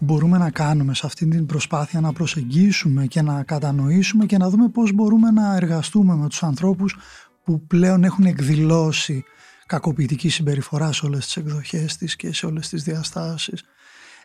μπορούμε 0.00 0.38
να 0.38 0.50
κάνουμε 0.50 0.94
σε 0.94 1.06
αυτή 1.06 1.28
την 1.28 1.46
προσπάθεια 1.46 2.00
να 2.00 2.12
προσεγγίσουμε 2.12 3.06
και 3.06 3.22
να 3.22 3.42
κατανοήσουμε 3.42 4.26
και 4.26 4.36
να 4.36 4.50
δούμε 4.50 4.68
πώς 4.68 4.92
μπορούμε 4.92 5.30
να 5.30 5.56
εργαστούμε 5.56 6.14
με 6.14 6.28
τους 6.28 6.42
ανθρώπους 6.42 6.96
που 7.44 7.66
πλέον 7.66 8.04
έχουν 8.04 8.24
εκδηλώσει 8.24 9.24
κακοποιητική 9.66 10.28
συμπεριφορά 10.28 10.92
σε 10.92 11.06
όλες 11.06 11.24
τις 11.24 11.36
εκδοχές 11.36 11.96
της 11.96 12.16
και 12.16 12.32
σε 12.32 12.46
όλες 12.46 12.68
τις 12.68 12.82
διαστάσεις. 12.82 13.62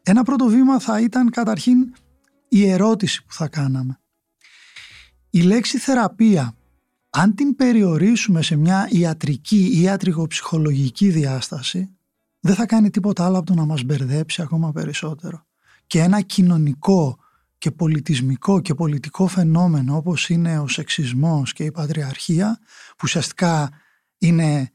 Ένα 0.04 0.24
πρώτο 0.24 0.46
βήμα 0.46 0.80
θα 0.80 1.02
ήταν 1.02 1.30
καταρχήν 1.30 1.94
η 2.48 2.70
ερώτηση 2.70 3.26
που 3.26 3.34
θα 3.34 3.48
κάναμε. 3.48 4.00
Η 5.36 5.42
λέξη 5.42 5.78
θεραπεία, 5.78 6.56
αν 7.10 7.36
την 7.36 7.56
περιορίσουμε 7.56 8.42
σε 8.42 8.56
μια 8.56 8.88
ιατρική 8.92 9.70
ή 9.74 9.82
ιατρικοψυχολογική 9.82 11.10
διάσταση, 11.10 11.90
δεν 12.40 12.56
θα 12.56 12.66
κάνει 12.66 12.90
τίποτα 12.90 13.26
άλλο 13.26 13.38
από 13.38 13.46
το 13.46 13.54
να 13.54 13.66
μας 13.66 13.84
μπερδέψει 13.84 14.42
ακόμα 14.42 14.72
περισσότερο 14.72 15.46
και 15.88 16.00
ένα 16.00 16.22
κοινωνικό 16.22 17.18
και 17.58 17.72
πολιτισμικό 17.72 18.60
και 18.62 18.74
πολιτικό 18.74 19.28
φαινόμενο 19.28 19.96
όπως 19.96 20.30
είναι 20.30 20.60
ο 20.60 20.68
σεξισμός 20.68 21.54
και 21.54 21.64
η 21.64 21.72
πατριαρχία 21.72 22.60
που 22.88 23.02
ουσιαστικά 23.04 23.70
είναι 24.18 24.72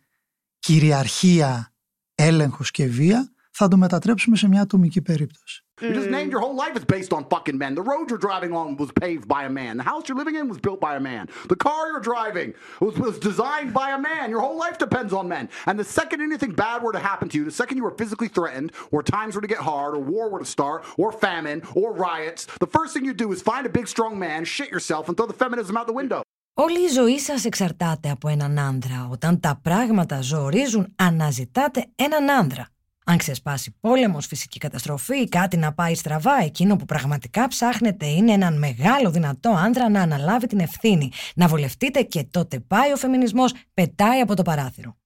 κυριαρχία, 0.59 1.73
έλεγχος 2.15 2.71
και 2.71 2.87
βία 2.87 3.33
θα 3.51 3.69
το 3.69 3.77
μετατρέψουμε 3.77 4.37
σε 4.37 4.49
μια 4.49 4.61
ατομική 4.61 5.03
περίπτωση. 5.03 5.65
You 5.82 5.94
just 5.94 6.10
named 6.10 6.32
your 6.32 6.40
whole 6.40 6.56
life 6.56 6.76
is 6.78 6.86
based 6.86 7.12
on 7.12 7.26
fucking 7.26 7.58
men. 7.58 7.76
The 7.76 7.82
road 7.82 8.10
you're 8.10 8.26
driving 8.30 8.54
on 8.54 8.78
was 8.78 8.92
paved 8.94 9.28
by 9.28 9.44
a 9.44 9.50
man. 9.50 9.76
The 9.78 9.84
house 9.84 10.04
you're 10.08 10.18
living 10.18 10.36
in 10.36 10.48
was 10.48 10.58
built 10.58 10.80
by 10.80 10.96
a 10.96 11.02
man. 11.02 11.28
The 11.50 11.58
car 11.58 11.88
you're 11.90 12.00
driving 12.00 12.54
was, 12.80 12.98
was 12.98 13.20
designed 13.20 13.74
by 13.74 13.88
a 13.92 14.00
man. 14.00 14.30
Your 14.30 14.40
whole 14.40 14.58
life 14.58 14.78
depends 14.78 15.12
on 15.12 15.28
men. 15.28 15.50
And 15.66 15.78
the 15.78 15.84
second 15.84 16.22
anything 16.22 16.54
bad 16.54 16.82
were 16.82 16.94
to 16.94 17.00
happen 17.00 17.28
to 17.30 17.38
you, 17.38 17.44
the 17.44 17.52
second 17.62 17.76
you 17.78 17.84
were 17.84 17.98
physically 18.02 18.30
threatened, 18.30 18.72
or 18.92 19.04
times 19.04 19.36
were 19.36 19.42
to 19.42 19.54
get 19.56 19.58
hard, 19.58 19.96
or 19.96 20.00
war 20.00 20.30
were 20.30 20.40
to 20.40 20.46
start, 20.46 20.80
or 20.98 21.12
famine, 21.12 21.62
or 21.74 21.94
riots, 21.94 22.44
the 22.60 22.68
first 22.68 22.94
thing 22.94 23.04
you 23.04 23.14
do 23.14 23.32
is 23.34 23.42
find 23.42 23.66
a 23.66 23.70
big 23.70 23.88
strong 23.88 24.18
man, 24.18 24.46
shit 24.46 24.70
yourself, 24.70 25.04
and 25.08 25.18
throw 25.18 25.28
the 25.34 25.34
feminism 25.44 25.76
out 25.78 25.88
the 25.88 25.94
window. 25.94 26.22
Όλη 26.58 26.80
η 26.84 26.88
ζωή 26.88 27.20
σας 27.20 27.46
εξαρτάται 27.46 28.10
από 28.10 28.28
έναν 28.28 28.60
άνδρα. 28.60 29.08
Όταν 29.12 29.40
τα 29.40 29.60
πράγματα 29.64 30.22
ζορίζουν, 30.22 30.94
αναζητάτε 30.96 31.86
έναν 31.96 32.30
άνδρα. 32.30 32.68
Αν 33.11 33.17
ξεσπάσει 33.17 33.75
πόλεμος, 33.81 34.27
φυσική 34.27 34.59
καταστροφή 34.59 35.17
ή 35.17 35.29
κάτι 35.29 35.57
να 35.57 35.73
πάει 35.73 35.95
στραβά, 35.95 36.43
εκείνο 36.43 36.77
που 36.77 36.85
πραγματικά 36.85 37.49
ψάχνετε 37.49 38.07
είναι 38.07 38.33
έναν 38.33 38.59
μεγάλο 38.59 39.11
δυνατό 39.11 39.51
άντρα 39.51 39.89
να 39.89 40.03
αναλάβει 40.03 40.47
την 40.47 40.59
ευθύνη. 40.59 41.11
Να 41.35 41.49
βολευτείτε 41.49 42.03
και 42.03 42.25
τότε 42.25 42.61
πάει 42.61 42.93
ο 42.93 42.97
φεμινισμός, 42.97 43.55
πετάει 43.75 44.21
από 44.21 44.37
το 44.37 44.43
παράθυρο. 44.43 45.00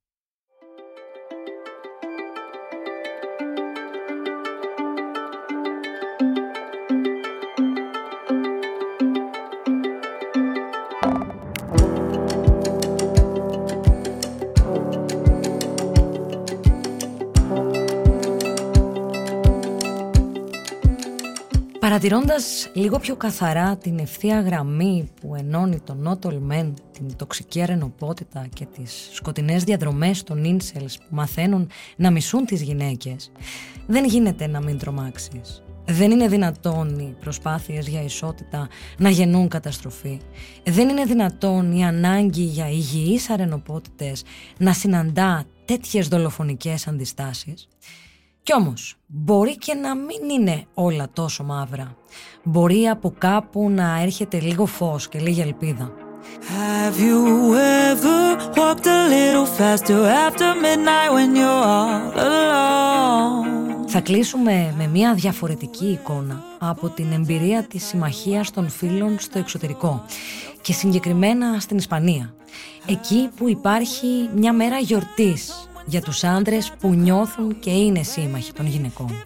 Παρατηρώντας 21.85 22.71
λίγο 22.75 22.99
πιο 22.99 23.17
καθαρά 23.17 23.77
την 23.77 23.99
ευθεία 23.99 24.41
γραμμή 24.41 25.11
που 25.21 25.35
ενώνει 25.35 25.81
τον 25.81 25.99
Νότολ 25.99 26.37
Μεν, 26.39 26.75
την 26.93 27.17
τοξική 27.17 27.63
αρενοπότητα 27.63 28.47
και 28.55 28.67
τις 28.67 29.09
σκοτεινές 29.13 29.65
διαδρομές 29.65 30.23
των 30.23 30.45
ίνσελς 30.45 30.99
που 30.99 31.05
μαθαίνουν 31.11 31.69
να 31.97 32.11
μισούν 32.11 32.45
τις 32.45 32.63
γυναίκες, 32.63 33.33
δεν 33.87 34.05
γίνεται 34.05 34.47
να 34.47 34.61
μην 34.61 34.79
τρομάξεις. 34.79 35.63
Δεν 35.87 36.11
είναι 36.11 36.29
δυνατόν 36.29 36.99
οι 36.99 37.17
προσπάθειες 37.21 37.89
για 37.89 38.03
ισότητα 38.03 38.69
να 38.99 39.09
γεννούν 39.09 39.49
καταστροφή. 39.49 40.21
Δεν 40.65 40.89
είναι 40.89 41.05
δυνατόν 41.05 41.73
η 41.73 41.85
ανάγκη 41.85 42.43
για 42.43 42.71
υγιείς 42.71 43.31
αρενοπότητες 43.31 44.23
να 44.59 44.73
συναντά 44.73 45.45
τέτοιες 45.65 46.09
δολοφονικές 46.09 46.87
αντιστάσεις. 46.87 47.69
Κι 48.45 48.55
όμως, 48.55 48.97
μπορεί 49.07 49.57
και 49.59 49.75
να 49.75 49.95
μην 49.95 50.31
είναι 50.31 50.65
όλα 50.75 51.09
τόσο 51.13 51.45
μαύρα. 51.45 51.97
Μπορεί 52.43 52.89
από 52.89 53.15
κάπου 53.19 53.71
να 53.71 54.01
έρχεται 54.01 54.41
λίγο 54.41 54.67
φως 54.67 55.09
και 55.09 55.19
λίγη 55.19 55.41
ελπίδα. 55.41 55.93
Have 56.59 56.99
you 56.99 57.21
ever 57.91 58.37
walked 58.57 58.87
a 58.87 59.09
little 59.15 59.47
faster 59.59 60.01
after 60.27 60.49
midnight 60.65 61.11
when 61.15 61.35
you're 61.37 61.65
all 61.65 62.13
alone? 62.19 63.89
Θα 63.89 64.01
κλείσουμε 64.01 64.75
με 64.77 64.87
μια 64.87 65.15
διαφορετική 65.15 65.87
εικόνα 65.87 66.43
από 66.59 66.89
την 66.89 67.13
εμπειρία 67.13 67.63
της 67.63 67.85
συμμαχίας 67.87 68.51
των 68.51 68.69
φίλων 68.69 69.19
στο 69.19 69.39
εξωτερικό 69.39 70.05
και 70.63 70.73
συγκεκριμένα 70.73 71.61
στην 71.61 71.77
Ισπανία. 71.77 72.35
Εκεί 72.87 73.29
που 73.37 73.49
υπάρχει 73.49 74.31
μια 74.35 74.53
μέρα 74.53 74.79
γιορτής 74.79 75.69
για 75.85 76.03
τους 76.03 76.25
άντρες 76.25 76.73
που 76.81 76.89
νιώθουν 76.89 77.59
και 77.61 77.71
είναι 77.71 78.03
σύμμαχοι 78.03 78.53
των 78.53 78.67
γυναικών. 78.67 79.25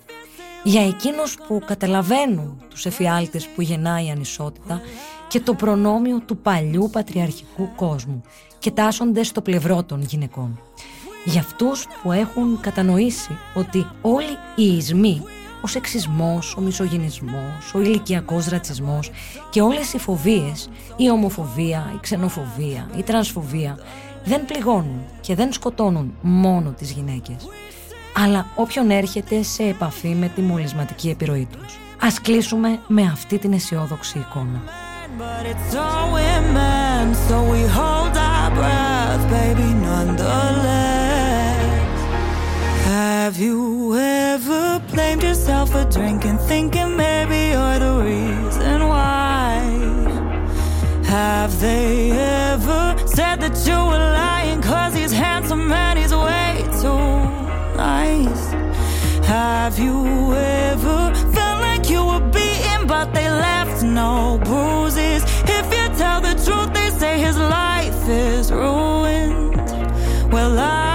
Για 0.64 0.86
εκείνους 0.86 1.36
που 1.46 1.62
καταλαβαίνουν 1.66 2.62
τους 2.68 2.86
εφιάλτες 2.86 3.46
που 3.46 3.62
γεννάει 3.62 4.06
η 4.06 4.10
ανισότητα 4.10 4.80
και 5.28 5.40
το 5.40 5.54
προνόμιο 5.54 6.20
του 6.26 6.36
παλιού 6.36 6.90
πατριαρχικού 6.92 7.68
κόσμου 7.76 8.22
και 8.58 8.70
τάσσονται 8.70 9.22
στο 9.22 9.40
πλευρό 9.40 9.82
των 9.82 10.02
γυναικών. 10.02 10.60
Για 11.24 11.40
αυτούς 11.40 11.86
που 12.02 12.12
έχουν 12.12 12.60
κατανοήσει 12.60 13.38
ότι 13.54 13.86
όλοι 14.02 14.36
οι 14.56 14.76
ισμοί, 14.76 15.22
ο 15.62 15.66
σεξισμός, 15.66 16.56
ο 16.56 16.60
μισογυνισμός, 16.60 17.74
ο 17.74 17.80
ηλικιακός 17.80 18.46
ρατσισμός 18.46 19.10
και 19.50 19.60
όλες 19.60 19.92
οι 19.92 19.98
φοβίες, 19.98 20.68
η 20.96 21.10
ομοφοβία, 21.10 21.92
η 21.94 21.98
ξενοφοβία, 22.00 22.90
η 22.96 23.02
τρανσφοβία 23.02 23.78
δεν 24.24 24.44
πληγώνουν 24.44 25.00
και 25.20 25.34
δεν 25.34 25.52
σκοτώνουν 25.52 26.14
μόνο 26.20 26.70
τις 26.70 26.90
γυναίκες, 26.90 27.48
αλλά 28.14 28.46
όποιον 28.54 28.90
έρχεται 28.90 29.42
σε 29.42 29.62
επαφή 29.62 30.08
με 30.08 30.28
τη 30.34 30.40
μολυσματική 30.40 31.08
επιρροή 31.08 31.48
τους. 31.52 31.78
Ας 32.00 32.20
κλείσουμε 32.20 32.78
με 32.86 33.02
αυτή 33.02 33.38
την 33.38 33.52
αισιόδοξη 33.52 34.18
εικόνα. 34.18 34.62
Have 43.28 43.38
you 43.38 43.94
ever 43.94 44.80
blamed 44.92 45.22
yourself 45.22 45.66
for 45.74 45.84
drinking, 45.96 46.38
thinking 46.50 46.96
maybe 46.96 47.40
you're 47.52 47.78
the 47.86 47.94
reason 48.08 48.78
why? 48.92 49.60
Have 51.04 51.52
they 51.60 52.12
ever 52.52 52.96
said 53.18 53.40
that 53.40 53.58
you 53.66 53.74
were 53.90 54.04
lying 54.22 54.62
cause 54.62 54.94
he's 54.94 55.10
handsome 55.10 55.72
and 55.72 55.98
he's 55.98 56.14
way 56.14 56.52
too 56.80 57.08
nice? 57.76 58.44
Have 59.26 59.76
you 59.76 60.32
ever 60.34 61.12
felt 61.34 61.60
like 61.60 61.90
you 61.90 62.00
were 62.10 62.24
beaten 62.30 62.86
but 62.86 63.12
they 63.12 63.28
left 63.28 63.82
no 63.82 64.38
bruises? 64.44 65.24
If 65.58 65.66
you 65.76 65.84
tell 66.02 66.20
the 66.20 66.34
truth, 66.44 66.72
they 66.72 66.90
say 66.90 67.18
his 67.18 67.36
life 67.36 68.08
is 68.08 68.52
ruined. 68.52 69.56
Well, 70.32 70.56
I 70.56 70.87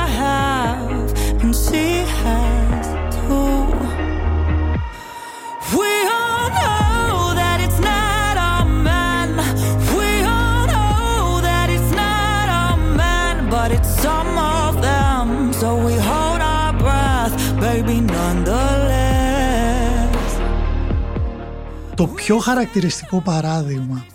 πιο 22.26 22.38
χαρακτηριστικό 22.38 23.22
παράδειγμα 23.22 24.06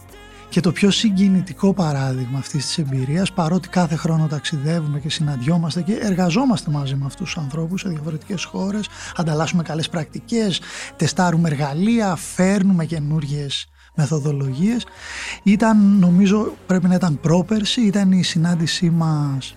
και 0.48 0.60
το 0.60 0.72
πιο 0.72 0.90
συγκινητικό 0.90 1.74
παράδειγμα 1.74 2.38
αυτής 2.38 2.66
της 2.66 2.78
εμπειρίας, 2.78 3.32
παρότι 3.32 3.68
κάθε 3.68 3.96
χρόνο 3.96 4.26
ταξιδεύουμε 4.26 5.00
και 5.00 5.10
συναντιόμαστε 5.10 5.82
και 5.82 5.92
εργαζόμαστε 5.92 6.70
μαζί 6.70 6.94
με 6.94 7.04
αυτούς 7.06 7.32
τους 7.32 7.42
ανθρώπους 7.42 7.80
σε 7.80 7.88
διαφορετικές 7.88 8.44
χώρες, 8.44 8.88
ανταλλάσσουμε 9.16 9.62
καλές 9.62 9.88
πρακτικές, 9.88 10.60
τεστάρουμε 10.96 11.48
εργαλεία, 11.48 12.16
φέρνουμε 12.16 12.84
καινούριε 12.84 13.46
μεθοδολογίες. 13.94 14.86
Ήταν, 15.42 15.98
νομίζω 15.98 16.52
πρέπει 16.66 16.88
να 16.88 16.94
ήταν 16.94 17.20
πρόπερση, 17.20 17.80
ήταν 17.80 18.12
η 18.12 18.22
συνάντησή 18.22 18.90
μας 18.90 19.54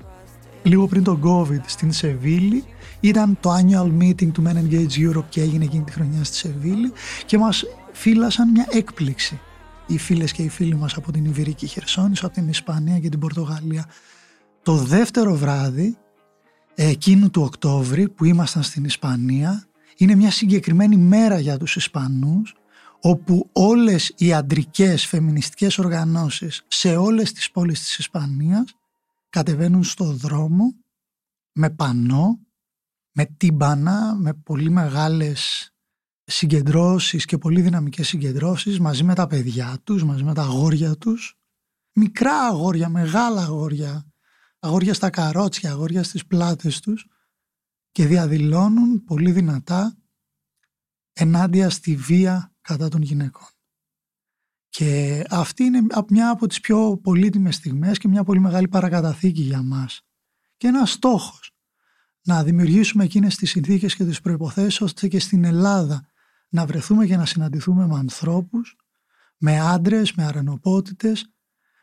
λίγο 0.63 0.87
πριν 0.87 1.03
τον 1.03 1.21
COVID 1.23 1.61
στην 1.65 1.91
Σεβίλη. 1.91 2.63
Ήταν 2.99 3.37
το 3.39 3.55
annual 3.55 4.03
meeting 4.03 4.31
του 4.31 4.43
Men 4.47 4.55
Engage 4.55 5.09
Europe 5.09 5.25
και 5.29 5.41
έγινε 5.41 5.63
εκείνη 5.63 5.83
τη 5.83 5.91
χρονιά 5.91 6.23
στη 6.23 6.35
Σεβίλη 6.35 6.91
και 7.25 7.37
μας 7.37 7.65
φύλασαν 8.01 8.49
μια 8.49 8.67
έκπληξη 8.69 9.39
οι 9.87 9.97
φίλες 9.97 10.31
και 10.31 10.43
οι 10.43 10.49
φίλοι 10.49 10.75
μας 10.75 10.93
από 10.93 11.11
την 11.11 11.25
Ιβηρική 11.25 11.67
Χερσόνησο, 11.67 12.25
από 12.25 12.35
την 12.35 12.47
Ισπανία 12.47 12.99
και 12.99 13.09
την 13.09 13.19
Πορτογαλία. 13.19 13.85
Το 14.61 14.75
δεύτερο 14.75 15.35
βράδυ 15.35 15.97
εκείνου 16.75 17.29
του 17.29 17.41
Οκτώβρη 17.41 18.09
που 18.09 18.25
ήμασταν 18.25 18.63
στην 18.63 18.83
Ισπανία 18.83 19.67
είναι 19.97 20.15
μια 20.15 20.31
συγκεκριμένη 20.31 20.97
μέρα 20.97 21.39
για 21.39 21.57
τους 21.57 21.75
Ισπανούς 21.75 22.55
όπου 23.01 23.49
όλες 23.51 24.13
οι 24.17 24.33
αντρικές 24.33 25.05
φεμινιστικές 25.05 25.77
οργανώσεις 25.77 26.65
σε 26.67 26.95
όλες 26.95 27.31
τις 27.31 27.51
πόλεις 27.51 27.79
της 27.79 27.97
Ισπανίας 27.97 28.75
κατεβαίνουν 29.29 29.83
στο 29.83 30.05
δρόμο 30.05 30.75
με 31.53 31.69
πανό, 31.69 32.39
με 33.11 33.25
τύμπανα, 33.25 34.15
με 34.15 34.33
πολύ 34.33 34.69
μεγάλες 34.69 35.70
συγκεντρώσεις 36.31 37.25
και 37.25 37.37
πολύ 37.37 37.61
δυναμικές 37.61 38.07
συγκεντρώσεις 38.07 38.79
μαζί 38.79 39.03
με 39.03 39.15
τα 39.15 39.27
παιδιά 39.27 39.79
τους, 39.83 40.03
μαζί 40.03 40.23
με 40.23 40.33
τα 40.33 40.41
αγόρια 40.41 40.97
τους. 40.97 41.39
Μικρά 41.93 42.45
αγόρια, 42.45 42.89
μεγάλα 42.89 43.41
αγόρια, 43.41 44.11
αγόρια 44.59 44.93
στα 44.93 45.09
καρότσια, 45.09 45.71
αγόρια 45.71 46.03
στις 46.03 46.25
πλάτες 46.25 46.79
τους 46.79 47.07
και 47.91 48.05
διαδηλώνουν 48.05 49.03
πολύ 49.03 49.31
δυνατά 49.31 49.97
ενάντια 51.13 51.69
στη 51.69 51.95
βία 51.95 52.53
κατά 52.61 52.87
των 52.89 53.01
γυναικών. 53.01 53.47
Και 54.69 55.23
αυτή 55.29 55.63
είναι 55.63 55.81
μια 56.09 56.29
από 56.29 56.47
τις 56.47 56.59
πιο 56.59 56.97
πολύτιμες 56.97 57.55
στιγμές 57.55 57.97
και 57.97 58.07
μια 58.07 58.23
πολύ 58.23 58.39
μεγάλη 58.39 58.67
παρακαταθήκη 58.67 59.41
για 59.41 59.61
μας. 59.61 60.01
Και 60.57 60.67
ένας 60.67 60.91
στόχος 60.91 61.51
να 62.21 62.43
δημιουργήσουμε 62.43 63.03
εκείνες 63.03 63.35
τις 63.35 63.49
συνθήκες 63.49 63.95
και 63.95 64.05
τις 64.05 64.21
προϋποθέσεις 64.21 64.81
ώστε 64.81 65.07
και 65.07 65.19
στην 65.19 65.43
Ελλάδα 65.43 66.10
να 66.51 66.65
βρεθούμε 66.65 67.05
και 67.05 67.17
να 67.17 67.25
συναντηθούμε 67.25 67.87
με 67.87 67.97
ανθρώπους, 67.97 68.75
με 69.37 69.59
άντρες, 69.59 70.13
με 70.13 70.23
αρενοπότητες 70.23 71.33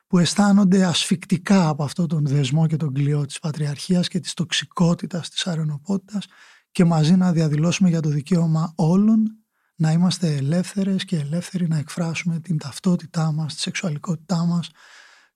που 0.06 0.18
αισθάνονται 0.18 0.84
ασφικτικά 0.84 1.68
από 1.68 1.84
αυτό 1.84 2.06
τον 2.06 2.26
δεσμό 2.26 2.66
και 2.66 2.76
τον 2.76 2.92
κλειό 2.92 3.26
της 3.26 3.38
πατριαρχίας 3.38 4.08
και 4.08 4.20
της 4.20 4.34
τοξικότητας 4.34 5.28
της 5.28 5.46
αρενοπότητας 5.46 6.26
και 6.70 6.84
μαζί 6.84 7.16
να 7.16 7.32
διαδηλώσουμε 7.32 7.88
για 7.88 8.00
το 8.00 8.08
δικαίωμα 8.08 8.72
όλων 8.76 9.38
να 9.74 9.92
είμαστε 9.92 10.34
ελεύθερες 10.34 11.04
και 11.04 11.16
ελεύθεροι 11.16 11.68
να 11.68 11.78
εκφράσουμε 11.78 12.40
την 12.40 12.58
ταυτότητά 12.58 13.32
μας, 13.32 13.54
τη 13.54 13.60
σεξουαλικότητά 13.60 14.44
μας, 14.44 14.70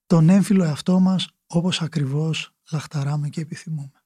τον 0.06 0.28
έμφυλο 0.28 0.64
εαυτό 0.64 1.00
μας 1.00 1.28
όπως 1.46 1.82
ακριβώς 1.82 2.54
λαχταράμε 2.70 3.28
και 3.28 3.40
επιθυμούμε. 3.40 4.02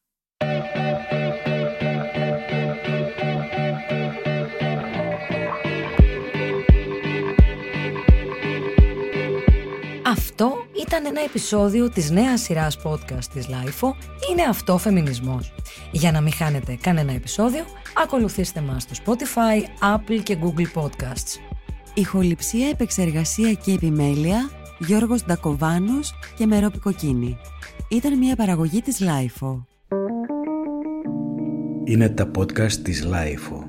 Αυτό 10.39 10.55
ήταν 10.87 11.07
ένα 11.07 11.21
επεισόδιο 11.21 11.91
της 11.91 12.11
νέας 12.11 12.41
σειράς 12.41 12.79
podcast 12.85 13.25
της 13.33 13.47
LIFO 13.49 13.89
«Είναι 14.31 14.43
αυτό 14.49 14.79
φεμινισμός». 14.79 15.55
Για 15.93 16.13
να 16.13 16.21
μην 16.21 16.33
χάνετε 16.33 16.79
κανένα 16.81 17.13
επεισόδιο, 17.13 17.65
ακολουθήστε 18.03 18.61
μας 18.61 18.83
στο 18.83 18.95
Spotify, 19.05 19.85
Apple 19.97 20.21
και 20.23 20.39
Google 20.43 20.83
Podcasts. 20.83 21.41
Ηχοληψία, 21.95 22.69
επεξεργασία 22.69 23.53
και 23.53 23.73
επιμέλεια, 23.73 24.51
Γιώργος 24.79 25.25
Ντακοβάνος 25.25 26.15
και 26.37 26.47
Μερόπη 26.47 26.79
Κοκκίνη. 26.79 27.39
Ήταν 27.89 28.19
μια 28.19 28.37
παραγωγή 28.37 28.83
της 28.83 29.01
LIFO. 29.01 29.65
Είναι 31.85 32.09
τα 32.09 32.31
podcast 32.39 32.73
της 32.73 33.07
LIFO. 33.07 33.66